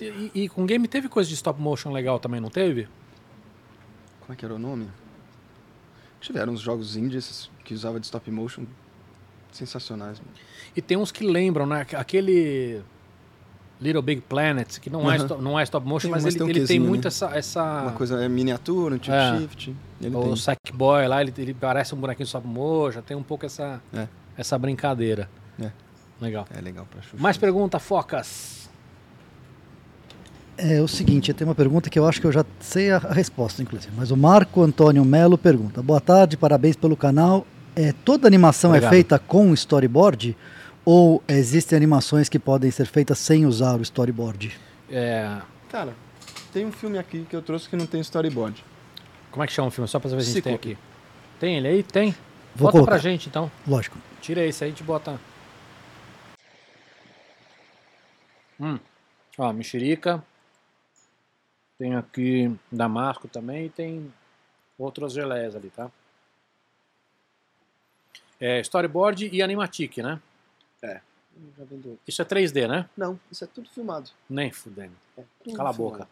[0.00, 2.88] E, e com game teve coisa de stop motion legal também, não teve?
[4.26, 4.88] Como é que era o nome?
[6.20, 8.64] Tiveram uns jogos indies que usavam de stop motion
[9.52, 10.18] sensacionais.
[10.18, 10.32] mano.
[10.74, 11.86] E tem uns que lembram, né?
[11.94, 12.82] Aquele
[13.80, 16.38] Little Big Planet, que não, é, stop, não é stop motion, Tem- mas, mas ele,
[16.44, 17.08] tem um ele tem muito né?
[17.08, 17.36] essa.
[17.36, 19.38] essa Uma coisa é miniatura, um tipo É.
[19.38, 19.76] shift.
[20.00, 20.36] Ele o.
[20.36, 24.08] Sackboy lá, ele, ele parece um bonequinho de stop motion, tem um pouco essa, É.
[24.36, 25.28] essa brincadeira.
[25.60, 25.70] É.
[26.20, 26.46] Legal.
[26.56, 27.22] É legal pra chuchu.
[27.22, 28.63] Mais pergunta, Focas.
[30.56, 33.60] É o seguinte, tem uma pergunta que eu acho que eu já sei a, resposta,
[33.60, 33.92] inclusive.
[33.96, 37.46] Mas o Marco Antônio Melo pergunta: Boa tarde, parabéns pelo canal.
[37.74, 38.92] É, toda animação Obrigado.
[38.92, 40.36] é feita com storyboard?
[40.84, 44.52] Ou existem animações que podem ser feitas sem usar o storyboard?
[44.88, 45.38] É,
[45.74, 45.92] Cara,
[46.52, 48.64] tem um filme aqui que eu trouxe que não tem storyboard.
[49.32, 49.88] como é que chama o filme?
[49.88, 50.78] Só pra saber se a gente tem aqui.
[51.40, 51.82] Tem ele aí?
[51.82, 52.14] Tem.
[52.54, 52.92] Vou bota colocar.
[52.92, 53.50] pra gente então.
[53.66, 53.98] Lógico.
[54.20, 55.18] Tira esse aí, a gente bota.
[58.60, 58.78] Hum.
[59.36, 60.22] Ó, mexerica.
[61.78, 64.12] Tem aqui damasco também e tem
[64.78, 65.90] outras geleias ali, tá?
[68.40, 70.20] É storyboard e animatic, né?
[71.58, 71.98] Vendeu.
[72.06, 72.88] Isso é 3D, né?
[72.96, 74.10] Não, isso é tudo filmado.
[74.28, 74.94] Nem fudendo.
[75.16, 75.22] É
[75.56, 75.76] Cala a filmado.
[75.76, 76.08] boca.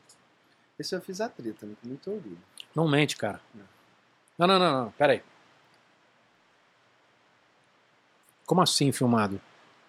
[0.78, 2.38] Esse eu fiz a trilha também, com muito orgulho.
[2.74, 3.40] Não mente, cara.
[4.36, 4.90] Não, não, não, não.
[4.92, 5.22] Pera aí.
[8.46, 9.40] Como assim filmado?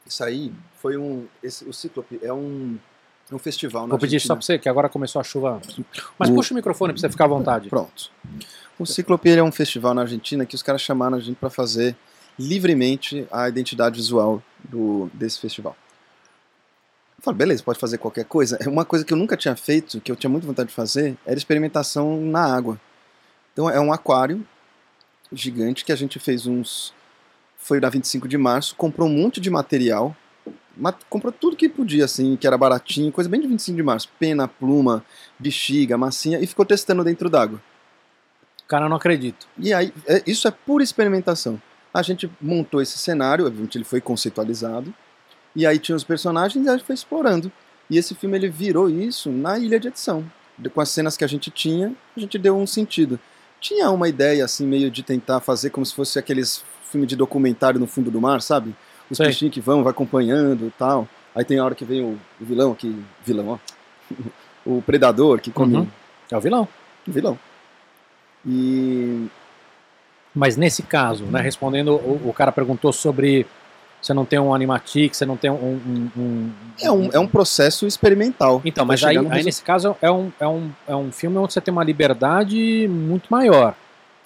[0.05, 1.27] Isso aí foi um.
[1.41, 2.77] Esse, o Cíclope é um,
[3.31, 5.59] um festival Vou pedir só pra você, que agora começou a chuva.
[6.19, 7.69] Mas O- puxa o microfone pra você ficar à vontade.
[7.69, 8.11] Pronto.
[8.77, 11.49] O Cíclope ele é um festival na Argentina que os caras chamaram a gente para
[11.49, 11.95] fazer
[12.37, 15.75] livremente a identidade visual do, desse festival.
[17.17, 18.57] Eu falei, beleza, pode fazer qualquer coisa.
[18.59, 21.15] É Uma coisa que eu nunca tinha feito, que eu tinha muita vontade de fazer,
[21.25, 22.79] era experimentação na água.
[23.53, 24.45] Então é um aquário
[25.31, 26.93] gigante que a gente fez uns.
[27.57, 30.13] Foi na 25 de março, comprou um monte de material, ma-
[31.09, 34.09] comprou tudo que podia, assim, que era baratinho, coisa bem de 25 de março.
[34.19, 35.03] Pena, pluma,
[35.37, 37.61] bexiga, massinha, e ficou testando dentro d'água.
[38.67, 39.47] Cara, não acredito.
[39.57, 41.61] E aí, é- isso é pura experimentação.
[41.93, 44.93] A gente montou esse cenário, obviamente ele foi conceitualizado,
[45.55, 47.51] e aí tinha os personagens e a gente foi explorando.
[47.89, 50.25] E esse filme ele virou isso na ilha de edição.
[50.73, 53.19] Com as cenas que a gente tinha, a gente deu um sentido.
[53.59, 57.79] Tinha uma ideia assim meio de tentar fazer como se fosse aqueles filmes de documentário
[57.79, 58.75] no fundo do mar, sabe?
[59.09, 59.27] Os Sei.
[59.27, 61.07] peixinhos que vão, vai acompanhando e tal.
[61.35, 63.57] Aí tem a hora que vem o, o vilão que vilão, ó.
[64.65, 65.87] o predador que come Uhum.
[66.31, 66.67] É o vilão.
[67.07, 67.39] o vilão.
[68.45, 69.27] E
[70.35, 73.45] Mas nesse caso, né, respondendo, o, o cara perguntou sobre
[74.01, 75.53] você não tem um animatic, você não tem um.
[75.55, 76.51] um- um-
[76.81, 78.61] É um, é um processo experimental.
[78.65, 81.61] Então, mas aí, aí nesse caso é um, é, um, é um filme onde você
[81.61, 83.73] tem uma liberdade muito maior.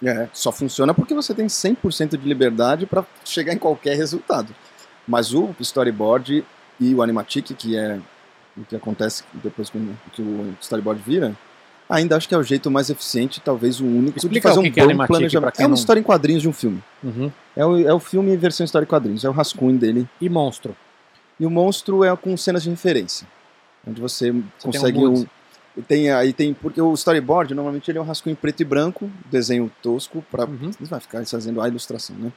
[0.04, 4.54] É, só funciona porque você tem 100% de liberdade para chegar em qualquer resultado.
[5.08, 6.46] Mas o storyboard
[6.80, 8.00] e o animatic, que é
[8.56, 11.36] o que acontece depois que o storyboard vira,
[11.90, 14.64] ainda acho que é o jeito mais eficiente, talvez o único, de Explica fazer o
[14.64, 15.60] que um que é bom animatic planejamento.
[15.60, 16.84] É uma não- história em quadrinhos de um filme.
[17.04, 17.32] Uhum.
[17.56, 20.08] É o, é o filme em versão história em quadrinhos, é o rascunho dele.
[20.22, 20.76] E monstro.
[21.40, 23.28] E o monstro é com cenas de referência.
[23.88, 25.26] onde você, Você consegue um.
[25.84, 29.72] Tem aí tem porque o storyboard normalmente ele é um rascunho preto e branco, desenho
[29.82, 30.72] tosco para Uhum.
[30.80, 32.32] não vai ficar fazendo a ilustração, né?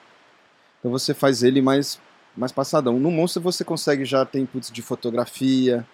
[0.78, 2.00] Então você faz ele mais
[2.36, 2.98] mais passadão.
[3.00, 5.86] No monstro você consegue já ter inputs de fotografia,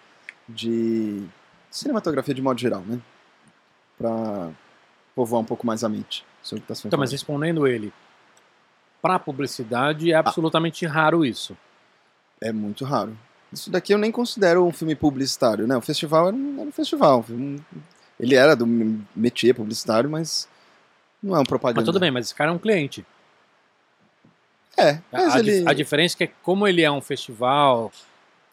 [0.49, 1.25] de
[1.71, 2.99] cinematografia de modo geral, né?
[3.99, 4.51] Para
[5.15, 6.25] povoar um pouco mais a mente.
[6.43, 7.93] sobre o que tá sendo Então, mas respondendo ele,
[9.03, 10.21] para publicidade é Ah.
[10.21, 11.57] absolutamente raro isso.
[12.41, 13.17] É muito raro.
[13.53, 15.77] Isso daqui eu nem considero um filme publicitário, né?
[15.77, 17.25] O festival era um, era um festival.
[17.31, 17.59] um-
[18.19, 18.67] Ele era do
[19.15, 20.49] métier publicitário, mas
[21.23, 21.81] não é um propaganda.
[21.81, 23.05] Mas tudo bem, mas esse cara é um cliente.
[24.77, 25.69] É, mas a, ele...
[25.69, 27.91] a diferença é que, como ele é um festival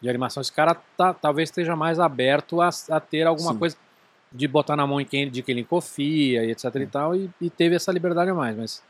[0.00, 3.58] de animação, esse cara tá- talvez esteja mais aberto a, a ter alguma Sim.
[3.58, 3.76] coisa
[4.32, 6.78] de botar na mão em quem, de quem ele confia e etc É.
[6.80, 8.56] e tal, e, e teve essa liberdade a mais.
[8.56, 8.82] Mas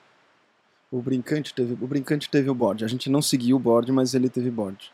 [0.92, 2.84] O brincante teve o brincante teve o board.
[2.84, 4.90] A gente não seguiu o board, mas ele teve board.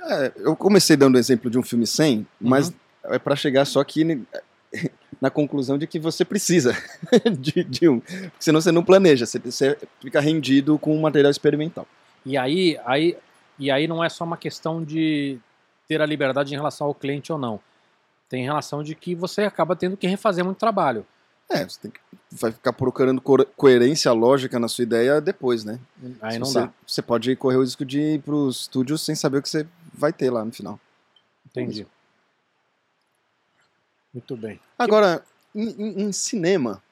[0.00, 2.74] É, eu comecei dando o exemplo de um filme sem, mas Uhum.
[3.14, 4.24] é para chegar só que
[5.20, 6.74] na conclusão de que você precisa
[7.38, 11.30] de, de um, porque senão você não planeja, você, você fica rendido com um material
[11.30, 11.86] experimental.
[12.24, 13.16] E aí, aí,
[13.58, 15.38] e aí não é só uma questão de
[15.86, 17.60] ter a liberdade em relação ao cliente ou não.
[18.28, 21.04] Tem relação de que você acaba tendo que refazer muito trabalho.
[21.50, 21.98] É, você tem que,
[22.30, 25.80] vai ficar procurando co- coerência lógica na sua ideia depois, né?
[26.22, 26.72] Aí Se não você, dá.
[26.86, 30.12] Você pode correr o risco de ir pros estúdios sem saber o que você vai
[30.12, 30.78] ter lá no final.
[31.46, 31.86] Entendi.
[34.12, 34.60] Muito bem.
[34.78, 35.24] Agora,
[35.54, 36.82] em, em- em cinema,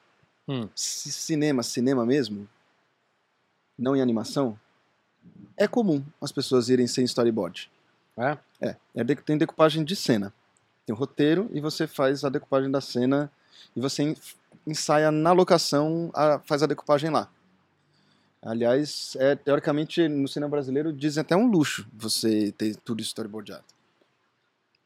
[0.48, 0.68] Hum.
[0.74, 2.48] ci- cinema, cinema mesmo,
[3.78, 4.58] não em animação,
[5.56, 7.70] é comum as pessoas irem sem storyboard.
[8.16, 8.38] É?
[8.60, 10.32] É, é tem decupagem de cena.
[10.86, 13.30] Tem o roteiro e você faz a decupagem da cena
[13.76, 14.16] e você
[14.68, 17.28] ensaia na locação, a- faz a decupagem lá.
[18.40, 23.64] Aliás, é, teoricamente, no cinema brasileiro, dizem até um luxo você ter tudo storyboardado.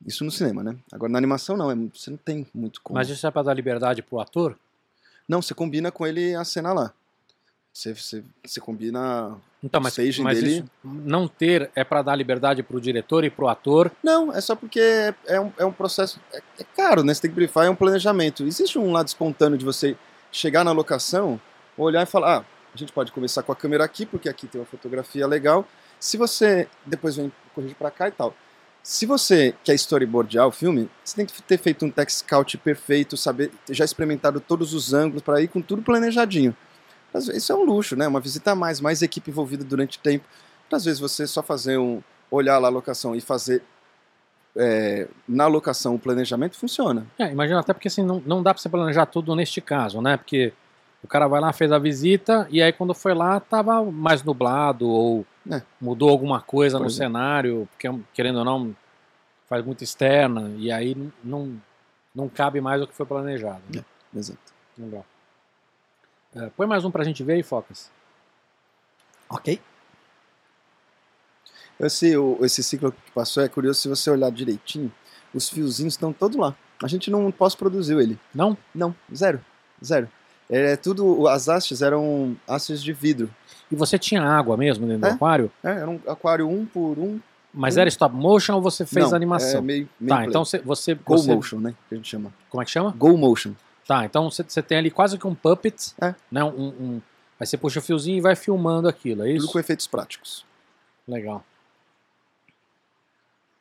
[0.07, 0.77] Isso no cinema, né?
[0.91, 1.71] Agora, na animação, não.
[1.71, 2.99] é- você não tem muito como.
[2.99, 4.59] Mas isso é para dar liberdade pro ator?
[5.29, 6.93] Não, você combina com ele a cena lá.
[7.73, 9.35] Você, você, você combina.
[9.65, 13.31] Então, mas, staging mas dele- isso não ter é para dar liberdade pro diretor e
[13.31, 13.91] pro ator.
[14.03, 16.21] Não, é só porque é, é um, é um processo.
[16.33, 17.15] É, é caro, né?
[17.15, 18.45] Você tem que brifar, é um planejamento.
[18.45, 19.97] Existe um lado espontâneo de você
[20.31, 21.41] chegar na locação,
[21.79, 22.45] olhar e falar: ah,
[22.75, 25.67] a gente pode começar com a câmera aqui, porque aqui tem uma fotografia legal.
[25.99, 28.35] Se você depois vem corrigir pra cá e tal.
[28.83, 33.17] Se você quer storyboardear o filme, você tem que ter feito um tech scout perfeito,
[33.17, 36.55] saber, já experimentado todos os ângulos para ir com tudo planejadinho.
[37.19, 38.07] Isso é um luxo, né?
[38.09, 40.25] Uma visita a mais, mais equipe envolvida durante o tempo.
[40.71, 42.03] Às vezes você só fazer um.
[42.31, 43.63] olhar lá a locação e fazer
[44.57, 47.07] é, na locação o planejamento funciona.
[47.19, 50.17] É, imagina até porque assim, não, não dá para você planejar tudo neste caso, né?
[50.17, 50.53] Porque
[51.03, 54.89] o cara vai lá, fez a visita, e aí quando foi lá, tava mais nublado,
[54.89, 55.61] ou É.
[55.81, 56.99] mudou alguma coisa no Pois é.
[56.99, 58.75] cenário, porque querendo ou não,
[59.49, 61.63] faz muito externa, e aí não, não,
[62.15, 63.61] não cabe mais o que foi planejado.
[63.75, 63.85] Né?
[64.15, 64.39] Exato.
[64.79, 65.05] Legal.
[66.35, 67.91] É, põe mais um pra gente ver aí, Focas.
[69.29, 69.61] Ok.
[71.81, 74.93] Esse, o- esse ciclo que passou é curioso se você olhar direitinho,
[75.35, 76.55] os fiozinhos estão todos lá.
[76.83, 78.19] A gente não pós-produziu ele.
[78.35, 78.57] Não?
[78.75, 79.41] Não, zero.
[79.85, 80.09] Zero.
[80.51, 81.27] É tudo.
[81.29, 83.31] As hastes eram hastes de vidro.
[83.71, 85.11] E você tinha água mesmo dentro É.
[85.11, 85.51] do aquário?
[85.63, 87.21] É, era um aquário um por um.
[87.55, 87.81] Mas Hum.
[87.81, 89.59] era stop motion ou você fez Não, animação?
[89.59, 90.29] É meio, meio tá, play.
[90.29, 91.75] então você, você, Go você- motion, né?
[91.89, 92.33] Que a gente chama.
[92.51, 92.91] Como é que chama?
[92.97, 93.53] Go motion.
[93.87, 96.15] Tá, então você, tem ali quase que um puppet, É.
[96.31, 96.45] né?
[96.45, 97.03] Um, um-
[97.39, 99.47] aí você puxa o fiozinho e vai filmando aquilo, é isso?
[99.47, 100.45] Tudo com efeitos práticos.
[101.07, 101.45] Legal.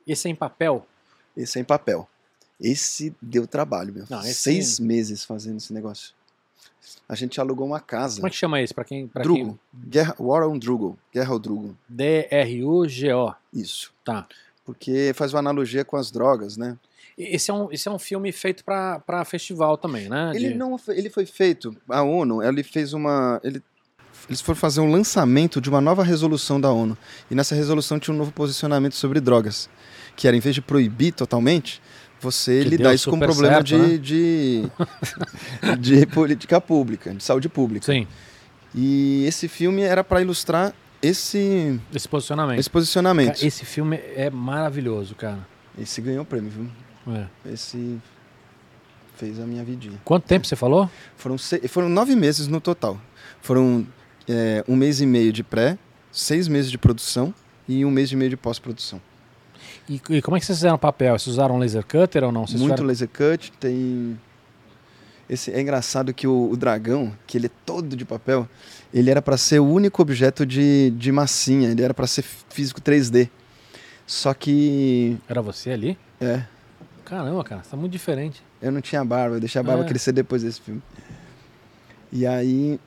[0.08, 0.86] Esse é em papel?
[1.36, 2.08] Esse é em papel.
[2.60, 4.06] Esse deu trabalho, meu.
[4.10, 6.14] Não, Seis meses fazendo esse negócio.
[7.08, 8.18] A gente alugou uma casa.
[8.18, 8.74] Como é que chama esse?
[8.74, 9.08] Pra quem.
[9.08, 9.60] Pra Drugo.
[9.74, 10.98] Guerra, War on Drugo.
[11.14, 11.78] Guerra ao Drugo.
[11.88, 11.96] quem...
[11.98, 13.34] D-R-U-G-O.
[13.54, 13.94] Isso.
[14.04, 14.28] Tá.
[14.66, 16.78] Porque faz uma analogia com as drogas, né?
[17.24, 20.32] Esse é um, esse é um filme feito pra, pra festival também, né?
[20.36, 23.62] Ele De- não foi- ele foi feito, a ONU, ele fez uma ele
[24.30, 26.96] eles foram fazer um lançamento de uma nova resolução da ONU.
[27.30, 29.68] E nessa resolução tinha um novo posicionamento sobre drogas,
[30.16, 31.82] que era em vez de proibir totalmente,
[32.20, 33.98] você Que lidar isso com um problema certo, de, né?
[33.98, 34.72] de
[35.80, 37.86] de política pública, de saúde pública.
[37.86, 38.08] Sim,
[38.76, 42.60] E esse filme era para ilustrar esse esse posicionamento.
[42.60, 43.34] esse posicionamento.
[43.36, 45.40] Cara, esse filme é maravilhoso, cara.
[45.78, 46.68] Esse ganhou o prêmio, viu?
[47.08, 47.26] É.
[47.52, 48.00] Esse
[49.16, 50.00] fez a minha vidinha.
[50.04, 50.90] Quanto tempo você falou?
[51.16, 53.00] Foram, se- foram nove meses no total.
[53.42, 53.86] Foram
[54.28, 55.78] é, um mês e meio de pré,
[56.12, 57.34] seis meses de produção
[57.68, 59.02] e um mês e meio de pós-produção.
[59.90, 61.18] E, e como é que vocês fizeram papel?
[61.18, 62.48] Vocês usaram laser cutter ou não?
[62.48, 64.20] Vocês Muito laser cut, tem...
[65.30, 68.50] Esse, é engraçado que o, o dragão, que ele é todo de papel,
[68.94, 72.82] ele era para ser o único objeto de, de massinha, ele era para ser físico
[72.82, 73.30] 3D.
[74.06, 75.18] Só que.
[75.30, 75.98] Era você ali?
[76.20, 76.44] É.
[77.12, 78.42] Caramba, cara, você tá muito diferente.
[78.62, 79.86] Eu não tinha barba, eu deixei a barba É.
[79.86, 80.82] crescer depois desse filme.
[82.10, 82.80] E aí.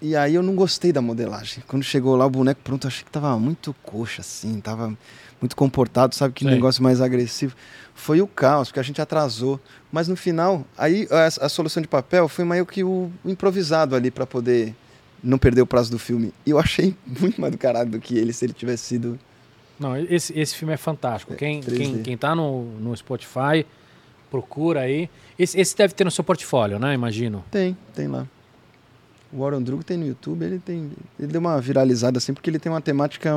[0.00, 1.64] E aí eu não gostei da modelagem.
[1.66, 4.96] Quando chegou lá o boneco pronto, eu achei que tava muito coxa, assim, tava
[5.40, 6.32] muito comportado, sabe?
[6.32, 6.54] Que Sei.
[6.54, 7.56] negócio mais agressivo.
[7.92, 9.58] Foi o caos, porque a gente atrasou.
[9.90, 14.12] Mas no final, aí a, a solução de papel foi meio que o improvisado ali
[14.12, 14.76] para poder
[15.20, 16.32] não perder o prazo do filme.
[16.46, 19.18] E eu achei muito mais do caralho do que ele se ele tivesse sido.
[19.78, 21.32] Não, esse, esse filme é fantástico.
[21.32, 21.76] É, quem, 3D.
[21.76, 23.66] quem, quem tá no, no Spotify,
[24.30, 25.08] procura aí.
[25.38, 26.94] Esse, esse deve ter no seu portfólio, né?
[26.94, 27.44] Imagino.
[27.50, 28.26] Tem, tem lá.
[29.32, 30.92] O Warren Drugo tem no YouTube, ele tem.
[31.18, 33.36] Ele deu uma viralizada assim, porque ele tem uma temática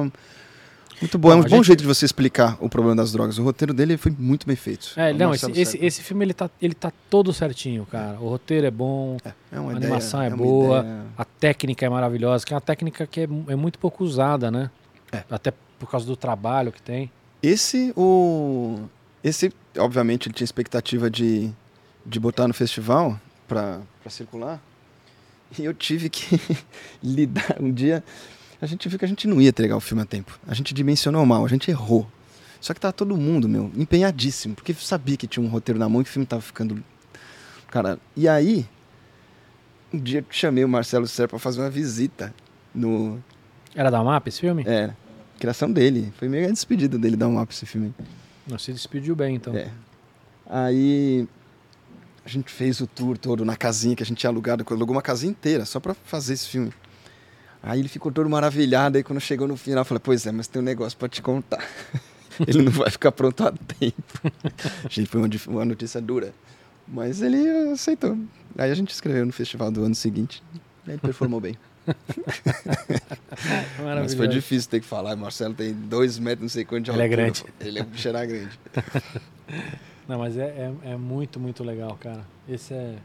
[1.01, 1.33] muito boa.
[1.35, 3.39] Não, é um bom gente- jeito de você explicar o problema das drogas.
[3.39, 4.93] O roteiro dele foi muito bem feito.
[4.95, 8.19] É, O não, esse, esse, esse filme ele tá, ele tá todo certinho, cara.
[8.19, 9.17] O roteiro é bom,
[9.51, 10.79] É uma a ideia, animação é uma boa.
[10.81, 14.51] ideia- a técnica é maravilhosa, que é uma técnica que é, é muito pouco usada,
[14.51, 14.69] né?
[15.11, 15.23] É.
[15.31, 17.11] Até por causa do trabalho que tem.
[17.41, 18.79] Esse, o.
[19.23, 21.51] Esse, obviamente, ele tinha expectativa de,
[22.05, 24.61] de botar no festival pra, pra circular.
[25.57, 26.39] E eu tive que
[27.01, 28.03] lidar um dia.
[28.61, 30.37] A gente viu que a gente não ia entregar o filme a tempo.
[30.47, 32.07] A gente dimensionou mal, a gente errou.
[32.59, 36.01] Só que tava todo mundo, meu, empenhadíssimo, porque sabia que tinha um roteiro na mão
[36.01, 36.83] e que o filme tava ficando.
[37.69, 38.67] Cara, e aí.
[39.93, 42.33] Um dia eu chamei o Marcelo Serra pra fazer uma visita
[42.73, 43.23] no.
[43.75, 44.63] Era da MAP esse filme?
[44.67, 44.91] É,
[45.37, 46.11] criação dele.
[46.17, 47.93] Foi meio a despedida dele dar um up esse filme.
[48.47, 49.55] Não, se despediu bem, então.
[49.55, 49.69] É.
[50.49, 51.27] Aí
[52.25, 55.01] a gente fez o tour todo na casinha que a gente tinha alugado, alugou uma
[55.01, 56.73] casinha inteira só pra fazer esse filme.
[57.61, 60.47] Aí ele ficou todo maravilhado, aí quando chegou no final eu falei, pois é, mas
[60.47, 61.63] tem um negócio pra te contar.
[62.45, 64.31] ele não vai ficar pronto a tempo.
[64.89, 66.33] gente, foi uma, notícia dura.
[66.87, 68.17] Mas ele aceitou.
[68.57, 70.41] Aí a gente escreveu no festival do ano seguinte.
[70.85, 71.57] E ele performou bem.
[74.01, 75.15] Mas foi difícil ter que falar.
[75.15, 77.21] Marcelo tem dois metros, não sei quanto de Ele é altura.
[77.21, 77.45] grande.
[77.59, 78.59] Ele é um bicho era grande.
[80.07, 82.25] Não, mas é, é, é muito, muito legal, cara.
[82.47, 82.95] Esse é.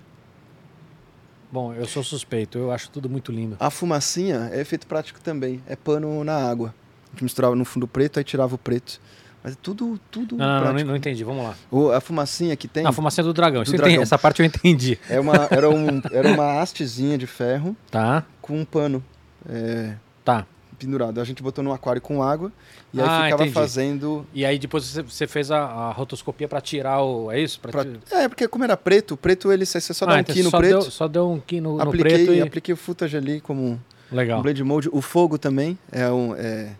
[1.50, 3.56] Bom, eu sou suspeito, eu acho tudo muito lindo.
[3.58, 5.60] A fumacinha é efeito prático também.
[5.66, 6.72] É pano na água.
[7.08, 9.00] A gente misturava no fundo preto, aí tirava o preto.
[9.42, 11.54] Mas é tudo, tudo Não, não, não, não entendi, vamos lá.
[11.70, 14.02] O- a fumacinha que tem A fumacinha do dragão, Do dragão.
[14.02, 14.98] essa parte eu entendi.
[15.10, 19.02] é uma, era, um, era uma hastezinha de ferro Tá, com um pano
[19.48, 19.94] é,
[20.24, 20.46] tá.
[20.78, 21.20] pendurado.
[21.20, 22.52] A gente botou no aquário com água
[22.94, 23.52] e aí Ah, ficava entendi.
[23.54, 24.24] fazendo...
[24.32, 27.30] E aí depois você, fez a, a rotoscopia pra tirar o.
[27.32, 27.58] É isso?
[27.58, 30.18] Pra pra- É, porque como era preto, o preto ele você só dá Ah, um
[30.20, 30.72] então no só preto.
[30.82, 32.40] Deu, só deu um key no, no apliquei, preto e.
[32.42, 33.80] apliquei o footage ali como
[34.12, 34.38] Legal.
[34.38, 34.88] um blade mode.
[34.92, 36.34] O fogo também é um...
[36.36, 36.70] É,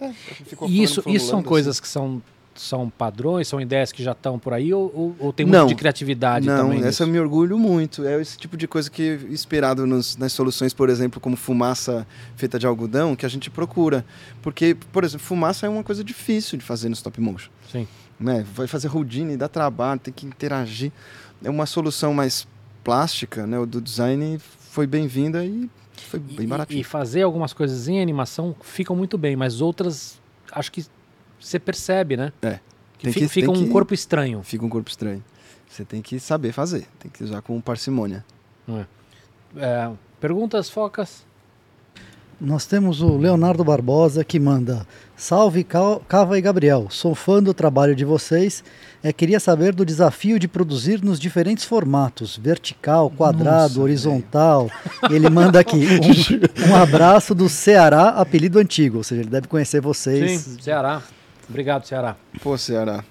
[0.00, 0.12] é,
[0.68, 1.48] E isso, isso são assim.
[1.48, 2.22] coisas que são,
[2.54, 5.66] são padrões, são ideias que já estão por aí, ou, ou, ou tem muito Não.
[5.66, 6.84] de criatividade Não, também?
[6.84, 8.04] essa eu me orgulho muito.
[8.04, 12.06] É esse tipo de coisa que, inspirado nos- nas soluções, por exemplo, como fumaça
[12.36, 14.04] feita de algodão, que a gente procura.
[14.42, 17.50] Porque, por exemplo, fumaça é uma coisa difícil de fazer no stop motion.
[17.70, 17.86] Sim.
[18.18, 18.44] Né?
[18.54, 20.90] Vai fazer houdini, dá trabalho, tem que interagir.
[21.44, 22.48] É uma solução mais
[22.82, 23.58] plástica, né?
[23.58, 25.70] O do design foi bem-vinda e
[26.04, 26.80] foi E- bem e, baratinho.
[26.80, 30.20] e fazer algumas coisas em animação ficam muito bem, mas outras
[30.52, 30.84] acho que
[31.40, 32.32] você percebe, né?
[32.42, 32.58] É.
[32.98, 34.42] Que fica, que- fica tem um que- corpo estranho.
[34.42, 35.22] Fica um corpo estranho.
[35.68, 38.24] Você tem que saber fazer, tem que usar com parcimônia.
[39.56, 41.24] É, perguntas, focas?
[42.40, 44.86] Nós temos o Leonardo Barbosa que manda:
[45.16, 48.62] Salve Ca- Cava e Gabriel, sou fã do trabalho de vocês.
[49.02, 54.70] É, queria saber do desafio de produzir nos diferentes formatos: vertical, quadrado, Nossa, horizontal.
[55.10, 59.80] Ele manda aqui um, um abraço do Ceará, apelido antigo, ou seja, ele deve conhecer
[59.80, 60.40] vocês.
[60.40, 61.02] Sim, Ceará.
[61.48, 62.14] Obrigado, Ceará.
[62.40, 63.02] Pô, Ceará.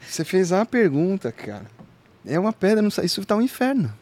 [0.00, 1.66] Você fez a pergunta, cara.
[2.24, 3.92] É uma pedra, não sei, isso tá um inferno.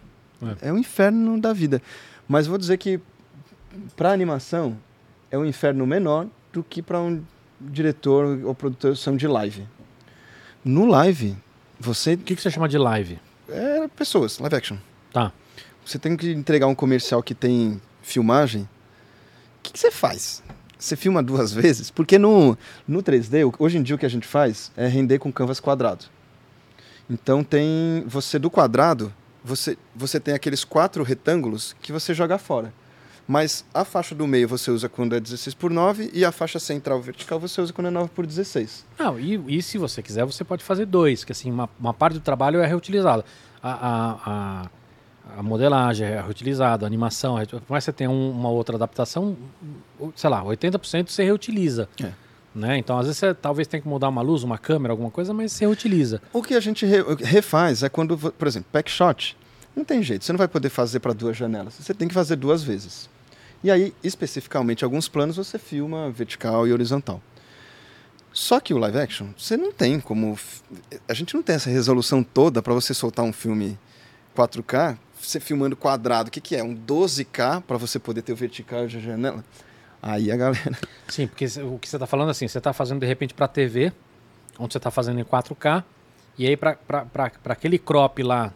[0.60, 0.72] É.
[0.72, 1.80] um inferno da vida.
[2.28, 3.00] Mas vou dizer que
[3.96, 4.76] para animação
[5.30, 7.22] é um inferno menor do que para um
[7.60, 9.66] diretor ou produção de live.
[10.64, 11.36] No live,
[11.78, 13.18] você O que, que você chama de live?
[13.48, 14.76] é pessoas, live action.
[15.12, 15.32] Tá.
[15.84, 18.62] Você tem que entregar um comercial que tem filmagem.
[18.62, 18.68] O
[19.62, 20.42] que, que você faz?
[20.78, 21.90] Você filma duas vezes?
[21.90, 25.18] Porque no, no 3D, o- hoje em dia o que a gente faz é render
[25.18, 26.04] com canvas quadrado.
[27.10, 28.04] Então tem.
[28.06, 29.12] Você do quadrado,
[29.44, 32.72] você, você tem aqueles quatro retângulos que você joga fora.
[33.26, 36.58] Mas a faixa do meio você usa quando é 16 por 9 e a faixa
[36.58, 38.84] central vertical você usa quando é 9 por 16.
[38.98, 42.14] Não, e, e se você quiser, você pode fazer dois, que assim, uma, uma parte
[42.14, 43.24] do trabalho é reutilizada.
[43.62, 48.10] A, a, a, a modelagem é reutilizada, a animação, é, por mais que você tenha
[48.10, 49.36] um- uma outra adaptação,
[50.16, 51.88] sei lá, 80% você reutiliza.
[52.02, 52.10] É.
[52.54, 52.76] Né?
[52.76, 55.52] Então, às vezes, você talvez tenha que mudar uma luz, uma câmera, alguma coisa, mas
[55.52, 56.20] você reutiliza.
[56.34, 59.36] O que a gente re- refaz é quando, por exemplo, pack shot,
[59.74, 62.36] não tem jeito, você não vai poder fazer para duas janelas, você tem que fazer
[62.36, 63.08] duas vezes.
[63.62, 67.20] E aí, especificamente, alguns planos você filma vertical e horizontal.
[68.32, 70.38] Só que o live action, você não tem como.
[71.06, 73.78] A gente não tem essa resolução toda para você soltar um filme
[74.34, 76.28] 4K, você filmando quadrado.
[76.28, 76.62] O que, que é?
[76.62, 79.44] Um 12K para você poder ter o vertical de janela?
[80.02, 80.78] Aí a galera.
[81.08, 83.92] Sim, porque o que você está falando assim, você está fazendo de repente para TV,
[84.58, 85.84] onde você está fazendo em 4K,
[86.38, 86.76] e aí para
[87.44, 88.52] aquele crop lá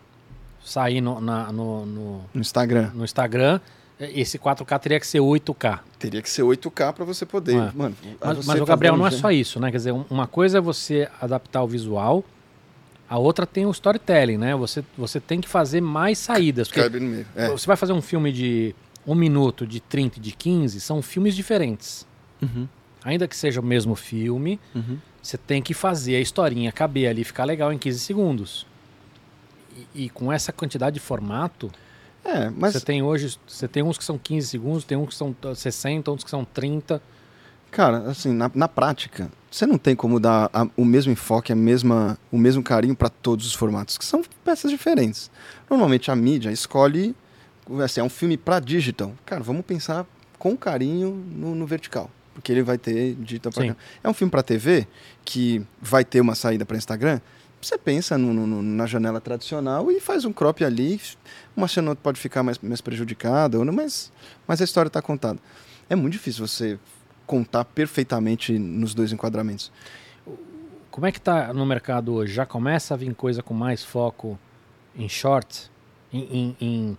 [0.64, 2.90] sair no, na, no, no, no Instagram.
[2.94, 3.60] no Instagram,
[3.98, 5.80] esse 4K teria que ser 8K.
[5.98, 7.56] Teria que ser 8K para você poder.
[7.56, 7.72] É.
[7.74, 9.22] Mano, Mas, você mas o Gabriel não é jeito.
[9.22, 9.70] só isso, né?
[9.70, 12.22] Quer dizer, um- uma coisa é você adaptar o visual,
[13.08, 14.54] a outra tem o storytelling, né?
[14.56, 16.68] Você, você tem que fazer mais saídas.
[16.68, 17.26] Cabe no meio.
[17.34, 17.48] É.
[17.48, 18.74] você vai fazer um filme de
[19.06, 22.04] um minuto, de 30 e de 15, são filmes diferentes.
[22.42, 22.66] Uhum,
[23.04, 24.98] Ainda que seja o mesmo filme, uhum.
[25.22, 28.66] você tem que fazer a historinha caber ali, ficar legal em 15 segundos.
[29.94, 31.70] E, e com essa quantidade de formato,
[32.26, 35.14] É, mas você tem hoje, você tem uns que são 15 segundos, tem uns que
[35.14, 37.00] são 60, uns que são 30.
[37.70, 41.56] Cara, assim, na, na prática, você não tem como dar a- o mesmo enfoque, a
[41.56, 45.30] mesma, o mesmo carinho para todos os formatos, que são peças diferentes.
[45.68, 47.14] Normalmente a mídia escolhe,
[47.84, 49.12] assim, é um filme para digital.
[49.24, 50.06] Cara, vamos pensar
[50.38, 53.52] com carinho no, no vertical, porque ele vai ter digital.
[54.02, 54.86] É um filme para TV
[55.24, 57.20] que vai ter uma saída para Instagram.
[57.66, 61.00] Você pensa no- no- na janela tradicional e faz um crop ali.
[61.56, 64.12] Uma cena pode ficar mais, mais prejudicada, mas,
[64.46, 65.40] mas a história está contada.
[65.90, 66.78] É muito difícil você
[67.26, 69.72] contar perfeitamente nos dois enquadramentos.
[70.92, 72.32] Como é que tá no mercado hoje?
[72.34, 74.38] Já começa a vir coisa com mais foco
[74.96, 75.68] em shorts?
[76.12, 76.98] Em, em- em-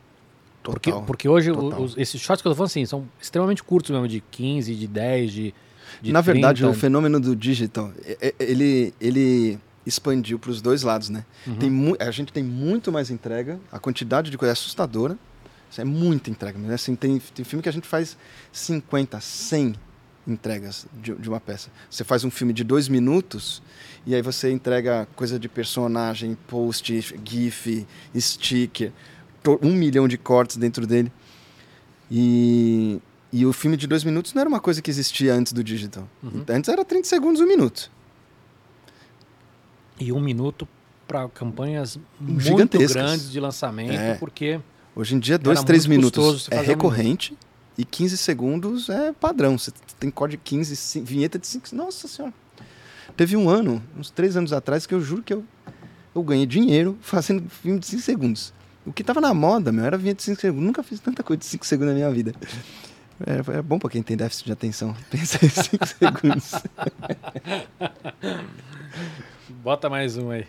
[0.62, 1.06] porque, Total.
[1.06, 4.20] porque hoje os- esses shorts que eu tô falando assim, são extremamente curtos mesmo, de
[4.20, 5.54] 15, de 10, de,
[6.02, 6.76] de Na verdade, 30.
[6.76, 7.90] o fenômeno do digital,
[8.38, 9.58] ele, ele
[9.88, 11.26] expandiu para os dois lados, né?
[11.46, 11.56] Uhum.
[11.56, 15.18] Tem a gente tem muito mais entrega, a quantidade de coisa é assustadora.
[15.70, 16.58] Isso é muita entrega.
[16.58, 18.18] Mas, assim, tem, tem filme que a gente faz
[18.52, 19.76] 50, 100
[20.26, 21.70] entregas de, de uma peça.
[21.90, 23.62] Você faz um filme de dois minutos
[24.06, 27.88] e aí você entrega coisa de personagem, post, gif,
[28.18, 28.92] sticker,
[29.62, 31.12] um milhão de cortes dentro dele.
[32.12, 33.02] E,
[33.32, 36.08] e o filme de dois minutos não era uma coisa que existia antes do digital.
[36.22, 36.44] Uhum.
[36.50, 37.90] Antes era 30 segundos, um minuto.
[40.00, 40.68] E um minuto
[41.08, 44.16] para campanhas muito grandes de lançamento, É.
[44.16, 44.60] porque
[44.96, 47.38] Hoje em dia, dois, três minutos é fazer um recorrente
[47.78, 49.58] e 15 segundos é padrão.
[49.58, 51.76] Você tem código de 15, cin- vinheta de 5.
[51.76, 52.34] Nossa senhora.
[53.16, 55.44] Teve um ano, uns três anos atrás, que eu juro que eu,
[56.16, 58.54] eu ganhei dinheiro fazendo filme de 5 segundos.
[58.86, 60.66] O que tava na moda, meu, era vinheta de 5 segundos.
[60.66, 62.34] Nunca fiz tanta coisa de 5 segundos na minha vida.
[63.26, 64.96] É, é bom pra quem tem déficit de atenção.
[65.12, 66.52] Pensa em 5 segundos.
[69.54, 70.46] bota mais um aí.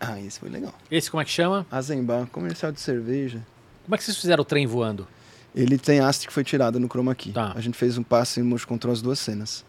[0.00, 0.74] Ah, esse foi legal.
[0.90, 1.66] Esse como é que chama?
[1.70, 3.40] Azembar, comercial de cerveja.
[3.84, 5.06] Como é que vocês fizeram o trem voando?
[5.54, 7.32] Ele tem haste que foi tirada no chroma key.
[7.32, 7.52] Tá.
[7.54, 9.64] A gente fez um passe e motion control as duas cenas.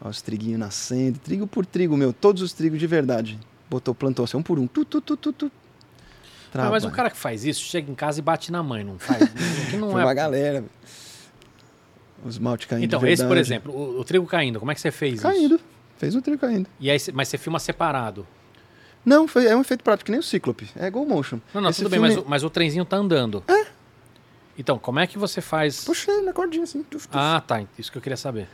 [0.00, 3.38] Ó, os triguinhos nascendo, trigo por trigo, meu, todos os trigos de verdade.
[3.70, 4.66] Botou plantou assim, um por um.
[4.66, 5.52] Tu, tu, tu, tu, tu.
[6.52, 8.98] Ah, mas o cara que faz isso chega em casa e bate na mãe, não
[8.98, 9.28] faz?
[9.70, 10.64] Que não Foi é uma galera.
[12.24, 14.90] Os malte caindo Então, esse, por exemplo, o, o trigo caindo, como é que você
[14.90, 15.22] fez isso?
[15.22, 15.60] Caindo.
[15.96, 16.68] Fez o trigo caindo.
[16.80, 18.26] E aí, mas você filma separado.
[19.04, 20.68] Não, foi, é um efeito prático, que nem o Cíclope.
[20.76, 21.38] É Go Motion.
[21.52, 23.42] Não, não, Esse tudo bem, filme- mas, o- mas o trenzinho tá andando.
[23.46, 23.66] É.
[24.58, 25.84] Então, como é que você faz...
[25.84, 26.82] Puxa na cordinha assim.
[26.82, 27.18] tuf, tuf.
[27.18, 28.48] Ah, tá, isso que eu queria saber.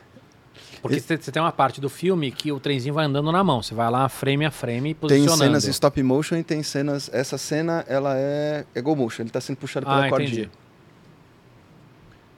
[0.83, 3.45] Porque Esse- você você tem uma parte do filme que o trenzinho vai andando na
[3.45, 3.63] mão.
[3.63, 5.39] Você vai lá frame a frame Tem posicionando.
[5.39, 7.09] cenas em stop motion e tem cenas.
[7.13, 9.23] Essa cena, ela é, é Go Motion.
[9.23, 10.31] Ele tá sendo puxado pela Ah, cordinha.
[10.45, 10.51] entendi.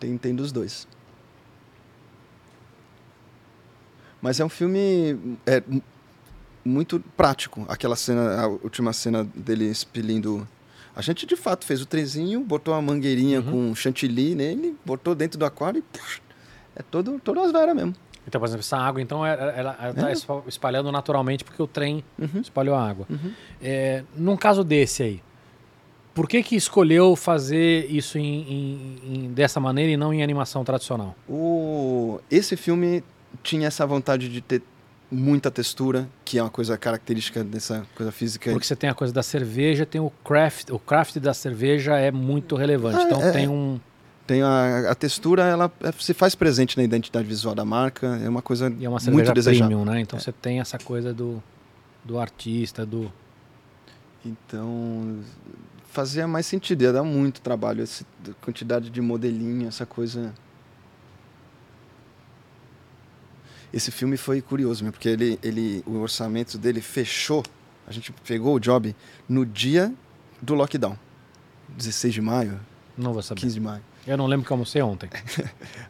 [0.01, 0.87] Tem, tem dos dois.
[4.23, 5.82] Mas é um filme é, mu-
[6.65, 7.66] muito prático.
[7.69, 10.47] Aquela cena, a última cena dele expelindo.
[10.94, 13.69] A gente de fato fez o trezinho, botou uma mangueirinha Uhum.
[13.70, 15.82] com chantilly nele, botou dentro do aquário e.
[15.82, 16.20] puxa,
[16.77, 17.94] é todo, todo as veras mesmo.
[18.28, 20.12] Então, por exemplo, essa água, então, ela, ela, ela tá É.
[20.12, 22.40] espa- espalhando naturalmente porque o trem Uhum.
[22.40, 23.05] espalhou a água.
[23.11, 23.32] Uhum.
[23.61, 25.23] É, num caso desse aí,
[26.15, 30.62] por que que escolheu fazer isso em, em- em- dessa maneira e não em animação
[30.62, 31.16] tradicional?
[31.28, 32.20] O...
[32.31, 33.03] Esse filme
[33.43, 34.63] tinha essa vontade de ter
[35.11, 38.51] muita textura, que é uma coisa característica dessa coisa física.
[38.51, 42.11] Porque você tem a coisa da cerveja, tem o craft, o craft da cerveja é
[42.11, 42.97] muito relevante.
[42.99, 43.79] Ah, então é, tem um...
[44.27, 48.29] Tem a, a textura, ela é- se faz presente na identidade visual da marca, é
[48.29, 49.67] uma coisa E é uma muito cerveja desejada.
[49.69, 50.01] premium, né?
[50.01, 51.43] Então você tem essa coisa do,
[52.05, 53.13] do artista, do...
[54.25, 55.19] Então,
[55.89, 58.05] fazia mais sentido, ia dar muito trabalho, essa
[58.41, 60.33] quantidade de modelinho, essa coisa.
[63.73, 67.43] Esse filme foi curioso, porque ele, ele, o orçamento dele fechou.
[67.86, 68.94] A gente pegou o job
[69.28, 69.93] no dia
[70.40, 70.97] do lockdown,
[71.70, 72.61] 16 de maio,
[72.97, 73.40] Não vou saber.
[73.40, 73.82] 15 de maio.
[74.07, 75.09] Eu não lembro que eu almocei ontem.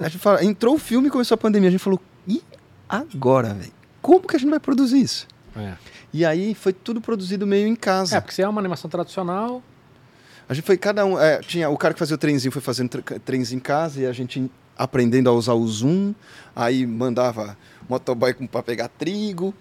[0.00, 1.68] a gente fala, entrou o filme e começou a pandemia.
[1.68, 2.42] A gente falou, e
[2.88, 3.72] agora, velho?
[4.02, 5.26] Como que a gente vai produzir isso?
[5.56, 5.74] É.
[6.12, 8.16] E aí foi tudo produzido meio em casa.
[8.16, 9.62] É, porque se é uma animação tradicional.
[10.48, 11.18] A gente foi cada um.
[11.20, 14.06] é, tinha o cara que fazia o trenzinho foi fazendo tre- trenzinho em casa e
[14.06, 16.14] a gente aprendendo a usar o zoom.
[16.54, 17.56] Aí mandava
[17.88, 19.52] motoboy para pegar trigo.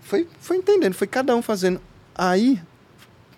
[0.00, 1.80] Foi, foi, entendendo, foi cada um fazendo.
[2.14, 2.60] Aí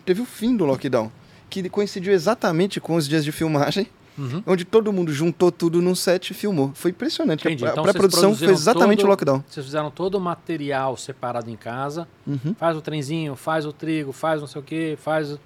[0.05, 1.11] teve o fim do lockdown,
[1.51, 3.89] que coincidiu exatamente com os dias de filmagem.
[4.19, 4.43] Uhum.
[4.47, 6.73] Onde todo mundo juntou tudo num set e filmou.
[6.75, 7.41] Foi impressionante.
[7.47, 7.67] Entendi.
[7.67, 9.45] A, Então pré-produção foi exatamente todo- o lockdown.
[9.47, 12.09] Vocês fizeram todo o material separado em casa.
[12.27, 12.55] Uhum.
[12.59, 15.37] Faz o trenzinho, faz o trigo, faz não sei o que, faz.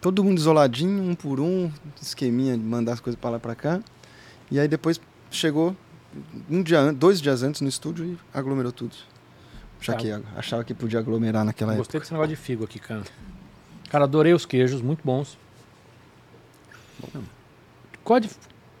[0.00, 1.70] Todo mundo isoladinho, um por um,
[2.02, 3.80] esqueminha de mandar as coisas pra lá pra cá.
[4.50, 5.00] E aí depois
[5.30, 5.76] chegou
[6.48, 8.94] um dia, dois dias antes no estúdio e aglomerou tudo.
[9.80, 9.98] Já Tá.
[9.98, 11.84] que achava que podia aglomerar naquela época.
[11.84, 13.02] Gostei desse negócio de figo aqui, cara.
[13.90, 15.38] Cara, adorei os queijos, muito bons.
[18.02, 18.22] Qual a,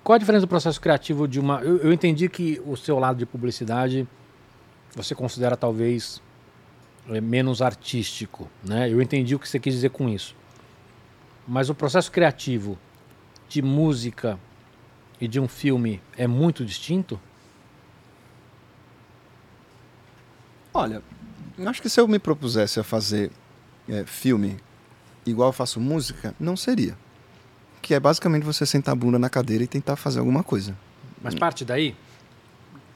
[0.02, 1.60] qual a diferença do processo criativo de uma.
[1.60, 4.08] Eu, eu entendi que o seu lado de publicidade
[4.94, 6.20] você considera talvez
[7.08, 8.90] é, menos artístico, né?
[8.90, 10.34] Eu entendi o que você quis dizer com isso.
[11.46, 12.76] Mas o processo criativo
[13.48, 14.38] de música
[15.20, 17.20] e de um filme é muito distinto?
[20.72, 21.02] Olha,
[21.66, 23.30] acho que se eu me propusesse a fazer
[23.88, 24.58] é, filme
[25.26, 26.96] igual eu faço música, não seria.
[27.82, 30.76] Que é basicamente você sentar a bunda na cadeira e tentar fazer alguma coisa.
[31.22, 31.96] Mas parte daí?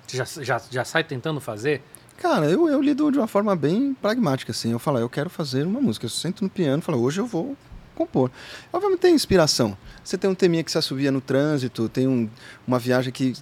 [0.08, 1.82] Já, já, já sai tentando fazer?
[2.18, 4.70] Cara, eu, eu lido de uma forma bem pragmática, assim.
[4.70, 6.06] Eu falo, eu quero fazer uma música.
[6.06, 7.56] Eu sento no piano e falo, hoje eu vou
[7.94, 8.30] compor.
[8.72, 9.76] Obviamente tem inspiração.
[10.02, 12.28] Você tem um teminha que se assovia no trânsito, tem um,
[12.66, 13.34] uma viagem que.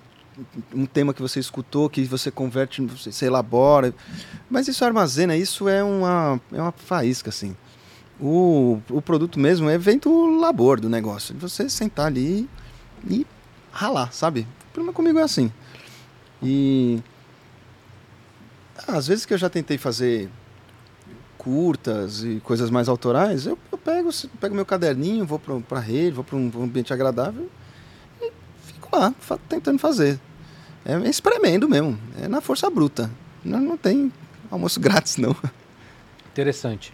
[0.75, 3.95] um tema que você escutou, que você converte, você, elabora.
[4.49, 7.57] Mas isso armazena, isso é uma, é uma faísca, assim.
[8.21, 11.35] O, o produto mesmo é vem do labor do negócio.
[11.39, 12.49] Você sentar ali
[13.09, 13.27] e
[13.73, 14.47] ralar, sabe?
[14.71, 15.51] O problema comigo é assim.
[16.43, 17.01] E.
[18.87, 20.31] Às vezes que eu já tentei fazer
[21.41, 26.25] curtas e coisas mais autorais, eu pego pego meu caderninho, vou para a rede, vou
[26.25, 27.49] para um ambiente agradável
[28.21, 28.33] e
[28.67, 30.19] fico lá fa tentando fazer.
[30.85, 33.11] É espremendo mesmo, é na força bruta.
[33.45, 34.13] Não, não tem
[34.51, 35.37] almoço grátis, não.
[36.33, 36.93] Interessante.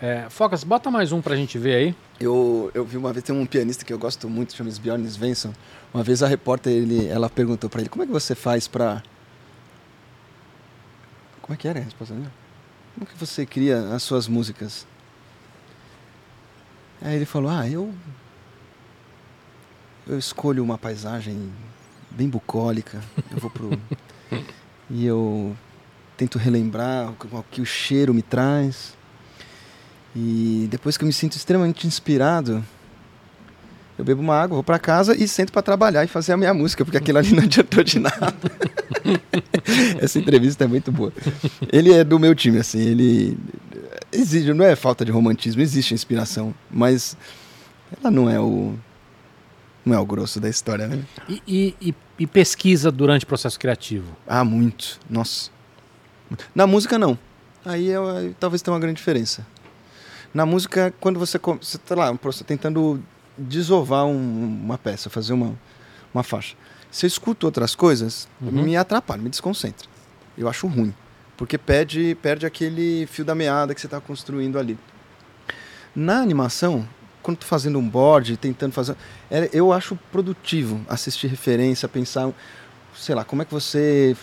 [0.00, 1.94] É, Focas, bota mais um pra gente ver aí.
[2.18, 5.52] Eu, eu vi uma vez, tem um pianista que eu gosto muito, chama-se Bjorn Svensson.
[5.92, 9.02] Uma vez a repórter, ele, ela perguntou para ele, como é que você faz para...
[11.42, 12.28] Como é que era a resposta dele?
[12.94, 14.86] Como que você cria as suas músicas?
[17.02, 17.92] Aí ele falou, ah, eu...
[20.06, 21.52] Eu escolho uma paisagem
[22.10, 23.00] bem bucólica,
[23.30, 23.70] eu vou pro...
[24.90, 25.56] e eu
[26.16, 28.94] tento relembrar o que o cheiro me traz.
[30.14, 32.64] E depois que eu me sinto extremamente inspirado,
[33.96, 36.52] eu bebo uma água, vou para casa e sento para trabalhar e fazer a minha
[36.52, 38.34] música, porque aquilo ali não adiantou de nada.
[40.00, 41.12] Essa entrevista é muito boa.
[41.72, 43.38] Ele é do meu time, assim, ele
[44.12, 47.16] exige, não é falta de romantismo, existe inspiração, mas
[48.00, 48.74] ela não é o
[49.84, 51.02] não é o grosso da história, né?
[51.28, 54.14] E, e- e- e pesquisa durante o processo criativo.
[54.26, 55.00] Ah, muito.
[55.08, 55.50] Nossa.
[56.54, 57.18] Na música, não.
[57.64, 59.46] Aí é, aí talvez tenha uma grande diferença.
[60.34, 63.02] Na música, quando você você está lá, um processo- tentando
[63.38, 65.58] desovar um- uma peça, fazer uma,
[66.12, 66.54] uma faixa.
[66.90, 68.50] Se eu escuto outras coisas, Uhum.
[68.64, 69.88] me atrapalha, me desconcentra.
[70.36, 70.94] Eu acho ruim.
[71.36, 74.76] Porque perde, perde aquele fio da meada que você está construindo ali.
[75.94, 76.86] Na animação,
[77.22, 78.96] quando estou fazendo um board, tentando fazer.
[79.30, 82.30] é, eu acho produtivo assistir referência, pensar,
[82.94, 84.16] sei lá, como é que você.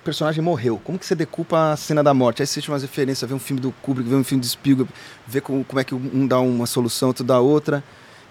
[0.00, 2.40] O personagem morreu, como que você decupa a cena da morte?
[2.40, 4.90] Aí assiste umas referências, vê um filme do Kubrick, vê um filme de Spielberg,
[5.26, 7.84] vê como, como é que um dá uma solução, outro dá outra.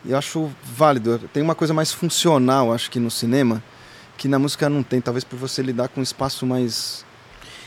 [0.05, 1.19] Eu acho válido.
[1.33, 3.61] Tem uma coisa mais funcional, acho que no cinema,
[4.17, 7.05] que na música não tem, talvez por você lidar com um espaço mais.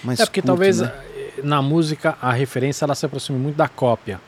[0.03, 0.93] mais é porque curto, talvez né?
[1.15, 4.21] eh, na música a referência ela se aproxime muito da cópia.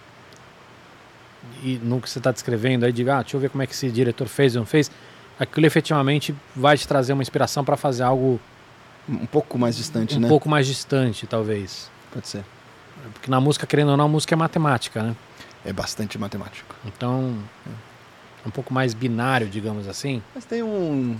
[1.62, 3.72] E no que você está descrevendo aí, diga, ah, deixa eu ver como é que
[3.72, 4.90] esse diretor fez ou não fez.
[5.39, 8.39] Aquilo efetivamente vai te trazer uma inspiração para fazer algo
[9.09, 10.28] Um pouco mais distante, um né?
[10.28, 11.90] pouco mais distante, talvez.
[12.12, 12.44] Pode ser.
[13.12, 15.16] Porque na música, querendo ou não, a música é matemática, né?
[15.64, 16.74] É bastante matemático.
[16.86, 17.36] Então,
[17.66, 17.70] é
[18.46, 20.22] um pouco mais binário, digamos assim.
[20.34, 21.16] Mas tem um.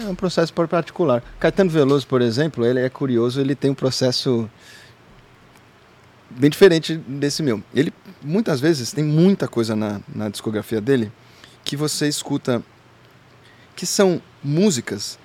[0.00, 1.22] É um processo particular.
[1.38, 4.48] Caetano Veloso, por exemplo, ele é curioso, ele tem um processo
[6.30, 7.62] bem diferente desse meu.
[7.74, 7.92] Ele,
[8.22, 11.12] muitas vezes, tem muita coisa na, na discografia dele
[11.62, 12.62] que você escuta
[13.76, 15.18] que são músicas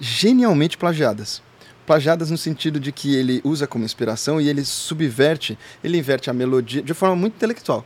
[0.00, 1.42] genialmente plagiadas.
[1.86, 6.32] Plagiadas no sentido de que ele usa como inspiração e ele subverte, ele inverte a
[6.32, 7.84] melodia de forma muito intelectual.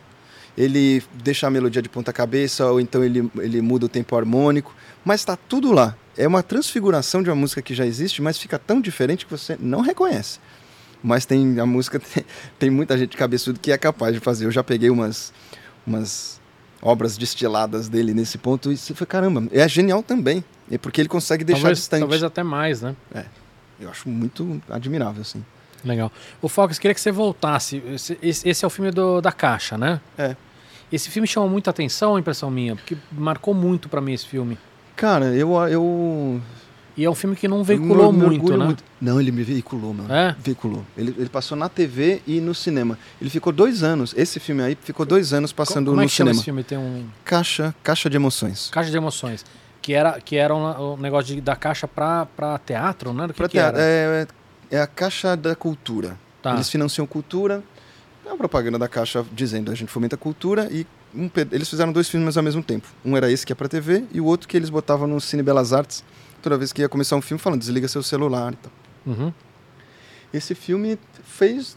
[0.57, 4.75] Ele deixa a melodia de ponta cabeça, ou então ele, ele muda o tempo harmônico,
[5.05, 5.97] mas está tudo lá.
[6.17, 9.57] É uma transfiguração de uma música que já existe, mas fica tão diferente que você
[9.59, 10.39] não reconhece.
[11.03, 12.25] Mas tem a música, tem,
[12.59, 14.45] tem muita gente cabeçudo que é capaz de fazer.
[14.45, 15.33] Eu já peguei umas,
[15.87, 16.41] umas
[16.81, 20.45] obras destiladas dele nesse ponto e você foi, caramba, é genial também.
[20.71, 22.01] É porque ele consegue deixar talvez, distante.
[22.01, 22.95] Talvez até mais, né?
[23.15, 23.25] É.
[23.81, 25.45] Eu acho muito admirável, assim.
[25.85, 26.11] Legal.
[26.41, 27.83] O Fox, queria que você voltasse.
[28.23, 30.01] Esse, esse é o filme do, da Caixa, né?
[30.17, 30.37] É.
[30.93, 34.59] Esse filme chamou muita atenção, a impressão minha, porque marcou muito para mim esse filme.
[34.95, 36.41] Cara, eu, eu.
[36.95, 38.65] E é um filme que não veiculou me muito, né?
[38.67, 38.85] Muito.
[39.01, 40.13] Não, ele me veiculou, mano.
[40.13, 40.37] É?
[40.39, 40.85] Veiculou.
[40.97, 42.99] Ele, ele passou na TV e no cinema.
[43.19, 44.15] Ele ficou dois anos.
[44.17, 46.39] Esse filme aí ficou dois anos passando Como é no que chama cinema.
[46.39, 46.63] esse filme?
[46.63, 47.07] Tem um.
[47.25, 48.69] Caixa, caixa de emoções.
[48.71, 49.45] Caixa de emoções.
[49.81, 53.27] Que era, que era um, um negócio de, da caixa pra, pra teatro, né?
[53.29, 54.23] Que que teatro, era?
[54.23, 54.27] é,
[54.73, 56.19] é a caixa da cultura.
[56.43, 56.55] Tá.
[56.55, 57.63] Eles financiam cultura.
[58.25, 61.93] É uma propaganda da Caixa dizendo a gente fomenta a cultura e um eles fizeram
[61.93, 62.89] dois filmes ao mesmo tempo.
[63.05, 65.43] Um era esse que é pra TV e o outro que eles botavam no Cine
[65.43, 66.03] Belas Artes
[66.41, 68.73] toda vez que ia começar um filme falando desliga seu celular e tal.
[69.07, 69.33] Uhum.
[70.33, 71.77] Esse filme fez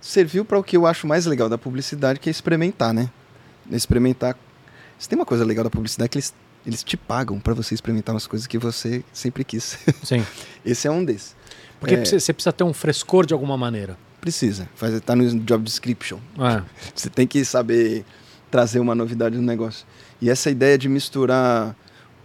[0.00, 3.08] serviu para o que eu acho mais legal da publicidade, que é experimentar, né?
[3.70, 4.36] Experimentar.
[4.98, 6.34] Se tem uma coisa legal da publicidade é que eles
[6.66, 9.78] eles te pagam para você experimentar umas coisas que você sempre quis.
[10.02, 10.26] Sim.
[10.66, 11.36] Esse é um desses.
[11.86, 12.18] Porque É.
[12.20, 13.96] você precisa ter um frescor de alguma maneira.
[14.20, 14.68] Precisa.
[14.74, 16.18] Faz, tá no job description.
[16.38, 16.62] É.
[16.94, 18.04] Você tem que saber
[18.50, 19.86] trazer uma novidade no negócio.
[20.20, 21.76] E essa ideia de misturar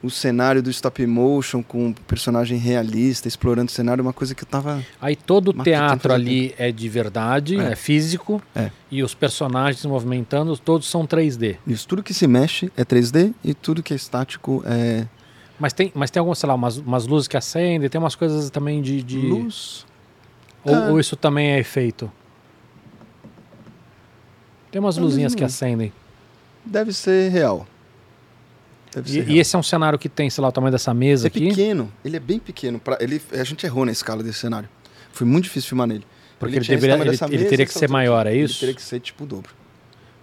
[0.01, 4.33] o cenário do stop motion com um personagem realista, explorando o cenário, é uma coisa
[4.33, 4.83] que eu tava.
[4.99, 7.75] Aí todo o teatro ali é de verdade, é, É.
[7.75, 8.71] físico, É.
[8.89, 11.57] e os personagens se movimentando, todos são 3D.
[11.67, 15.05] Isso, tudo que se mexe é 3D e tudo que é estático é
[15.61, 18.49] Mas tem, mas tem algumas, sei lá, umas, umas luzes que acendem, tem umas coisas
[18.49, 19.03] também de.
[19.03, 19.85] de- luz.
[20.65, 20.87] Ou, Ah.
[20.89, 22.11] ou isso também é efeito?
[24.71, 25.93] Tem umas luzinhas que acendem.
[26.65, 27.67] Deve ser real.
[28.93, 29.35] Deve ser E, real.
[29.35, 31.49] e esse é um cenário que tem, sei lá, o tamanho dessa mesa é aqui.
[31.49, 32.79] pequeno, ele é bem pequeno.
[32.79, 34.67] Pra, ele, a gente errou na escala desse cenário.
[35.11, 36.05] Foi muito difícil filmar nele.
[36.39, 38.53] Porque ele, esse deveria, ele, ele mesa, teria que ser maior, é isso?
[38.55, 39.51] Ele teria que ser tipo o dobro.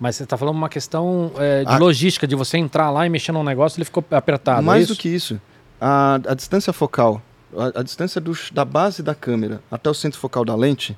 [0.00, 1.78] Mas você está falando uma questão é, de Ah.
[1.78, 4.60] logística, de você entrar lá e mexer num negócio ele ficou apertado.
[4.60, 4.94] é Mais isso?
[4.94, 5.40] do que isso,
[5.80, 7.20] a, a distância focal,
[7.56, 10.96] a, a distância do, da base da câmera até o centro focal da lente,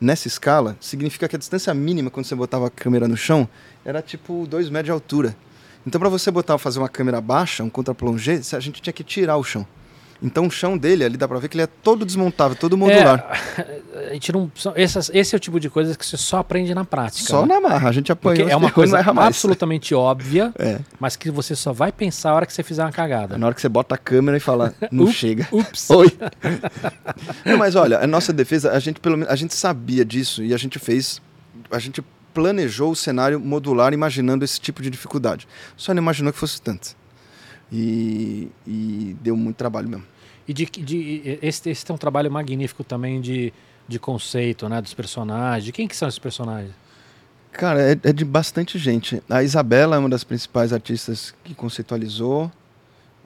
[0.00, 3.46] nessa escala, significa que a distância mínima quando você botava a câmera no chão
[3.84, 5.36] era tipo 2 metros de altura.
[5.86, 9.36] Então, para você botar fazer uma câmera baixa, um contra-plongé, a gente tinha que tirar
[9.36, 9.66] o chão.
[10.22, 13.40] Então, o chão dele, ali dá pra ver que ele é todo desmontável, todo modular.
[13.56, 16.74] É, a gente não, essas- esse é o tipo de coisa que você só aprende
[16.74, 17.26] na prática.
[17.26, 17.54] Só né?
[17.54, 18.50] na marra, a gente Porque apanhou.
[18.50, 20.78] é uma coisa absolutamente óbvia, É.
[20.98, 23.38] mas que você só vai pensar a hora que você fizer uma cagada.
[23.38, 25.48] Na hora que você bota a câmera e fala, não Up- chega.
[25.50, 25.88] Ups.
[25.90, 26.12] Oi.
[27.44, 30.52] Não, mas olha, a nossa defesa, a gente pelo menos, a gente sabia disso e
[30.52, 31.20] a gente fez,
[31.70, 32.02] a gente
[32.34, 35.48] planejou o cenário modular imaginando esse tipo de dificuldade.
[35.76, 36.94] Só não imaginou que fosse tanto.
[37.72, 40.04] E, e deu muito trabalho mesmo.
[40.50, 43.52] E de, de- esse, esse tem um trabalho magnífico também de,
[43.86, 44.82] de conceito, né?
[44.82, 45.64] Dos personagens.
[45.64, 46.72] De quem que são esses personagens?
[47.52, 49.22] Cara, é, é de bastante gente.
[49.30, 52.50] A Isabela é uma das principais artistas que conceitualizou.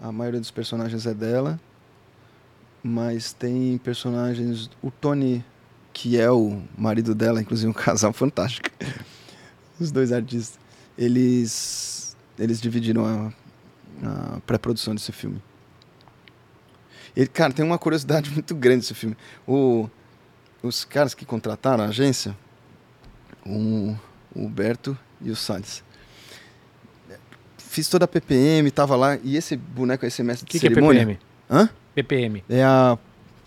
[0.02, 1.58] A maioria dos personagens é dela.
[2.82, 4.68] Mas tem personagens.
[4.82, 5.42] O Tony,
[5.94, 8.68] que é o marido dela, inclusive um casal fantástico.
[9.80, 10.58] Os dois artistas.
[10.98, 13.32] Eles, eles dividiram a,
[14.36, 15.40] a pré-produção desse filme.
[17.16, 19.16] E, cara, tem uma curiosidade muito grande desse filme.
[19.46, 19.88] O,
[20.62, 22.36] os caras que contrataram a agência,
[23.46, 23.96] o,
[24.34, 25.82] o Huberto e o Salles.
[27.58, 30.66] Fiz toda a PPM, tava lá, e esse boneco, esse mestre O de que, que
[30.66, 31.00] é cerimônia.
[31.00, 31.18] PPM?
[31.50, 31.68] Hã?
[31.94, 32.44] PPM.
[32.48, 32.96] É a,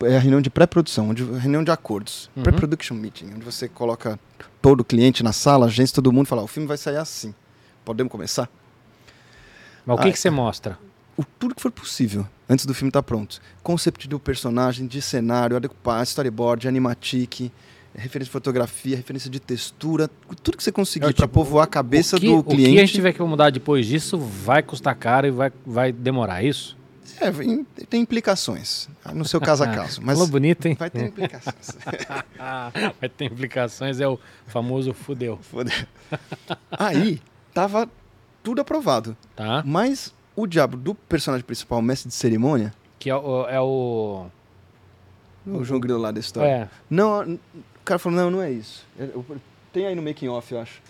[0.03, 2.29] é a reunião de pré-produção, reunião de acordos.
[2.35, 2.43] Uhum.
[2.43, 4.19] Pre-production meeting, onde você coloca
[4.61, 6.97] todo o cliente na sala, a agência, todo mundo e fala: o filme vai sair
[6.97, 7.33] assim.
[7.85, 8.49] Podemos começar?
[9.85, 10.77] Mas o que, Ah, que você mostra?
[11.17, 13.41] O, tudo que for possível antes do filme estar pronto.
[13.63, 17.51] Concept do personagem, de cenário, a decupagem, storyboard, animatic,
[17.95, 20.07] referência de fotografia, referência de textura,
[20.43, 22.55] tudo que você conseguir É, para tipo, povoar a cabeça que, do O que a
[22.55, 22.77] cliente.
[22.77, 26.77] gente tiver que mudar depois disso vai custar caro e vai, vai demorar, é isso?
[27.19, 27.31] É,
[27.89, 30.75] tem implicações, no seu caso a caso, mas Falou bonito, hein?
[30.77, 31.75] vai ter implicações.
[33.01, 35.71] vai ter implicações, é o famoso fudeu, Foda.
[36.71, 37.19] Aí,
[37.53, 37.89] tava
[38.43, 39.17] tudo aprovado.
[39.35, 39.63] tá?
[39.65, 43.47] Mas o diabo do personagem principal, o mestre de cerimônia, Que é o...
[43.49, 44.27] É o
[45.45, 47.39] o João Grilo lá da história, é, Não, o
[47.85, 48.85] cara falou, não, não é isso.
[48.99, 49.07] É,
[49.71, 50.81] Tem aí no making off, eu acho.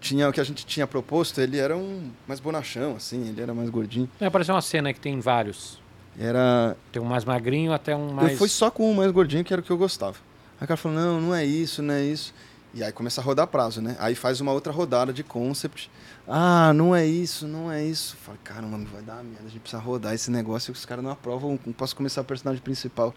[0.00, 3.52] Tinha o que a gente tinha proposto, ele era um mais bonachão, assim, ele era
[3.52, 4.08] mais gordinho.
[4.18, 5.78] é, apareceu uma cena que tem vários.
[6.18, 6.76] Era.
[6.90, 8.32] Tem um mais magrinho até um mais...
[8.32, 10.16] Eu fui só com o mais gordinho, que era o que eu gostava.
[10.58, 12.34] Aí o cara falou, não, não é isso, não é isso.
[12.72, 13.96] E aí começa a rodar prazo, né?
[13.98, 15.90] Aí faz uma outra rodada de concept.
[16.26, 18.16] Ah, não é isso, não é isso.
[18.16, 21.10] Fala, caramba, vai dar merda, a gente precisa rodar esse negócio e os caras não
[21.10, 23.12] aprovam, não posso começar o personagem principal.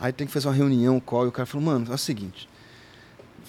[0.00, 2.48] Aí tem que fazer uma reunião, call, e o cara falou, mano, é o seguinte,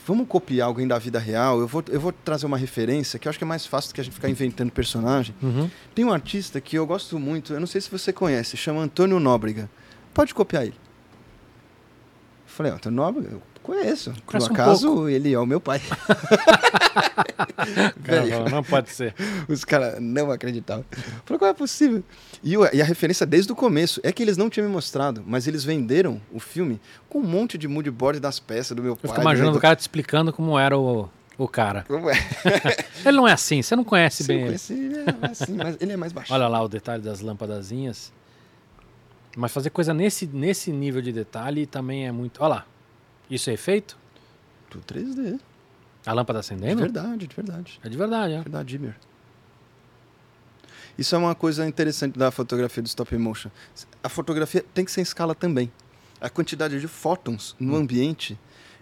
[0.06, 3.30] vamos copiar alguém da vida real, eu vou, eu vou trazer uma referência que eu
[3.30, 5.36] acho que é mais fácil do que a gente ficar inventando personagem.
[5.42, 5.70] Uhum.
[5.94, 9.20] Tem um artista que eu gosto muito, eu não sei se você conhece, chama Antônio
[9.20, 9.70] Nóbrega.
[10.14, 10.76] Pode copiar ele.
[12.48, 14.14] Eu falei, ó, Antônio Nóbrega, eu conheço.
[14.26, 15.10] Por um acaso, pouco.
[15.10, 15.82] ele é o meu pai.
[18.04, 18.50] Cara, Velho.
[18.50, 19.14] não pode ser.
[19.48, 20.86] Os caras não acreditavam.
[21.26, 22.04] Falei, qual é possível?
[22.44, 25.48] E, e a referência desde o começo é que eles não tinham me mostrado, mas
[25.48, 29.10] eles venderam o filme com um monte de moodboard das peças do meu Eu pai.
[29.10, 31.84] fico imaginando do o cara te explicando como era o, o cara.
[31.88, 32.16] Como é?
[33.06, 34.50] Ele não é assim, você não conhece Se bem eu ele.
[34.50, 36.34] conheci, ele é assim, mas ele é mais baixo.
[36.34, 38.12] Olha lá o detalhe das lâmpadazinhas.
[39.38, 42.42] Mas fazer coisa nesse, nesse nível de detalhe também é muito.
[42.44, 42.66] Olha lá.
[43.30, 43.98] Isso é efeito?
[44.70, 45.40] Tudo 3D.
[46.06, 46.82] A lâmpada De acendendo?
[46.82, 47.80] verdade, de verdade.
[47.84, 48.38] É de verdade, é.
[48.42, 48.96] Verdade, Dimmer.
[50.98, 53.50] Isso é uma coisa interessante da fotografia do stop motion.
[54.04, 55.72] A fotografia tem que ser em escala também.
[56.20, 58.38] A quantidade de fótons no ambiente,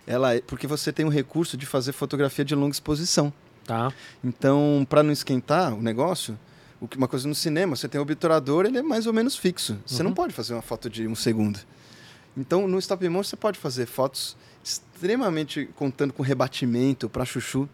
[0.07, 3.31] ela é, porque você tem o recurso de fazer fotografia de longa exposição.
[3.65, 3.93] Tá.
[4.23, 6.39] Então, para não esquentar o negócio,
[6.97, 9.77] uma coisa no cinema, você tem o obturador, ele é mais ou menos fixo.
[9.85, 10.15] Você não Uhum.
[10.15, 11.59] pode fazer uma foto de um segundo.
[12.37, 17.67] Então, no stop motion, você pode fazer fotos extremamente contando com rebatimento para chuchu.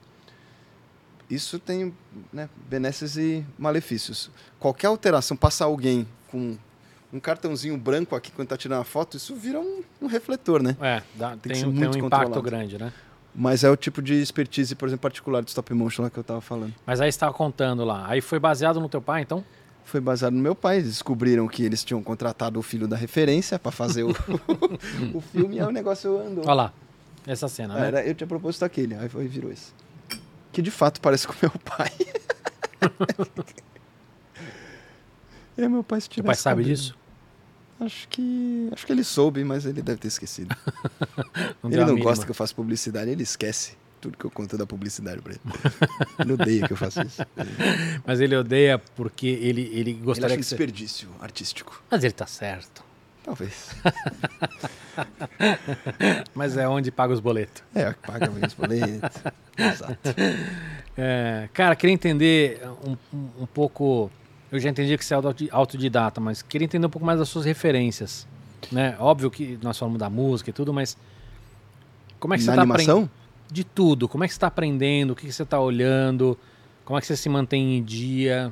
[1.30, 1.94] Isso tem
[2.32, 4.30] né, benesses e malefícios.
[4.60, 6.58] Qualquer alteração, passar alguém com
[7.12, 10.76] um cartãozinho branco aqui quando tá tirando a foto, isso vira um, um refletor, né?
[10.82, 12.42] É, dá- que tem, ser um- tem muito um impacto controlado.
[12.42, 12.92] grande, né?
[13.36, 16.24] Mas é o tipo de expertise, por exemplo, particular do stop motion lá que eu
[16.24, 16.74] tava falando.
[16.86, 18.06] Mas aí você estava contando lá.
[18.08, 19.44] Aí foi baseado no teu pai, então?
[19.84, 20.78] Foi baseado no meu pai.
[20.78, 24.12] Eles descobriram que eles tinham contratado o filho da referência para fazer o,
[25.14, 26.44] o filme e aí o negócio andou.
[26.46, 26.74] Olha lá.
[27.26, 27.88] Essa cena, né?
[27.88, 29.72] Era, eu tinha proposto aquele, aí foi, virou esse.
[30.52, 31.92] Que de fato parece com meu pai.
[35.58, 36.76] é meu pai se Teu pai tivesse sabe cabelo.
[36.76, 36.98] disso?
[37.80, 38.70] Acho que.
[38.72, 40.56] Acho que ele soube, mas ele deve ter esquecido.
[41.64, 44.66] Não ele não gosta que eu faça publicidade, ele esquece tudo que eu conto da
[44.66, 45.42] publicidade pra ele.
[46.20, 47.22] ele odeia que eu faça isso.
[47.38, 47.50] Ele,
[48.06, 50.56] Mas ele odeia porque ele, ele ele gostaria acha um você...
[50.56, 51.82] desperdício artístico.
[51.90, 52.84] Mas ele tá certo.
[53.24, 53.70] Talvez.
[56.36, 57.64] Mas é onde paga os boletos.
[57.74, 59.22] É, o que paga menos boletos.
[59.58, 59.98] Exato.
[60.98, 64.12] É, cara, queria entender um, um- um pouco.
[64.52, 67.30] Eu já entendi que você é auto- autodidata, mas queria entender um pouco mais das
[67.30, 68.28] suas referências.
[68.72, 68.96] Né?
[69.00, 70.98] Óbvio que nós falamos da música e tudo, mas.
[72.20, 72.98] Como é que Na você tá animação?
[73.04, 73.23] aprendendo?
[73.54, 74.08] De tudo.
[74.10, 75.12] Como é que você está aprendendo?
[75.12, 76.36] O que, que você está olhando?
[76.84, 78.52] Como é que você se mantém em dia?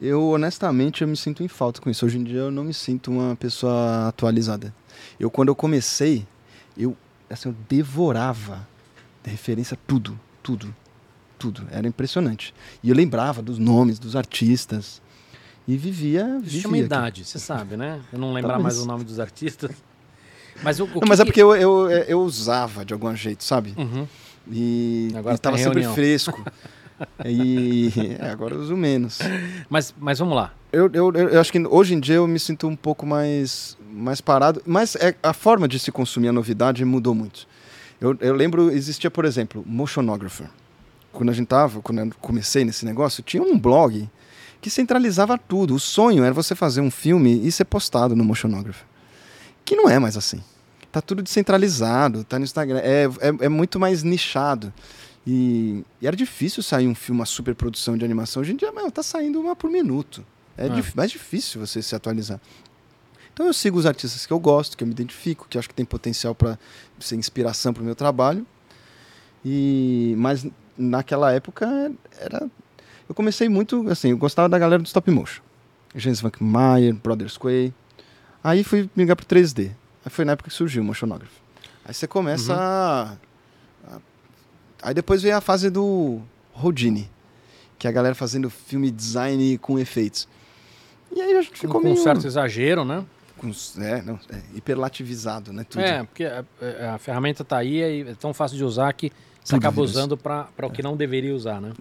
[0.00, 2.04] Eu, honestamente, eu me sinto em falta com isso.
[2.04, 4.74] Hoje em dia, eu não me sinto uma pessoa atualizada.
[5.18, 6.26] Eu, quando eu comecei,
[6.76, 6.96] eu,
[7.30, 8.66] assim, eu devorava
[9.22, 10.74] de referência tudo, tudo,
[11.38, 11.62] tudo.
[11.70, 12.52] Era impressionante.
[12.82, 15.00] E eu lembrava dos nomes dos artistas
[15.68, 16.60] e vivia, Isso vivia.
[16.62, 16.86] chama aquilo.
[16.86, 18.00] idade, você sabe, né?
[18.12, 19.70] Eu não lembrar mais o nome dos artistas.
[20.62, 23.14] Mas, o, o Não, que mas é que- porque eu, eu, eu usava de algum
[23.14, 23.74] jeito, sabe?
[23.76, 24.06] Uhum.
[24.50, 26.44] E estava tá em sempre fresco.
[27.24, 29.18] e é, agora eu uso menos.
[29.68, 30.52] Mas, mas vamos lá.
[30.72, 33.76] Eu, eu, eu eu acho que hoje em dia eu me sinto um pouco mais,
[33.90, 37.46] mais parado, mas é, a forma de se consumir a novidade mudou muito.
[38.00, 40.48] Eu, eu lembro, existia, por exemplo, Motionographer.
[41.12, 44.08] Quando a gente tava, quando eu comecei nesse negócio, tinha um blog
[44.60, 45.74] que centralizava tudo.
[45.74, 48.84] O sonho era você fazer um filme e ser postado no Motionographer.
[49.66, 50.42] Que não é mais assim.
[50.90, 52.78] Tá tudo descentralizado, tá no Instagram.
[52.78, 54.72] É, é, é muito mais nichado.
[55.26, 58.40] E, e era difícil sair um filme, uma super produção de animação.
[58.40, 60.24] Hoje em dia, meu, tá saindo uma por minuto.
[60.56, 60.68] É Ah.
[60.68, 62.40] dif- mais difícil você se atualizar.
[63.34, 65.74] Então eu sigo os artistas que eu gosto, que eu me identifico, que acho que
[65.74, 66.58] tem potencial para
[66.98, 68.46] ser inspiração para o meu trabalho.
[69.44, 70.46] E mas
[70.78, 72.48] naquela época era
[73.08, 75.42] eu comecei muito assim, eu gostava da galera do stop motion.
[75.94, 77.72] James Van Meyer, Brothers Quay.
[78.46, 79.70] Aí fui migrar pro 3D.
[80.04, 81.34] Aí foi na época que surgiu o motionography.
[81.84, 82.58] Aí você começa Uhum.
[82.60, 83.16] a,
[84.82, 86.20] Aí depois veio a fase do
[86.54, 87.10] Houdini,
[87.78, 90.28] que é a galera fazendo filme design com efeitos.
[91.10, 93.04] E aí a gente ficou com meio um certo exagero, né?
[93.36, 93.50] com,
[93.82, 95.64] é, não, é, hiperlativizado, né?
[95.68, 95.82] Tudo.
[95.82, 96.44] É, porque a,
[96.82, 99.10] a- a ferramenta tá aí e é tão fácil de usar que
[99.42, 101.72] você Tudo acaba usando para o que não deveria usar, né?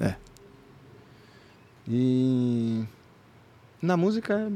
[1.87, 2.83] E
[3.81, 4.51] na música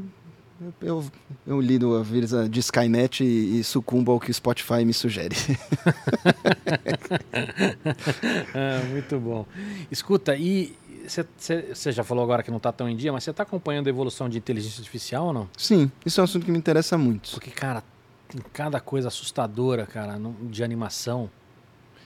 [0.82, 1.04] eu,
[1.46, 5.34] eu, lido a vida de Skynet e, e sucumbo ao que o Spotify me sugere.
[8.54, 9.46] É, muito bom.
[9.90, 10.76] Escuta, e
[11.06, 13.90] você já falou agora que não está tão em dia, mas você está acompanhando a
[13.90, 15.48] evolução de inteligência artificial ou não?
[15.56, 17.30] Sim, isso é um assunto que me interessa muito.
[17.30, 17.82] Porque, cara,
[18.28, 21.30] tem cada coisa assustadora, cara, de animação.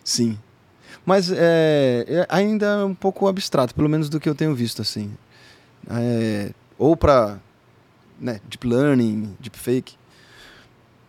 [0.02, 0.38] Sim.
[1.04, 5.12] Mas é, é ainda um pouco abstrato, pelo menos do que eu tenho visto, assim.
[5.90, 7.38] É, ou para
[8.20, 9.96] né, deep learning, deepfake,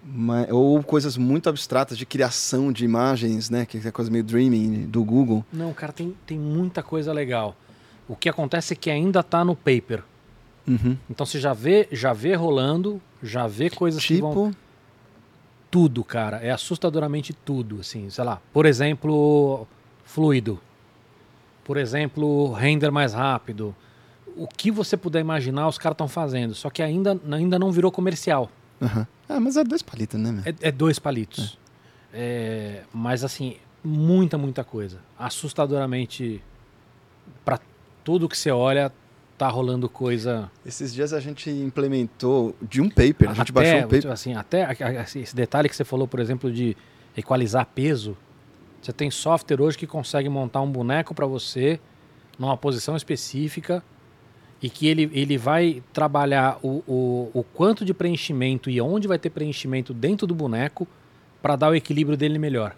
[0.04, 4.86] mas, ou coisas muito abstratas de criação de imagens, né, que é coisa meio dreaming
[4.86, 5.44] do Google.
[5.52, 7.56] Não, cara, tem, tem muita coisa legal.
[8.08, 10.04] O que acontece é que ainda está no paper.
[10.68, 10.98] Uhum.
[11.10, 14.66] Então você já vê, já vê rolando, já vê coisas que vão Tipo,
[15.76, 16.38] tudo, cara.
[16.38, 18.42] É assustadoramente tudo, assim, sei lá.
[18.54, 19.68] Por exemplo,
[20.06, 20.60] fluido.
[21.64, 23.76] Por exemplo, render mais rápido.
[24.36, 26.54] O que você puder imaginar, os caras estão fazendo.
[26.54, 28.50] Só que ainda, ainda não virou comercial.
[28.82, 29.08] aham.
[29.28, 30.44] Ah, mas é dois palitos, né?
[30.46, 31.58] É, é dois palitos.
[32.14, 35.00] É, mas assim, muita, muita coisa.
[35.18, 36.42] Assustadoramente,
[37.44, 37.60] para
[38.04, 38.92] tudo que você olha,
[39.38, 40.50] tá rolando coisa.
[40.66, 44.12] Esses dias a gente implementou de um paper, a gente até, baixou um paper.
[44.12, 44.68] assim, até
[45.16, 46.76] esse detalhe que você falou, por exemplo, de
[47.18, 48.16] equalizar peso.
[48.82, 51.80] Você tem software hoje que consegue montar um boneco para você
[52.38, 53.84] numa posição específica
[54.66, 59.20] e que ele, ele vai trabalhar o, o, o quanto de preenchimento e onde vai
[59.20, 60.88] ter preenchimento dentro do boneco
[61.40, 62.76] para dar o equilíbrio dele melhor.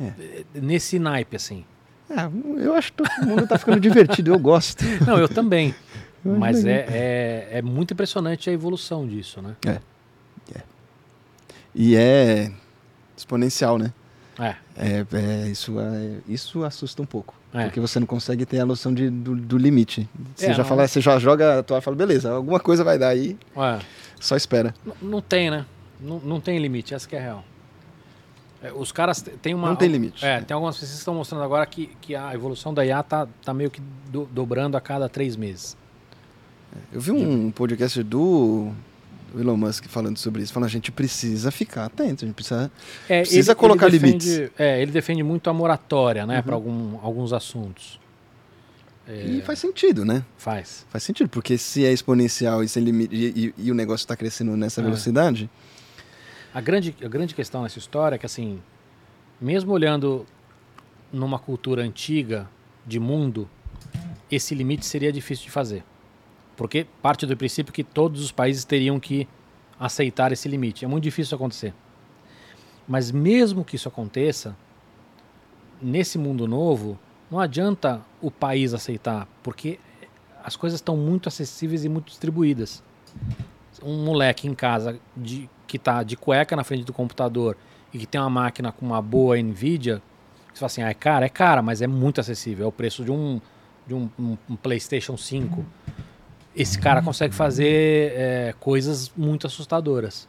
[0.00, 0.14] É.
[0.54, 1.62] Nesse naipe, assim.
[2.08, 4.82] Ah, eu acho que todo mundo tá ficando divertido, eu gosto.
[5.06, 5.74] Não, eu também.
[6.24, 9.54] Eu Mas é, é, é muito impressionante a evolução disso, né?
[11.72, 12.50] E é
[13.16, 13.92] exponencial, né?
[14.38, 14.54] É.
[14.76, 17.34] É, é, isso, é, isso assusta um pouco.
[17.54, 17.64] É.
[17.64, 20.08] Porque você não consegue ter a noção de, do, do limite.
[20.34, 22.84] Você É, já não- fala, você já joga a toalha e fala, beleza, alguma coisa
[22.84, 23.78] vai dar aí, É.
[24.20, 24.74] só espera.
[24.84, 25.64] N- Não tem, né?
[26.00, 27.44] Não, não tem limite, essa que é a real.
[28.62, 29.68] É, os caras t- tem uma.
[29.68, 30.24] Não tem limite.
[30.24, 33.26] É, tem algumas pesquisas que estão mostrando agora que, que a evolução da IA tá,
[33.44, 33.80] tá meio que
[34.10, 35.76] do- dobrando a cada três meses.
[36.92, 38.70] Eu vi um podcast do,
[39.36, 42.70] do Elon Musk falando sobre isso, falando, a gente precisa ficar atento, a gente precisa...
[43.08, 44.50] É, Precisa colocar defende, limites.
[44.58, 46.42] É, ele defende muito a moratória, né, Uhum.
[46.42, 48.00] para algum, alguns assuntos.
[49.06, 49.24] É.
[49.24, 50.24] E faz sentido, né?
[50.36, 50.84] Faz.
[50.90, 54.16] Faz sentido, porque se é exponencial e, sem limite, e, e- e o negócio está
[54.16, 54.84] crescendo nessa É.
[54.84, 55.48] velocidade,
[56.54, 58.58] A grande, a grande questão nessa história é que, assim,
[59.38, 60.24] mesmo olhando
[61.12, 62.48] numa cultura antiga
[62.86, 63.46] de mundo,
[64.30, 65.84] esse limite seria difícil de fazer.
[66.56, 69.28] Porque parte do princípio que todos os países teriam que
[69.78, 70.84] aceitar esse limite.
[70.84, 71.74] É muito difícil isso acontecer.
[72.88, 74.56] Mas mesmo que isso aconteça,
[75.80, 76.98] nesse mundo novo,
[77.30, 79.78] não adianta o país aceitar, porque
[80.42, 82.82] as coisas estão muito acessíveis e muito distribuídas.
[83.82, 87.56] Um moleque em casa de, que está de cueca na frente do computador
[87.92, 90.00] e que tem uma máquina com uma boa Nvidia,
[90.52, 93.04] você fala assim, ah, é cara, é cara, mas é muito acessível, é o preço
[93.04, 93.40] de um,
[93.86, 95.64] de um, um- um PlayStation 5.
[96.56, 100.26] Esse cara consegue fazer é, coisas muito assustadoras.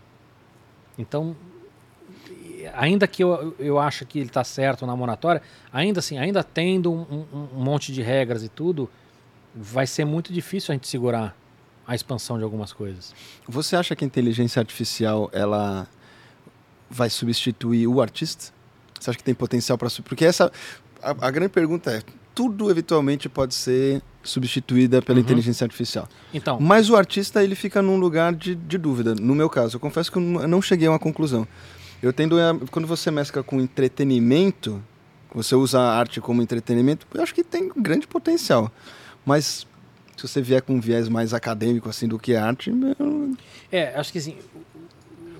[0.99, 1.35] Então,
[2.73, 5.41] ainda que eu, eu acho que ele está certo na moratória,
[5.71, 8.89] ainda assim, ainda tendo um, um- um monte de regras e tudo,
[9.55, 11.35] vai ser muito difícil a gente segurar
[11.87, 13.13] a expansão de algumas coisas.
[13.47, 15.87] você acha que a inteligência artificial ela
[16.89, 18.51] vai substituir o artista?
[18.99, 20.51] Você acha que tem potencial para Porque essa
[21.01, 22.01] a, a grande pergunta é,
[22.37, 25.25] tudo eventualmente pode ser substituída pela Uhum.
[25.25, 26.07] inteligência artificial.
[26.31, 29.15] Então, Mas o artista ele fica num lugar de, de dúvida.
[29.15, 31.47] No meu caso, eu confesso que eu não- cheguei a uma conclusão.
[31.99, 34.83] Eu tendo a, quando você mescla com entretenimento,
[35.33, 38.71] você usa a arte como entretenimento, eu acho que tem grande potencial.
[39.25, 39.65] Mas
[40.15, 43.35] se você vier com um viés mais acadêmico assim do que arte, eu-
[43.71, 44.35] é, acho que assim,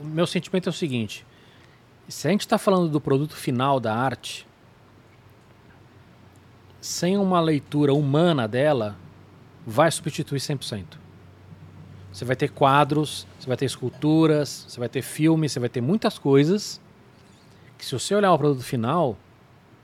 [0.02, 1.24] o meu sentimento é o seguinte:
[2.10, 4.47] se a gente está falando do produto final da arte,
[6.88, 8.96] sem uma leitura humana dela,
[9.66, 10.86] vai substituir 100%.
[12.12, 15.82] Você vai ter quadros, você vai ter esculturas, você vai ter filmes, você vai ter
[15.82, 16.80] muitas coisas
[17.78, 19.18] que se você olhar o produto final,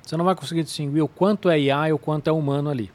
[0.02, 2.90] você não vai conseguir distinguir o quanto é IA e o quanto é humano ali.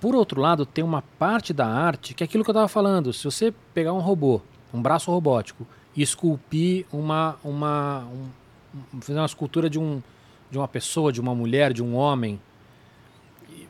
[0.00, 3.12] Por outro lado, tem uma parte da arte que é aquilo que eu estava falando.
[3.12, 4.40] Se você pegar um robô,
[4.72, 10.00] um braço robótico, e esculpir uma, uma, um- fazer uma escultura de, um,
[10.48, 12.40] de uma pessoa, de uma mulher, de um homem,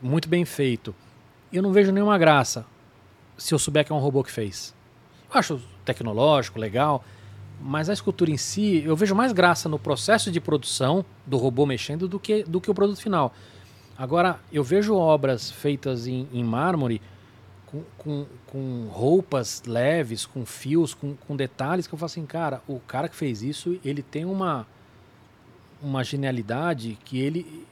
[0.01, 0.95] muito bem feito,
[1.51, 2.65] eu não vejo nenhuma graça
[3.37, 4.73] se eu souber que é um robô que fez.
[5.31, 7.03] Eu acho tecnológico, legal,
[7.61, 11.65] mas a escultura em si, eu vejo mais graça no processo de produção do robô
[11.65, 13.33] mexendo do que, do que o produto final.
[13.97, 17.01] Agora, eu vejo obras feitas em, em mármore
[17.65, 22.61] com, com, com roupas leves, com fios, com, com detalhes, que eu falo assim, cara,
[22.67, 24.65] o cara que fez isso, ele tem uma,
[25.81, 27.67] uma genialidade que ele.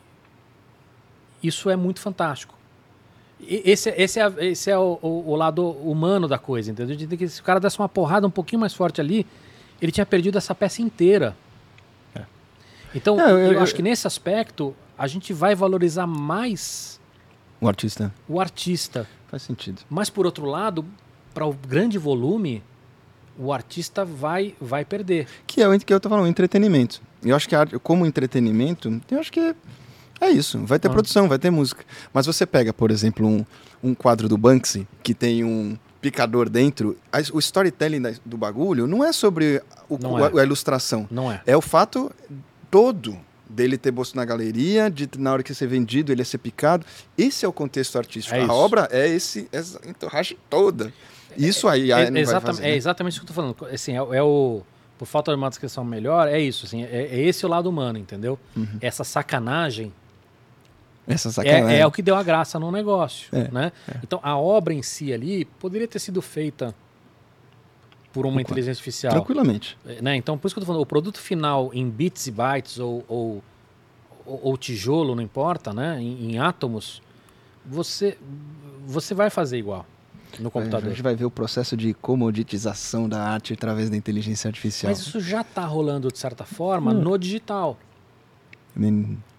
[1.41, 2.55] Isso é muito fantástico.
[3.39, 6.95] E- Esse, esse é, esse é o, o- o lado humano da coisa, entendeu?
[6.95, 9.25] De que se o cara desse uma porrada um pouquinho mais forte ali,
[9.81, 11.35] ele tinha perdido essa peça inteira.
[12.95, 16.99] Então, É, eu- eu, eu- acho que nesse aspecto, a gente vai valorizar mais
[17.61, 19.07] O artista o artista.
[19.27, 19.81] faz sentido.
[19.89, 20.85] Mas, por outro lado,
[21.33, 22.63] para o grande volume,
[23.37, 25.27] o artista vai, vai perder.
[25.45, 27.01] Que é o que eu tô falando, o entretenimento.
[27.21, 29.53] Eu acho que a arte- como entretenimento, eu acho que
[30.21, 30.57] é, é isso.
[30.65, 30.91] Vai ter Ah.
[30.91, 31.83] produção, vai ter música.
[32.13, 33.45] Mas você pega, por exemplo, um,
[33.83, 36.97] um quadro do Banksy que tem um picador dentro.
[37.11, 40.41] a- o storytelling da- do bagulho não é sobre o- Não o- é.
[40.41, 41.07] a ilustração.
[41.11, 41.41] Não é?
[41.45, 42.11] É o fato
[42.69, 43.17] todo
[43.49, 46.85] dele ter bolso na galeria, de na hora que ser vendido ele ia ser picado.
[47.17, 48.35] Esse é o contexto artístico.
[48.35, 48.51] É a isso.
[48.53, 50.93] obra é esse essa entorragem toda.
[51.37, 52.75] Isso aí a É, não vai exatamente, fazer, é né?
[52.77, 53.73] exatamente isso que eu tô falando.
[53.73, 54.61] Assim, é, é o.
[54.97, 56.65] Por falta de uma descrição melhor, é isso.
[56.65, 58.39] Assim, é, é esse o lado humano, entendeu?
[58.55, 58.67] Uhum.
[58.81, 59.93] Essa sacanagem
[61.07, 61.75] Essa sacanagem.
[61.77, 63.29] é, é o que deu a graça no negócio.
[63.31, 63.71] É, né?
[64.03, 66.75] Então, a obra em si ali poderia ter sido feita
[68.11, 69.13] por uma inteligência artificial.
[69.13, 69.77] Tranquilamente.
[69.85, 70.15] É, Né?
[70.15, 73.05] Então, por isso que eu tô falando, o produto final em bits e bytes ou,
[73.07, 73.43] ou,
[74.25, 75.97] ou- tijolo, não importa, né?
[76.01, 77.01] Em, em átomos,
[77.65, 78.17] você,
[78.85, 79.85] você vai fazer igual
[80.39, 80.89] no A computador.
[80.89, 84.89] gente vai ver o processo de comoditização da arte através da inteligência artificial.
[84.91, 87.01] Mas isso já está rolando, de certa forma, Hum.
[87.01, 87.77] no digital.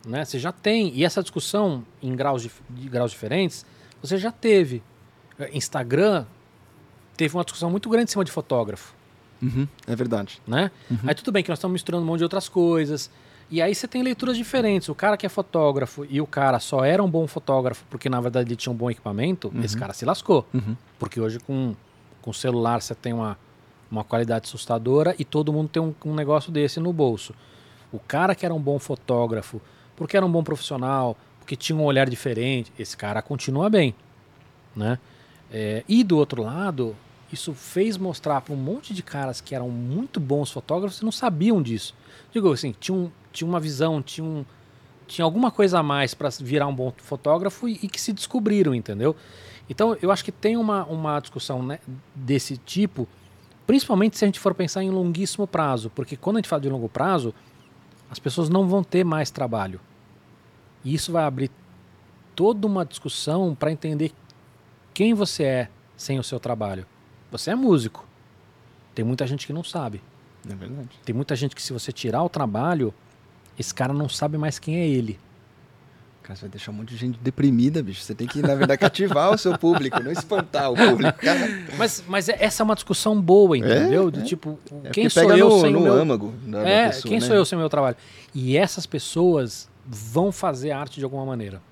[0.07, 0.25] Né?
[0.25, 0.93] Você já tem.
[0.95, 3.65] E essa discussão em graus, dif- de graus diferentes,
[4.03, 4.83] você já teve.
[5.39, 6.25] É, Instagram
[7.17, 8.95] teve uma discussão muito grande em cima de fotógrafo.
[9.41, 10.41] Uhum, é verdade.
[10.47, 10.71] né?
[11.07, 13.11] Aí tudo bem que nós estamos misturando um monte de outras coisas.
[13.51, 14.89] E aí você tem leituras diferentes.
[14.89, 18.21] O cara que é fotógrafo e o cara só era um bom fotógrafo porque na
[18.21, 20.47] verdade ele tinha um bom equipamento, esse cara se lascou.
[20.53, 20.77] Uhum.
[20.99, 21.75] Porque hoje com,
[22.21, 23.39] com celular você tem uma,
[23.91, 27.33] uma qualidade assustadora e todo mundo tem um, um negócio desse no bolso.
[27.93, 29.61] O cara que era um bom fotógrafo,
[29.97, 33.95] porque era um bom profissional, porque tinha um olhar diferente, esse cara continua bem.
[34.77, 34.99] Né?
[35.51, 36.95] É, e do outro lado,
[37.33, 41.13] isso fez mostrar para um monte de caras que eram muito bons fotógrafos e não
[41.13, 41.95] sabiam disso.
[42.33, 44.45] Digo assim, tinha, um, tinha uma visão, tinha, um,
[45.07, 48.75] tinha alguma coisa a mais para virar um bom fotógrafo e, e que se descobriram,
[48.75, 49.17] entendeu?
[49.69, 51.79] Então eu acho que tem uma, uma discussão né,
[52.15, 53.07] desse tipo,
[53.67, 56.69] principalmente se a gente for pensar em longuíssimo prazo, porque quando a gente fala de
[56.69, 57.35] longo prazo,
[58.11, 59.81] as pessoas não vão ter mais trabalho.
[60.85, 61.51] E isso vai abrir
[62.35, 64.13] toda uma discussão para entender
[64.95, 66.87] quem você é sem o seu trabalho.
[67.31, 68.07] Você é músico.
[68.95, 70.03] Tem muita gente que não sabe.
[70.49, 70.89] É verdade.
[71.05, 72.95] Tem muita gente que se você tirar o trabalho,
[73.59, 75.19] esse cara não sabe mais quem é ele.
[76.29, 78.03] Cara, você vai deixar um monte de gente deprimida, bicho.
[78.03, 81.19] Você tem que, na verdade, cativar o seu público, não espantar o público.
[81.21, 81.49] Cara,
[81.79, 84.11] Mas, mas é- essa é uma discussão boa, entendeu?
[84.11, 84.25] De é.
[84.25, 85.93] tipo, é quem sou pega eu no, sem no meu...
[85.95, 86.35] âmago
[86.67, 87.27] É, pessoa, quem né?
[87.27, 87.97] sou eu sem o meu trabalho?
[88.35, 91.63] E essas pessoas vão fazer arte de alguma maneira.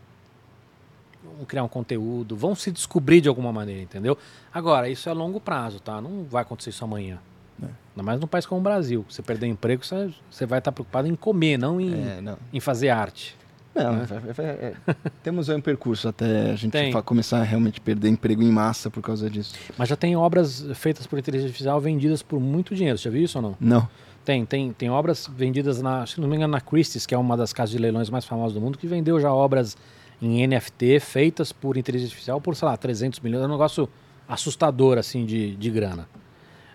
[1.37, 4.17] Vão criar um conteúdo, vão se descobrir de alguma maneira, entendeu?
[4.55, 6.01] Agora, isso é a longo prazo, tá?
[6.01, 7.19] Não vai acontecer isso amanhã.
[7.63, 7.67] É.
[7.67, 9.05] Ainda mais num país como o Brasil.
[9.07, 12.39] Você perder emprego, você, você vai estar preocupado em comer, não em, É, não.
[12.51, 13.37] em fazer arte.
[13.77, 14.07] Não, Né?
[14.07, 14.75] vai- vai- vai- é.
[15.23, 16.73] temos aí um percurso até a gente
[17.05, 19.55] começar a realmente perder emprego em massa por causa disso.
[19.77, 22.97] Mas já tem obras feitas por inteligência artificial vendidas por muito dinheiro.
[22.99, 23.57] Você já viu isso ou não?
[23.61, 23.89] Não.
[24.25, 27.37] Tem, tem, tem obras vendidas na, se não me engano, na Christie's, que é uma
[27.37, 29.77] das casas de leilões mais famosas do mundo, que vendeu já obras
[30.21, 33.45] em NFT feitas por inteligência artificial por, sei lá, 300 milhões.
[33.45, 33.89] É um negócio
[34.27, 36.09] assustador, assim, de, de grana.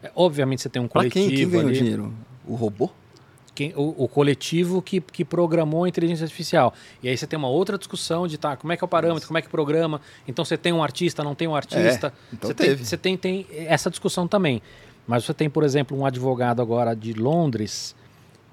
[0.02, 2.14] É, obviamente você tem um Pra coletivo quem, quem ganhou ali, dinheiro?
[2.48, 2.90] O robô?
[3.54, 6.74] Quem- o, o coletivo que, que programou a inteligência artificial.
[7.04, 9.28] E aí você tem uma outra discussão de, tá, como é que é o parâmetro,
[9.28, 10.00] como é que programa.
[10.28, 12.14] Então você tem um artista, não tem um artista.
[12.32, 12.86] então você tem, teve.
[12.86, 14.62] você tem, tem essa discussão também.
[15.08, 17.96] Mas você tem, por exemplo, um advogado agora de Londres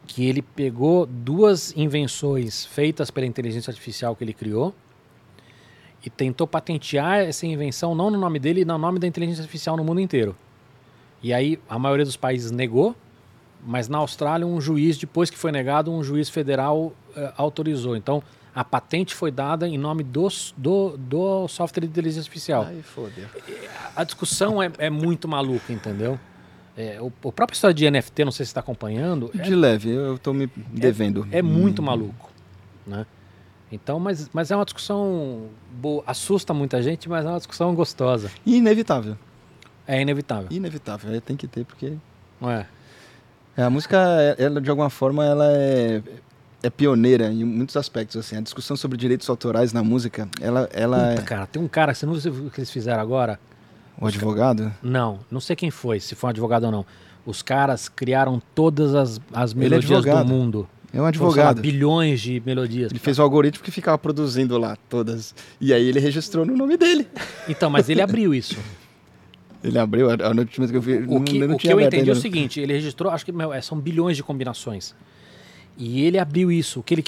[0.06, 4.74] que ele pegou duas invenções feitas pela inteligência artificial que ele criou
[6.04, 9.84] e tentou patentear essa invenção não no nome dele, no nome da inteligência artificial no
[9.84, 10.34] mundo inteiro.
[11.22, 12.94] E aí a maioria dos países negou,
[13.70, 17.94] mas na Austrália um juiz, depois que foi negado, um juiz federal eh, autorizou.
[17.94, 18.22] Então
[18.54, 22.64] a patente foi dada em nome dos, do, do software de inteligência artificial.
[22.66, 23.26] Ai, fodeu.
[23.94, 26.18] A discussão é, é muito maluca, entendeu?
[26.74, 29.90] É, o, o próprio história de NFT, não sei se você está acompanhando, De leve,
[29.90, 31.28] eu tô me devendo.
[31.30, 31.84] é muito Hum.
[31.84, 32.32] maluco,
[32.86, 33.04] né?
[33.70, 38.30] Então, mas, mas é uma discussão boa, assusta muita gente, mas é uma discussão gostosa.
[38.46, 39.14] Inevitável.
[39.86, 41.12] É inevitável, Inevitável.
[41.14, 41.92] É, tem que ter, porque.
[42.40, 42.66] não é?
[43.58, 46.00] É, a música, é- ela, de alguma forma, ela é,
[46.62, 48.16] é pioneira em muitos aspectos.
[48.16, 48.36] Assim.
[48.36, 51.24] A discussão sobre direitos autorais na música, ela, ela Puta, é.
[51.24, 53.40] cara, tem um cara, você não viu o que eles fizeram agora?
[54.00, 54.72] O advogado?
[54.80, 56.86] Não, não sei quem foi, se foi um advogado ou não.
[57.26, 60.28] Os caras criaram todas as, as é melodias do advogado.
[60.28, 60.68] mundo.
[60.94, 61.60] É um lá, advogado.
[61.60, 62.92] bilhões de melodias.
[62.92, 65.34] Ele fez o algoritmo que ficava produzindo lá todas.
[65.60, 67.08] E aí ele registrou no nome dele.
[67.48, 68.56] Então, mas ele abriu isso.
[69.62, 70.94] Ele abriu, a, notícia que eu vi.
[71.08, 72.22] O que, não o que eu entendi é o não.
[72.22, 74.94] seguinte, ele registrou, acho que meu, é, são bilhões de combinações.
[75.76, 76.80] E ele abriu isso.
[76.80, 77.04] O que ele,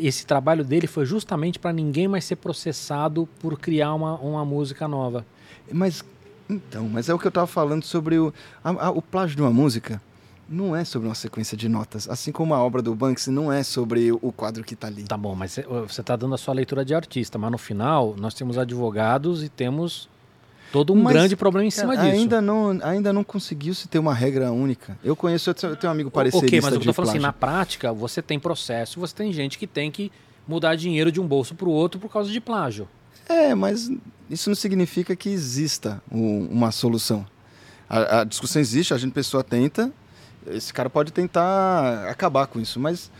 [0.00, 4.86] esse trabalho dele foi justamente para ninguém mais ser processado por criar uma, uma música
[4.86, 5.24] nova.
[5.72, 6.04] Mas,
[6.48, 9.42] então, mas é o que eu estava falando sobre o, a- a- o plágio de
[9.42, 10.00] uma música.
[10.48, 12.08] Não é sobre uma sequência de notas.
[12.08, 15.04] Assim como a obra do Banksy não é sobre o quadro que está ali.
[15.04, 18.14] Tá bom, mas cê- você está dando a sua leitura de artista, mas no final
[18.18, 20.08] nós temos advogados e temos
[20.72, 22.22] todo um Mas, grande problema em cima Cara, disso.
[22.22, 24.98] Ainda não, ainda não conseguiu se ter uma regra única.
[25.04, 27.92] Eu conheço, eu tenho um amigo parecerista ok, mas eu tô falando assim, na prática,
[27.92, 30.10] você tem processo, você tem gente que tem que
[30.48, 32.88] mudar dinheiro de um bolso para o outro por causa de plágio.
[33.28, 33.90] É, mas
[34.30, 37.24] isso não significa que exista um- uma solução.
[37.88, 39.92] A, a discussão existe, a gente pessoa tenta,
[40.46, 43.10] esse cara pode tentar acabar com isso, mas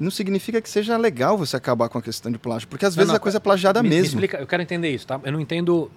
[0.00, 3.00] não significa que seja legal você acabar com a questão de plágio, porque às Não,
[3.02, 4.08] vezes não, a coisa é plagiada me, me mesmo.
[4.08, 5.20] explica, eu quero entender isso, tá?
[5.22, 5.90] Eu não entendo,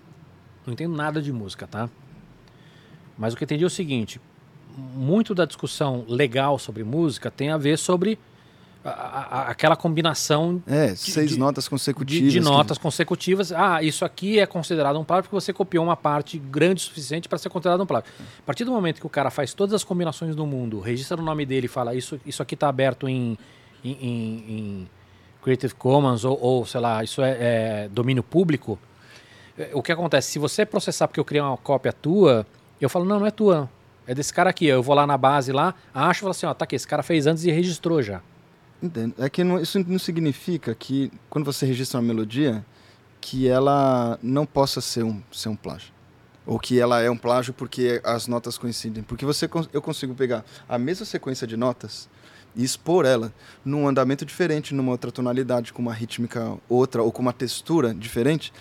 [0.67, 1.89] não entendo nada de música, tá?
[3.17, 4.21] Mas o que eu entendi é o seguinte:
[4.77, 8.19] muito da discussão legal sobre música tem a ver sobre
[8.85, 12.31] a- a- aquela combinação É, seis de- notas de, consecutivas.
[12.31, 13.51] de que- notas consecutivas.
[13.51, 17.27] Ah, isso aqui é considerado um plágio porque você copiou uma parte grande o suficiente
[17.27, 18.09] para ser considerado um plágio.
[18.39, 21.23] A partir do momento que o cara faz todas as combinações do mundo, registra o
[21.23, 23.37] nome dele e fala isso, isso aqui está aberto em,
[23.83, 24.89] em, em- em
[25.43, 28.77] Creative Commons ou, ou, sei lá, isso é, é domínio público,
[29.73, 30.31] o que acontece?
[30.31, 32.45] Se você processar porque eu criei uma cópia tua,
[32.79, 33.69] eu falo, não, não é tua.
[34.05, 34.65] É desse cara aqui.
[34.65, 37.03] Eu vou lá na base lá, acho e falo assim, ó, tá aqui, esse cara
[37.03, 38.21] fez antes e registrou já.
[38.81, 39.15] Entendo.
[39.17, 42.63] É que não- isso não significa que, quando você registra uma melodia,
[43.19, 45.91] que ela não possa ser um, ser um plágio.
[46.45, 49.03] Ou que ela é um plágio porque as notas coincidem.
[49.03, 52.07] Porque você, eu consigo pegar a mesma sequência de notas
[52.55, 53.33] e expor ela
[53.65, 58.53] num andamento diferente, numa outra tonalidade, com uma rítmica outra ou com uma textura diferente,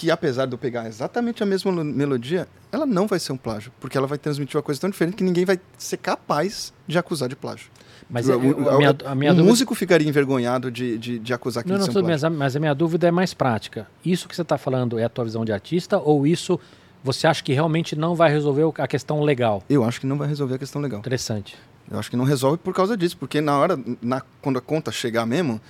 [0.00, 3.36] que apesar de eu pegar exatamente a mesma lo- melodia, ela não vai ser um
[3.36, 6.96] plágio, porque ela vai transmitir uma coisa tão diferente que ninguém vai ser capaz de
[6.96, 7.68] acusar de plágio.
[8.08, 11.18] Mas O- é- o- a minha, a minha o dúvida- músico ficaria envergonhado de, de,
[11.18, 13.34] de acusar aquilo Não, não, um tudo mas a, mas a minha dúvida é mais
[13.34, 13.86] prática.
[14.02, 16.58] Isso que você está falando é a tua visão de artista ou isso
[17.04, 19.62] você acha que realmente não vai resolver a questão legal?
[19.68, 21.00] Eu acho que não vai resolver a questão legal.
[21.00, 21.56] Interessante.
[21.90, 24.90] Eu acho que não resolve por causa disso, porque na hora, na, quando a conta
[24.90, 25.60] chegar mesmo,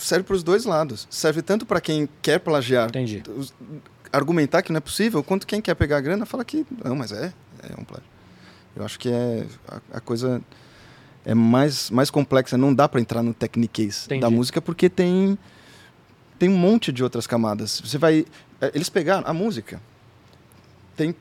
[0.00, 1.06] serve para os dois lados.
[1.10, 3.22] Serve tanto para quem quer plagiar, Entendi.
[4.12, 7.12] argumentar que não é possível, quanto quem quer pegar a grana fala que não, mas
[7.12, 7.32] é,
[7.62, 8.08] é um plágio.
[8.74, 10.40] Eu acho que é a, a coisa
[11.24, 12.56] é mais, mais complexa.
[12.56, 14.20] Não dá para entrar no techniquez Entendi.
[14.20, 15.38] da música porque tem
[16.38, 17.80] tem um monte de outras camadas.
[17.84, 18.24] Você vai
[18.60, 19.80] é, eles pegaram a música
[20.96, 21.14] tem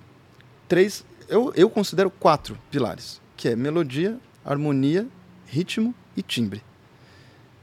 [0.67, 5.07] três eu, eu considero quatro pilares, que é melodia, harmonia,
[5.45, 6.63] ritmo e timbre.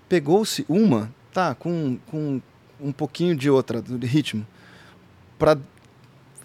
[0.09, 2.41] Pegou-se uma, tá, com, com
[2.81, 4.47] um pouquinho de outra, do ritmo,
[5.39, 5.59] para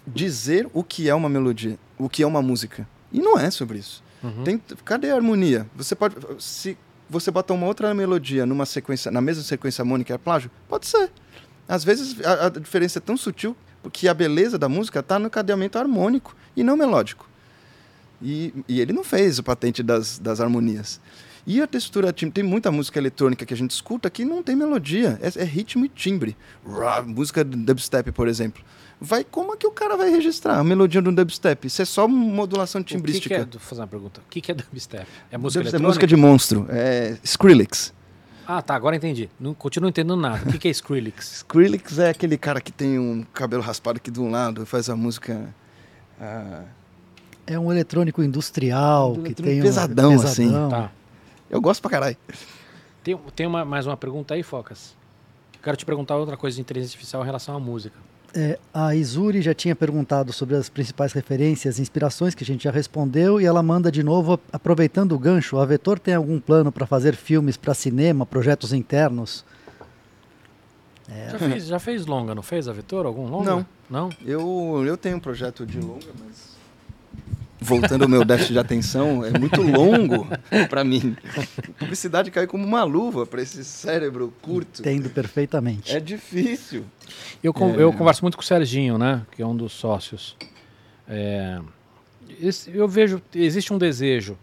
[0.06, 2.88] dizer o que é uma melodia, o que é uma música.
[3.12, 4.02] E não é sobre isso.
[4.22, 4.44] Uhum.
[4.44, 5.66] Tem, cadê a harmonia?
[5.76, 6.76] Você pode, se
[7.08, 10.50] você botar uma outra melodia numa sequência, na mesma sequência harmônica, é plágio?
[10.68, 11.10] Pode ser.
[11.68, 15.28] Às vezes a, a diferença é tão sutil porque a beleza da música está no
[15.28, 17.28] cadeamento harmônico e não melódico.
[18.20, 21.00] E, e ele não fez a patente das, das harmonias.
[21.46, 24.54] E a textura timbre, tem muita música eletrônica que a gente escuta que não tem
[24.54, 26.36] melodia, é, é ritmo e timbre.
[26.64, 28.62] Rá, música do dubstep, por exemplo.
[29.00, 31.66] Vai, como é que o cara vai registrar a melodia do dubstep?
[31.66, 33.34] Isso é só modulação O que, que timbrística.
[33.34, 34.20] é, vou fazer uma pergunta.
[34.20, 35.04] O que, que é dubstep?
[35.32, 37.92] É música Dubstep é música de monstro, é Skrillex.
[38.46, 39.28] Ah, tá, agora entendi.
[39.40, 40.48] Não, continuo entendendo nada.
[40.48, 41.32] O que, que é Skrillex?
[41.42, 44.94] Skrillex é aquele cara que tem um cabelo raspado aqui de um lado, faz a
[44.94, 45.52] música.
[46.20, 46.62] ah,
[47.46, 50.52] É um eletrônico industrial Um que eletrônico tem um pesadão, assim.
[50.70, 50.92] Tá.
[51.52, 52.16] Eu gosto pra caralho.
[53.04, 54.94] Tem, tem uma- mais uma pergunta aí, Focas?
[55.62, 57.96] Quero te perguntar outra coisa de inteligência artificial em relação à música.
[58.34, 62.64] É, a Izuri já tinha perguntado sobre as principais referências e inspirações que a gente
[62.64, 66.72] já respondeu e ela manda de novo, aproveitando o gancho, a Vetor tem algum plano
[66.72, 69.44] para fazer filmes para cinema, projetos internos?
[71.30, 73.04] Já, fez, já fez longa, não fez a Vetor?
[73.04, 73.50] Algum longa?
[73.50, 73.66] Não.
[73.90, 74.10] Não?
[74.24, 76.51] Eu, eu tenho um projeto de longa, mas.
[77.62, 80.26] Voltando ao meu déficit de atenção, é muito longo
[80.68, 81.16] pra mim.
[81.78, 84.80] Publicidade cai como uma luva pra esse cérebro curto.
[84.80, 85.94] Entendo perfeitamente.
[85.96, 86.84] É difícil.
[87.42, 87.82] Eu, con- É.
[87.82, 89.22] eu converso muito com o Serginho, né?
[89.32, 90.36] Que é um dos sócios.
[91.08, 91.60] É,
[92.72, 94.38] eu vejo, existe um desejo,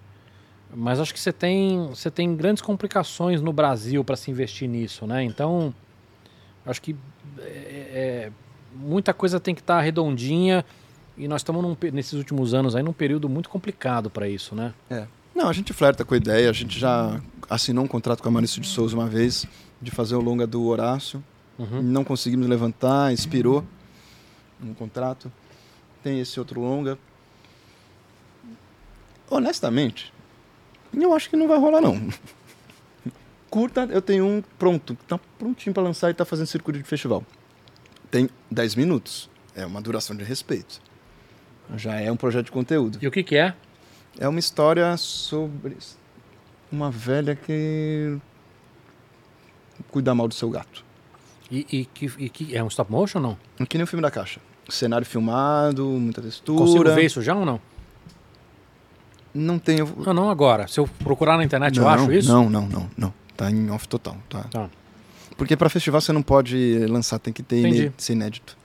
[0.74, 5.08] mas acho que você tem, você tem grandes complicações no Brasil para se investir nisso,
[5.08, 5.24] né?
[5.24, 5.74] Então,
[6.66, 6.96] acho que
[7.40, 8.32] é, é,
[8.76, 10.64] muita coisa tem que estar redondinha
[11.20, 14.74] e nós estamos num nesses últimos anos aí num período muito complicado para isso, né?
[15.36, 18.32] Não, a gente flerta com a ideia, a gente já assinou um contrato com a
[18.32, 19.46] Maurício de Souza uma vez
[19.82, 21.24] de fazer o longa do Horácio.
[21.58, 21.82] Uhum.
[21.82, 23.66] Não conseguimos levantar, expirou
[24.64, 25.32] um contrato.
[26.02, 26.98] Tem esse outro longa.
[29.30, 30.14] Honestamente,
[30.94, 32.10] eu acho que não vai rolar não.
[33.50, 37.24] Curta, eu tenho um pronto, tá prontinho para lançar e tá fazendo circuito de festival.
[38.10, 39.30] Tem 10 minutos.
[39.56, 40.82] É uma duração de respeito.
[41.76, 42.98] Já é um projeto de conteúdo.
[43.02, 43.54] E o que, que é?
[44.20, 45.78] É uma história sobre
[46.72, 48.18] uma velha que
[49.90, 50.84] cuida mal do seu gato.
[51.52, 53.66] E, e que, e que- é um stop motion ou não?
[53.66, 54.40] Que nem o filme da caixa.
[54.68, 56.60] Cenário filmado, muita textura.
[56.60, 57.60] Consigo ver isso já ou não?
[59.34, 59.92] Não tenho.
[60.06, 60.68] Não, não agora.
[60.68, 62.32] Se eu procurar na internet, eu não, acho isso?
[62.32, 63.14] Não, não, não, não.
[63.36, 64.18] Tá em off total.
[64.30, 64.44] Tá.
[64.44, 64.70] Tá.
[65.38, 68.58] Porque para festival você não pode lançar, tem que ter ser inédito.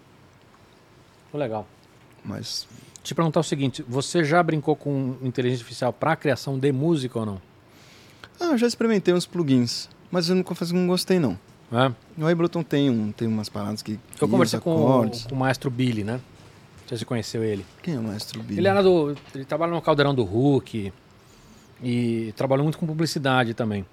[1.33, 1.67] Legal.
[2.25, 2.67] Mas
[3.05, 7.27] Te perguntar o seguinte: você já brincou com inteligência artificial para criação de música ou
[7.27, 7.41] não?
[8.41, 11.39] ah, eu já experimentei uns plugins, mas eu não confesso que não gostei não.
[11.73, 11.93] É.
[12.17, 15.71] No Ableton tem um, tem umas paradas que Eu conversei com, o- com o maestro
[15.71, 16.15] Billy, né?
[16.15, 17.65] Não sei se você conheceu ele.
[17.83, 18.61] Quem é o maestro Billy?
[18.61, 19.17] Ele era do.
[19.35, 20.93] Ele trabalha no Caldeirão do Hulk
[21.83, 23.85] e trabalhou muito com publicidade também.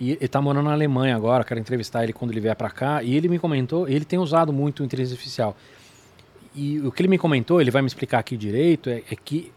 [0.00, 3.02] E ele tá morando na Alemanha agora, quero entrevistar ele quando ele vier para cá.
[3.02, 5.56] E ele me comentou, ele tem usado muito inteligência artificial.
[6.54, 9.52] E o que ele me comentou, ele vai me explicar aqui direito, é, é que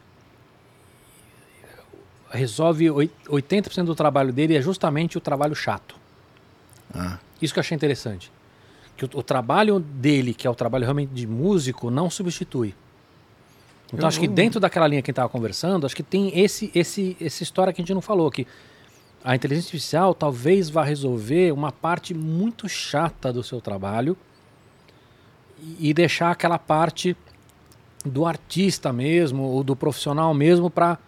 [2.32, 5.95] resolve oi- 80% do trabalho dele é justamente o trabalho chato.
[6.94, 8.32] Ah, Isso que eu achei interessante.
[8.98, 12.76] Que o, o trabalho dele, que é o trabalho realmente de músico, não substitui.
[13.88, 16.40] Então Eu acho que dentro daquela linha que a gente estava conversando, acho que tem
[16.40, 18.48] esse, esse, essa história que a gente não falou, que
[19.24, 24.18] a inteligência artificial talvez vá resolver uma parte muito chata do seu trabalho
[25.80, 27.15] e, deixar aquela parte
[28.05, 30.99] do artista mesmo, ou do profissional mesmo, para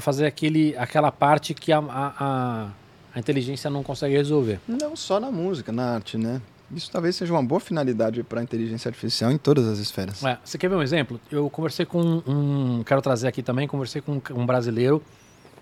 [0.00, 2.68] fazer aquele, aquela parte que a, a, a,
[3.14, 4.60] a inteligência não consegue resolver.
[4.66, 6.40] não só na música, na arte, né?
[6.72, 10.24] Isso talvez seja uma boa finalidade para inteligência artificial em todas as esferas.
[10.24, 11.20] É, você quer ver um exemplo?
[11.30, 12.82] Eu conversei com um.
[12.84, 15.02] Quero trazer aqui também, conversei com um brasileiro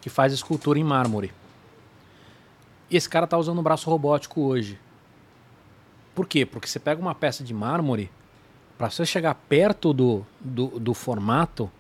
[0.01, 1.33] que faz escultura em mármore.
[2.89, 4.79] E esse cara tá usando um braço robótico hoje.
[6.15, 6.45] Por quê?
[6.45, 8.11] Porque você pega uma peça de mármore,
[8.77, 11.71] para você chegar perto do, do, do formato,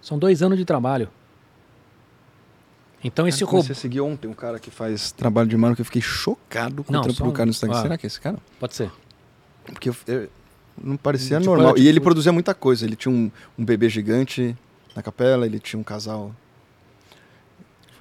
[0.00, 1.08] são dois anos de trabalho.
[3.02, 3.52] Então esse robô.
[3.58, 6.84] comecei a seguir ontem um cara que faz trabalho de mármore que eu fiquei chocado
[6.84, 7.78] com Não, o trampo do um- cara no Instagram.
[7.78, 7.82] ah.
[7.82, 8.38] Será que é esse cara?
[8.58, 8.90] Pode ser.
[9.64, 10.28] Porque eu, eu-
[10.82, 11.70] não parecia Tipo, normal.
[11.72, 12.84] era E ele tipo- produzia muita coisa.
[12.84, 14.56] Ele tinha um, um bebê gigante
[14.94, 16.24] na capela, ele tinha um casal.
[16.24, 16.34] Vou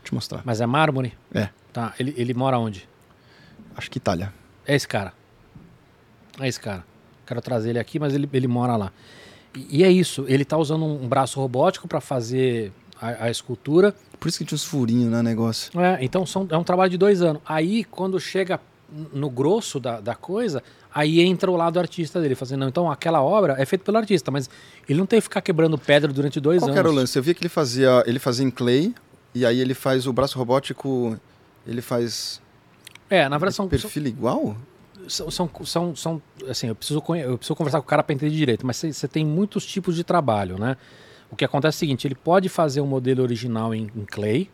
[0.03, 0.41] te mostrar.
[0.45, 1.13] Mas é mármore?
[1.33, 1.49] É.
[1.71, 1.93] Tá.
[1.99, 2.87] Ele, ele mora onde?
[3.77, 4.33] Acho que Itália.
[4.65, 5.13] É esse cara.
[6.39, 6.83] É esse cara.
[7.25, 8.91] Quero trazer ele aqui, mas ele, ele mora lá.
[9.55, 10.25] E, e é isso.
[10.27, 13.93] Ele tá usando um braço robótico para fazer a, a escultura.
[14.19, 15.79] Por isso que tinha uns furinhos no negócio.
[15.79, 17.41] É, então são, é um trabalho de dois anos.
[17.45, 18.59] Aí, quando chega
[19.13, 20.63] no grosso da, da coisa,
[20.93, 24.31] aí entra o lado artista dele, fazendo, não, então aquela obra é feita pelo artista,
[24.31, 24.49] mas
[24.87, 26.73] ele não tem que ficar quebrando pedra durante dois Qual anos.
[26.73, 27.17] que era o lance?
[27.17, 28.93] Eu vi que ele fazia, ele fazia em clay,
[29.33, 31.17] e aí ele faz o braço robótico,
[31.67, 32.41] ele faz
[33.09, 34.57] É, na verdade são, perfil igual?
[35.09, 38.33] São, são, são, são- assim, eu preciso, eu preciso conversar com o cara para entender
[38.35, 40.77] direito, mas você você tem muitos tipos de trabalho, né?
[41.31, 44.49] O que acontece é o seguinte, ele pode fazer um modelo original em, em clay,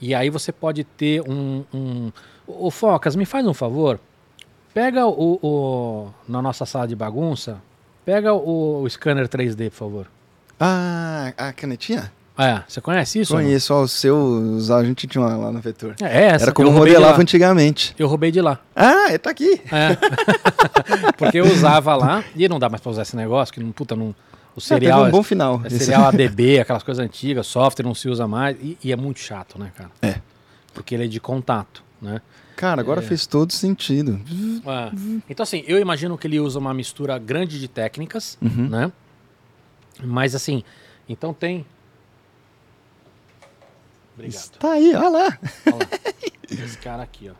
[0.00, 1.64] e aí você pode ter um...
[1.72, 2.12] um
[2.46, 4.00] Ô, Focas, me faz um favor,
[4.72, 7.60] pega o, o- na nossa sala de bagunça,
[8.04, 10.06] pega o, o scanner 3D, por favor.
[10.58, 12.10] Ah, a canetinha?
[12.38, 13.34] É, você conhece isso?
[13.34, 15.96] Conheço, ó, o seu, a gente tinha uma lá no vetor.
[16.00, 17.94] É, essa, Era como modelava antigamente.
[17.98, 18.60] Eu roubei de lá.
[18.76, 19.60] Ah, é, tá aqui.
[19.72, 19.96] É.
[21.18, 23.96] Porque eu usava lá, e não dá mais pra usar esse negócio, que não, puta,
[23.96, 24.14] não, o
[24.56, 25.60] Ah, cereal teve um é- bom final.
[25.64, 29.18] É serial ADB, aquelas coisas antigas, software não se usa mais, e, e é muito
[29.18, 29.90] chato, né, cara?
[30.00, 30.20] É.
[30.72, 32.22] Porque ele é de contato, né?
[32.54, 33.02] Cara, agora É.
[33.02, 34.20] fez todo sentido.
[34.64, 34.90] É.
[35.28, 38.68] Então, assim, eu imagino que ele usa uma mistura grande de técnicas, Uhum.
[38.68, 38.92] né?
[40.04, 40.62] Mas, assim,
[41.08, 41.66] então tem...
[44.18, 44.50] Obrigado.
[44.58, 45.38] Tá aí, olha lá.
[45.66, 45.88] Olha lá.
[46.50, 47.34] Esse cara aqui, ó.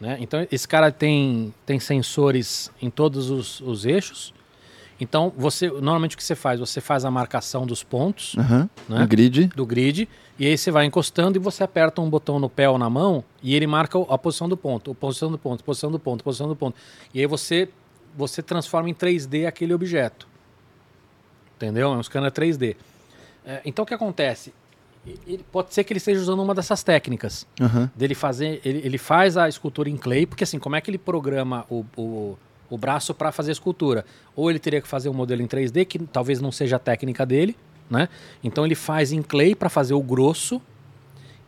[0.00, 0.16] Né?
[0.20, 4.32] Então, esse cara tem, tem sensores em todos os, os eixos.
[5.00, 6.60] Então, você normalmente o que você faz?
[6.60, 8.68] Você faz a marcação dos pontos Aham.
[8.88, 9.06] Né?
[9.06, 9.46] Grid.
[9.48, 10.08] do grid,
[10.38, 13.24] e aí você vai encostando e você aperta um botão no pé ou na mão
[13.42, 16.20] e ele marca a posição do ponto, a posição do ponto, a posição do ponto,
[16.20, 16.76] a posição do ponto.
[17.14, 17.68] E aí você,
[18.16, 20.26] você transforma em 3D aquele objeto.
[21.56, 21.92] Entendeu?
[21.92, 22.76] É um scanner 3D.
[23.44, 24.52] É, então o que acontece?
[25.26, 27.46] Ele- pode ser que ele esteja usando uma dessas técnicas.
[27.60, 27.90] Aham.
[27.96, 30.98] dele fazer ele, ele faz a escultura em clay porque assim como é que ele
[30.98, 32.38] programa o, o,
[32.68, 34.04] o braço para fazer a escultura?
[34.36, 37.24] Ou ele teria que fazer um modelo em 3D que talvez não seja a técnica
[37.24, 37.56] dele
[37.90, 38.06] né?
[38.44, 40.60] Então ele faz em clay para fazer o grosso.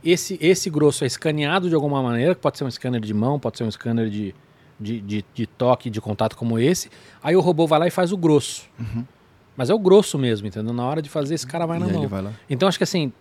[0.03, 3.59] Esse esse grosso é escaneado de alguma maneira pode ser um scanner de mão pode
[3.59, 4.35] ser um scanner de
[4.83, 6.89] de, de, de toque de contato como esse.
[7.23, 8.63] Aí o robô vai lá e faz o grosso
[9.61, 11.87] mas é o grosso mesmo entendeu na hora de fazer esse cara vai E na
[11.87, 13.13] aí mão vai então acho que assim,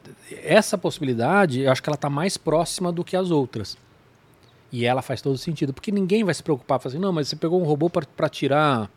[0.41, 3.77] essa possibilidade, eu acho que ela está mais próxima do que as outras.
[4.71, 7.35] E ela faz todo sentido, porque ninguém vai se preocupar, falar assim, não, mas você
[7.35, 8.89] pegou um robô para tirar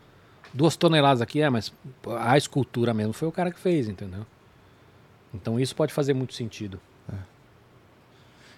[0.53, 1.73] duas toneladas aqui, é, mas
[2.17, 4.25] a escultura mesmo foi o cara que fez, entendeu?
[5.33, 6.79] Então isso pode fazer muito sentido.
[7.11, 7.17] É.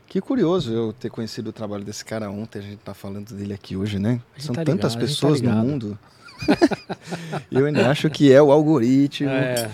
[0.05, 3.55] Que curioso eu ter conhecido o trabalho desse cara ontem, a gente tá falando dele
[3.55, 4.21] aqui hoje, né?
[4.37, 5.97] São tá tantas ligado, tá pessoas tá no mundo.
[7.51, 9.29] eu ainda acho que é o algoritmo.
[9.29, 9.69] É.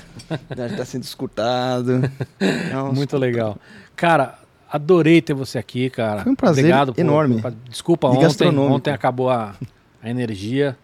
[0.49, 2.01] Está sendo escutado.
[2.71, 2.93] Nossa.
[2.93, 3.57] Muito legal.
[3.95, 4.39] Cara,
[4.69, 6.23] adorei ter você aqui, cara.
[6.23, 7.41] Foi um prazer Obrigado enorme.
[7.41, 9.55] Por, desculpa, e ontem, ontem acabou a,
[10.01, 10.77] a energia.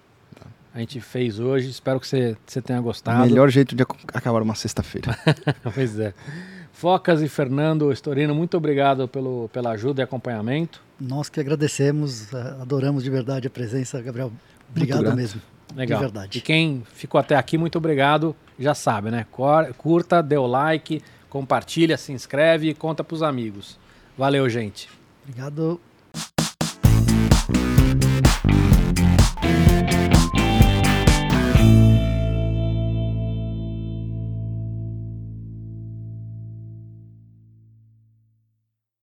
[0.74, 1.70] A gente fez hoje.
[1.70, 3.26] Espero que você, você tenha gostado.
[3.28, 3.84] Melhor jeito de
[4.14, 5.18] acabar uma sexta-feira.
[5.74, 6.14] pois é.
[6.72, 10.80] Focas e Fernando Estorino, muito obrigado pelo, pela ajuda e acompanhamento.
[11.02, 12.32] Nós que agradecemos,
[12.62, 14.32] adoramos de verdade a presença, Gabriel.
[14.70, 15.42] Obrigado mesmo.
[15.76, 16.00] Legal.
[16.00, 16.38] De verdade.
[16.38, 18.36] E quem ficou até aqui, muito obrigado.
[18.58, 19.26] Já sabe, né?
[19.78, 23.78] Curta, dê o like, compartilha, se inscreve e conta para os amigos.
[24.18, 24.90] Valeu, gente.
[25.24, 25.80] Obrigado.